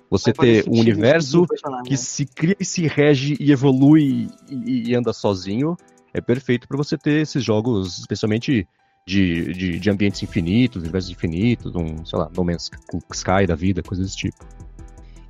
você 0.08 0.32
ter 0.32 0.64
um 0.68 0.78
universo 0.78 1.46
que 1.84 1.90
né? 1.90 1.96
se 1.96 2.26
cria 2.26 2.56
e 2.60 2.64
se 2.64 2.86
rege 2.86 3.36
e 3.40 3.50
evolui 3.50 4.28
e, 4.48 4.90
e 4.90 4.94
anda 4.94 5.12
sozinho 5.12 5.76
é 6.14 6.20
perfeito 6.20 6.66
para 6.66 6.76
você 6.76 6.96
ter 6.96 7.20
esses 7.20 7.44
jogos, 7.44 7.98
especialmente 7.98 8.66
de, 9.06 9.52
de, 9.52 9.78
de, 9.78 9.90
ambientes 9.90 10.22
infinitos, 10.22 10.82
universos 10.82 11.10
infinitos, 11.10 11.74
um, 11.76 12.04
sei 12.04 12.18
lá, 12.18 12.28
No 12.36 12.44
Man's 12.44 12.70
Sky 13.12 13.46
da 13.46 13.54
vida, 13.54 13.82
coisas 13.82 14.06
desse 14.06 14.16
tipo. 14.16 14.44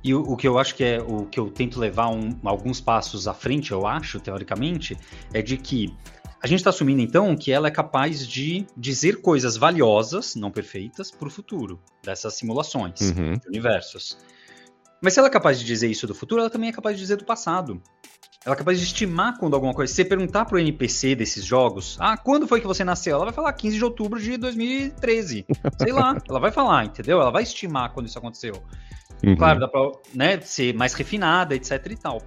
E 0.03 0.13
o, 0.13 0.21
o, 0.21 0.35
que 0.35 0.47
eu 0.47 0.57
acho 0.57 0.73
que 0.73 0.83
é 0.83 1.01
o 1.01 1.25
que 1.25 1.39
eu 1.39 1.51
tento 1.51 1.79
levar 1.79 2.09
um, 2.09 2.35
alguns 2.43 2.81
passos 2.81 3.27
à 3.27 3.33
frente, 3.33 3.71
eu 3.71 3.85
acho, 3.85 4.19
teoricamente, 4.19 4.97
é 5.33 5.41
de 5.41 5.57
que 5.57 5.93
A 6.41 6.47
gente 6.47 6.59
está 6.59 6.69
assumindo 6.69 7.01
então 7.01 7.35
que 7.35 7.51
ela 7.51 7.67
é 7.67 7.71
capaz 7.71 8.27
de 8.27 8.65
dizer 8.75 9.21
coisas 9.21 9.57
valiosas, 9.57 10.35
não 10.35 10.51
perfeitas, 10.51 11.11
para 11.11 11.27
o 11.27 11.31
futuro 11.31 11.79
dessas 12.03 12.35
simulações 12.35 13.01
uhum. 13.01 13.33
de 13.33 13.47
universos. 13.47 14.17
Mas 15.01 15.13
se 15.13 15.19
ela 15.19 15.27
é 15.27 15.31
capaz 15.31 15.59
de 15.59 15.65
dizer 15.65 15.87
isso 15.87 16.07
do 16.07 16.15
futuro, 16.15 16.41
ela 16.41 16.49
também 16.49 16.69
é 16.69 16.73
capaz 16.73 16.95
de 16.95 17.01
dizer 17.01 17.17
do 17.17 17.25
passado. 17.25 17.81
Ela 18.45 18.55
é 18.55 18.57
capaz 18.57 18.79
de 18.79 18.85
estimar 18.85 19.37
quando 19.37 19.55
alguma 19.55 19.73
coisa. 19.73 19.91
Se 19.91 19.97
você 19.97 20.05
perguntar 20.05 20.45
pro 20.45 20.59
NPC 20.59 21.15
desses 21.15 21.43
jogos, 21.43 21.97
ah, 21.99 22.15
quando 22.15 22.47
foi 22.47 22.61
que 22.61 22.67
você 22.67 22.83
nasceu? 22.83 23.15
Ela 23.15 23.25
vai 23.25 23.33
falar 23.33 23.51
15 23.53 23.77
de 23.77 23.83
outubro 23.83 24.19
de 24.19 24.37
2013. 24.37 25.45
Sei 25.77 25.91
lá. 25.91 26.17
Ela 26.29 26.39
vai 26.39 26.51
falar, 26.51 26.85
entendeu? 26.85 27.19
Ela 27.19 27.31
vai 27.31 27.43
estimar 27.43 27.91
quando 27.91 28.07
isso 28.07 28.17
aconteceu. 28.17 28.63
Uhum. 29.23 29.35
Claro, 29.35 29.59
dá 29.59 29.67
pra 29.67 29.91
né, 30.13 30.39
ser 30.41 30.73
mais 30.75 30.93
refinada, 30.93 31.55
etc 31.55 31.85
e 31.89 31.95
tal. 31.95 32.21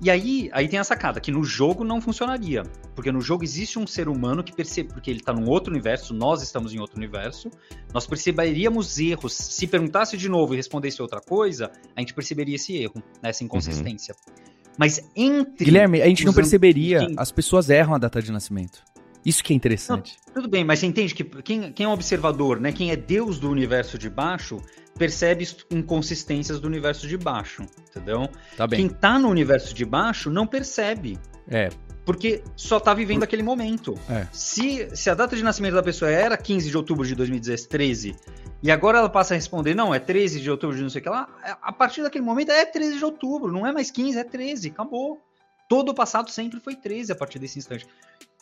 E 0.00 0.10
aí, 0.10 0.50
aí 0.52 0.68
tem 0.68 0.78
a 0.78 0.84
sacada, 0.84 1.20
que 1.20 1.30
no 1.30 1.42
jogo 1.44 1.82
não 1.82 2.00
funcionaria. 2.00 2.62
Porque 2.94 3.10
no 3.10 3.20
jogo 3.20 3.42
existe 3.42 3.78
um 3.78 3.86
ser 3.86 4.08
humano 4.08 4.42
que 4.44 4.52
percebe, 4.52 4.92
porque 4.92 5.10
ele 5.10 5.20
está 5.20 5.32
num 5.32 5.48
outro 5.48 5.72
universo, 5.72 6.12
nós 6.12 6.42
estamos 6.42 6.74
em 6.74 6.78
outro 6.78 6.98
universo, 6.98 7.50
nós 7.92 8.06
perceberíamos 8.06 8.98
erros. 8.98 9.34
Se 9.34 9.66
perguntasse 9.66 10.16
de 10.16 10.28
novo 10.28 10.52
e 10.52 10.56
respondesse 10.56 11.00
outra 11.00 11.20
coisa, 11.20 11.70
a 11.96 12.00
gente 12.00 12.12
perceberia 12.12 12.56
esse 12.56 12.76
erro, 12.76 13.02
né, 13.22 13.30
essa 13.30 13.44
inconsistência. 13.44 14.14
Uhum. 14.28 14.53
Mas 14.78 15.00
entre. 15.14 15.64
Guilherme, 15.64 16.02
a 16.02 16.06
gente 16.06 16.24
não 16.24 16.32
perceberia. 16.32 17.06
Quem... 17.06 17.14
As 17.16 17.30
pessoas 17.30 17.70
erram 17.70 17.94
a 17.94 17.98
data 17.98 18.20
de 18.20 18.32
nascimento. 18.32 18.82
Isso 19.24 19.42
que 19.42 19.52
é 19.52 19.56
interessante. 19.56 20.18
Não, 20.26 20.34
tudo 20.34 20.48
bem, 20.48 20.64
mas 20.64 20.80
você 20.80 20.86
entende 20.86 21.14
que 21.14 21.24
quem, 21.24 21.72
quem 21.72 21.86
é 21.86 21.88
um 21.88 21.92
observador, 21.92 22.60
né? 22.60 22.72
Quem 22.72 22.90
é 22.90 22.96
Deus 22.96 23.38
do 23.38 23.50
universo 23.50 23.96
de 23.96 24.10
baixo, 24.10 24.60
percebe 24.98 25.48
inconsistências 25.70 26.60
do 26.60 26.68
universo 26.68 27.08
de 27.08 27.16
baixo, 27.16 27.62
entendeu? 27.88 28.28
Tá 28.56 28.66
bem. 28.66 28.80
Quem 28.80 28.88
tá 28.88 29.18
no 29.18 29.28
universo 29.28 29.74
de 29.74 29.84
baixo 29.84 30.30
não 30.30 30.46
percebe. 30.46 31.18
É. 31.48 31.70
Porque 32.04 32.42
só 32.54 32.78
tá 32.78 32.92
vivendo 32.92 33.20
Por... 33.20 33.24
aquele 33.24 33.42
momento. 33.42 33.98
É. 34.08 34.26
Se, 34.32 34.94
se 34.94 35.08
a 35.08 35.14
data 35.14 35.34
de 35.34 35.42
nascimento 35.42 35.74
da 35.74 35.82
pessoa 35.82 36.10
era 36.10 36.36
15 36.36 36.68
de 36.68 36.76
outubro 36.76 37.06
de 37.06 37.14
2013 37.14 38.14
e 38.62 38.70
agora 38.70 38.98
ela 38.98 39.08
passa 39.08 39.34
a 39.34 39.36
responder, 39.36 39.74
não, 39.74 39.94
é 39.94 39.98
13 39.98 40.40
de 40.40 40.50
outubro 40.50 40.76
de 40.76 40.82
não 40.82 40.90
sei 40.90 41.00
o 41.00 41.04
que 41.04 41.08
lá, 41.08 41.28
a 41.62 41.72
partir 41.72 42.02
daquele 42.02 42.24
momento 42.24 42.50
é 42.50 42.64
13 42.64 42.98
de 42.98 43.04
outubro, 43.04 43.52
não 43.52 43.66
é 43.66 43.72
mais 43.72 43.90
15, 43.90 44.18
é 44.18 44.24
13, 44.24 44.68
acabou. 44.68 45.20
Todo 45.68 45.90
o 45.90 45.94
passado 45.94 46.30
sempre 46.30 46.60
foi 46.60 46.76
13 46.76 47.12
a 47.12 47.14
partir 47.14 47.38
desse 47.38 47.58
instante. 47.58 47.86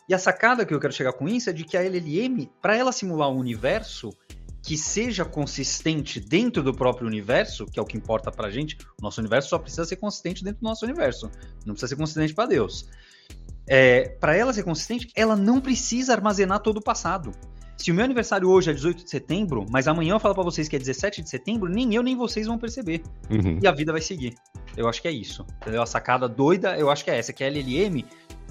E 0.07 0.13
a 0.13 0.19
sacada 0.19 0.65
que 0.65 0.73
eu 0.73 0.79
quero 0.79 0.91
chegar 0.91 1.13
com 1.13 1.27
isso 1.29 1.49
é 1.49 1.53
de 1.53 1.63
que 1.63 1.77
a 1.77 1.81
LLM, 1.81 2.49
para 2.61 2.75
ela 2.75 2.91
simular 2.91 3.29
um 3.29 3.37
universo, 3.37 4.13
que 4.61 4.77
seja 4.77 5.25
consistente 5.25 6.21
dentro 6.21 6.63
do 6.63 6.73
próprio 6.73 7.05
universo, 7.05 7.65
que 7.65 7.77
é 7.77 7.81
o 7.81 7.85
que 7.85 7.97
importa 7.97 8.31
pra 8.31 8.49
gente, 8.49 8.77
o 8.99 9.03
nosso 9.03 9.19
universo 9.19 9.49
só 9.49 9.59
precisa 9.59 9.83
ser 9.83 9.97
consistente 9.97 10.41
dentro 10.41 10.61
do 10.61 10.63
nosso 10.63 10.85
universo, 10.85 11.29
não 11.65 11.73
precisa 11.73 11.89
ser 11.89 11.95
consistente 11.97 12.33
para 12.33 12.45
Deus. 12.45 12.87
É, 13.67 14.09
para 14.19 14.35
ela 14.35 14.51
ser 14.51 14.63
consistente, 14.63 15.09
ela 15.15 15.35
não 15.35 15.61
precisa 15.61 16.13
armazenar 16.13 16.59
todo 16.59 16.77
o 16.77 16.81
passado. 16.81 17.31
Se 17.77 17.91
o 17.91 17.93
meu 17.93 18.05
aniversário 18.05 18.49
hoje 18.49 18.69
é 18.69 18.73
18 18.73 19.03
de 19.03 19.09
setembro, 19.09 19.65
mas 19.69 19.87
amanhã 19.87 20.13
eu 20.13 20.19
falo 20.19 20.35
para 20.35 20.43
vocês 20.43 20.67
que 20.67 20.75
é 20.75 20.79
17 20.79 21.21
de 21.21 21.29
setembro, 21.29 21.69
nem 21.69 21.93
eu 21.93 22.03
nem 22.03 22.15
vocês 22.15 22.47
vão 22.47 22.57
perceber. 22.57 23.01
Uhum. 23.29 23.59
E 23.61 23.67
a 23.67 23.71
vida 23.71 23.91
vai 23.91 24.01
seguir. 24.01 24.35
Eu 24.77 24.87
acho 24.87 25.01
que 25.01 25.07
é 25.07 25.11
isso. 25.11 25.45
Entendeu? 25.61 25.81
A 25.81 25.85
sacada 25.85 26.29
doida, 26.29 26.77
eu 26.77 26.89
acho 26.89 27.03
que 27.03 27.11
é 27.11 27.17
essa, 27.17 27.33
que 27.33 27.43
a 27.43 27.47
LLM, 27.47 28.05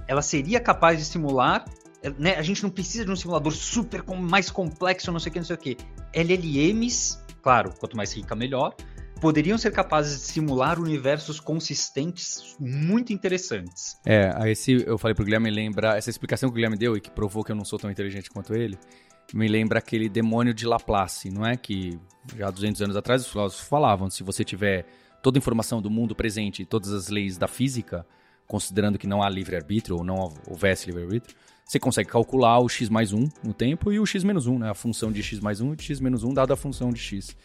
ela 0.06 0.22
seria 0.22 0.60
capaz 0.60 0.98
de 0.98 1.04
simular 1.04 1.64
né, 2.18 2.34
a 2.34 2.42
gente 2.42 2.62
não 2.62 2.70
precisa 2.70 3.04
de 3.04 3.10
um 3.10 3.16
simulador 3.16 3.52
super 3.52 4.02
mais 4.04 4.50
complexo, 4.50 5.12
não 5.12 5.20
sei 5.20 5.30
o 5.30 5.32
que, 5.32 5.38
não 5.38 5.46
sei 5.46 5.56
o 5.56 5.58
que. 5.58 5.76
LLMs, 6.12 7.18
claro, 7.40 7.72
quanto 7.78 7.96
mais 7.96 8.12
rica, 8.12 8.34
melhor, 8.34 8.74
poderiam 9.22 9.56
ser 9.56 9.70
capazes 9.70 10.20
de 10.20 10.32
simular 10.32 10.80
universos 10.80 11.38
consistentes 11.38 12.56
muito 12.58 13.12
interessantes. 13.12 13.96
É, 14.04 14.50
esse 14.50 14.84
eu 14.84 14.98
falei 14.98 15.14
pro 15.14 15.24
Guilherme 15.24 15.48
lembra, 15.48 15.96
essa 15.96 16.10
explicação 16.10 16.48
que 16.48 16.54
o 16.54 16.56
Guilherme 16.56 16.76
deu 16.76 16.96
e 16.96 17.00
que 17.00 17.08
provou 17.08 17.44
que 17.44 17.52
eu 17.52 17.56
não 17.56 17.64
sou 17.64 17.78
tão 17.78 17.88
inteligente 17.88 18.28
quanto 18.28 18.52
ele, 18.52 18.76
me 19.32 19.46
lembra 19.46 19.78
aquele 19.78 20.08
demônio 20.08 20.52
de 20.52 20.66
Laplace, 20.66 21.30
não 21.30 21.46
é? 21.46 21.56
Que 21.56 22.00
já 22.36 22.48
há 22.48 22.50
200 22.50 22.82
anos 22.82 22.96
atrás 22.96 23.22
os 23.22 23.30
filósofos 23.30 23.68
falavam, 23.68 24.10
se 24.10 24.24
você 24.24 24.42
tiver 24.42 24.86
toda 25.22 25.38
a 25.38 25.40
informação 25.40 25.80
do 25.80 25.88
mundo 25.88 26.16
presente 26.16 26.62
e 26.62 26.66
todas 26.66 26.92
as 26.92 27.06
leis 27.06 27.38
da 27.38 27.46
física, 27.46 28.04
considerando 28.48 28.98
que 28.98 29.06
não 29.06 29.22
há 29.22 29.28
livre-arbítrio 29.28 29.98
ou 29.98 30.04
não 30.04 30.34
houvesse 30.48 30.86
livre-arbítrio, 30.86 31.36
você 31.64 31.78
consegue 31.78 32.10
calcular 32.10 32.58
o 32.58 32.68
x 32.68 32.88
mais 32.88 33.12
1 33.12 33.28
no 33.44 33.54
tempo 33.54 33.92
e 33.92 34.00
o 34.00 34.04
x 34.04 34.24
menos 34.24 34.48
1, 34.48 34.58
né? 34.58 34.70
A 34.70 34.74
função 34.74 35.12
de 35.12 35.22
x 35.22 35.38
mais 35.38 35.60
1 35.60 35.74
e 35.74 35.76
de 35.76 35.84
x 35.84 36.00
menos 36.00 36.24
1 36.24 36.34
dada 36.34 36.54
a 36.54 36.56
função 36.56 36.92
de 36.92 36.98
x. 36.98 37.36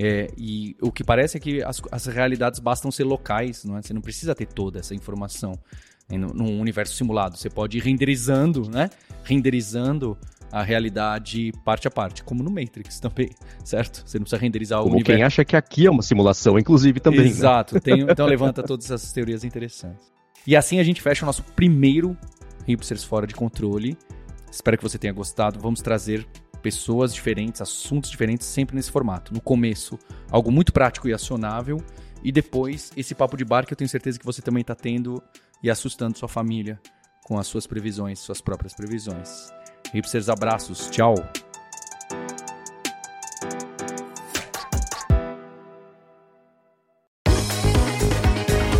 É, 0.00 0.28
e 0.38 0.76
o 0.80 0.92
que 0.92 1.02
parece 1.02 1.38
é 1.38 1.40
que 1.40 1.60
as, 1.60 1.82
as, 1.90 2.06
realidades 2.06 2.60
bastam 2.60 2.88
ser 2.88 3.02
locais, 3.02 3.64
não 3.64 3.76
é? 3.76 3.82
Você 3.82 3.92
não 3.92 4.00
precisa 4.00 4.32
ter 4.32 4.46
toda 4.46 4.78
essa 4.78 4.94
informação 4.94 5.58
num 6.08 6.60
universo 6.60 6.94
simulado. 6.94 7.36
Você 7.36 7.50
pode 7.50 7.78
ir 7.78 7.80
renderizando, 7.82 8.70
né? 8.70 8.90
Renderizando 9.24 10.16
a 10.52 10.62
realidade 10.62 11.52
parte 11.64 11.88
a 11.88 11.90
parte, 11.90 12.22
como 12.22 12.44
no 12.44 12.50
Matrix 12.50 13.00
também, 13.00 13.30
certo? 13.64 14.04
Você 14.06 14.18
não 14.18 14.22
precisa 14.22 14.40
renderizar 14.40 14.78
como 14.78 14.92
o 14.92 14.94
universo. 14.94 15.16
quem 15.16 15.24
acha 15.24 15.44
que 15.44 15.56
aqui 15.56 15.86
é 15.86 15.90
uma 15.90 16.02
simulação, 16.02 16.56
inclusive, 16.56 17.00
também. 17.00 17.22
Né? 17.22 17.26
Exato. 17.26 17.74
Né? 17.74 17.80
Tem, 17.80 18.00
então 18.02 18.24
levanta 18.24 18.62
todas 18.62 18.88
essas 18.88 19.10
teorias 19.10 19.42
interessantes. 19.42 20.12
E 20.46 20.54
assim 20.54 20.78
a 20.78 20.84
gente 20.84 21.02
fecha 21.02 21.24
o 21.24 21.26
nosso 21.26 21.42
primeiro 21.42 22.16
Hipsters 22.68 23.02
Fora 23.02 23.26
de 23.26 23.34
Controle. 23.34 23.98
Espero 24.48 24.76
que 24.76 24.82
você 24.84 24.96
tenha 24.96 25.12
gostado. 25.12 25.58
Vamos 25.58 25.82
trazer 25.82 26.24
pessoas 26.62 27.14
diferentes, 27.14 27.60
assuntos 27.60 28.10
diferentes, 28.10 28.46
sempre 28.46 28.76
nesse 28.76 28.90
formato. 28.90 29.32
No 29.32 29.40
começo, 29.40 29.98
algo 30.30 30.50
muito 30.50 30.72
prático 30.72 31.08
e 31.08 31.12
acionável. 31.12 31.82
E 32.22 32.32
depois, 32.32 32.90
esse 32.96 33.14
papo 33.14 33.36
de 33.36 33.44
bar 33.44 33.64
que 33.66 33.72
eu 33.72 33.76
tenho 33.76 33.88
certeza 33.88 34.18
que 34.18 34.24
você 34.24 34.42
também 34.42 34.62
está 34.62 34.74
tendo 34.74 35.22
e 35.62 35.70
assustando 35.70 36.18
sua 36.18 36.28
família 36.28 36.80
com 37.24 37.38
as 37.38 37.46
suas 37.46 37.66
previsões, 37.66 38.18
suas 38.18 38.40
próprias 38.40 38.74
previsões. 38.74 39.52
Hipsters, 39.92 40.28
abraços. 40.28 40.88
Tchau. 40.90 41.14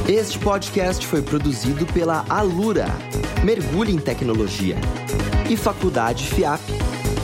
Este 0.09 0.39
podcast 0.39 1.07
foi 1.07 1.21
produzido 1.21 1.85
pela 1.87 2.25
Alura. 2.31 2.87
Mergulhe 3.45 3.93
em 3.93 3.99
tecnologia. 3.99 4.77
E 5.51 5.57
Faculdade 5.57 6.25
FIAP. 6.25 6.88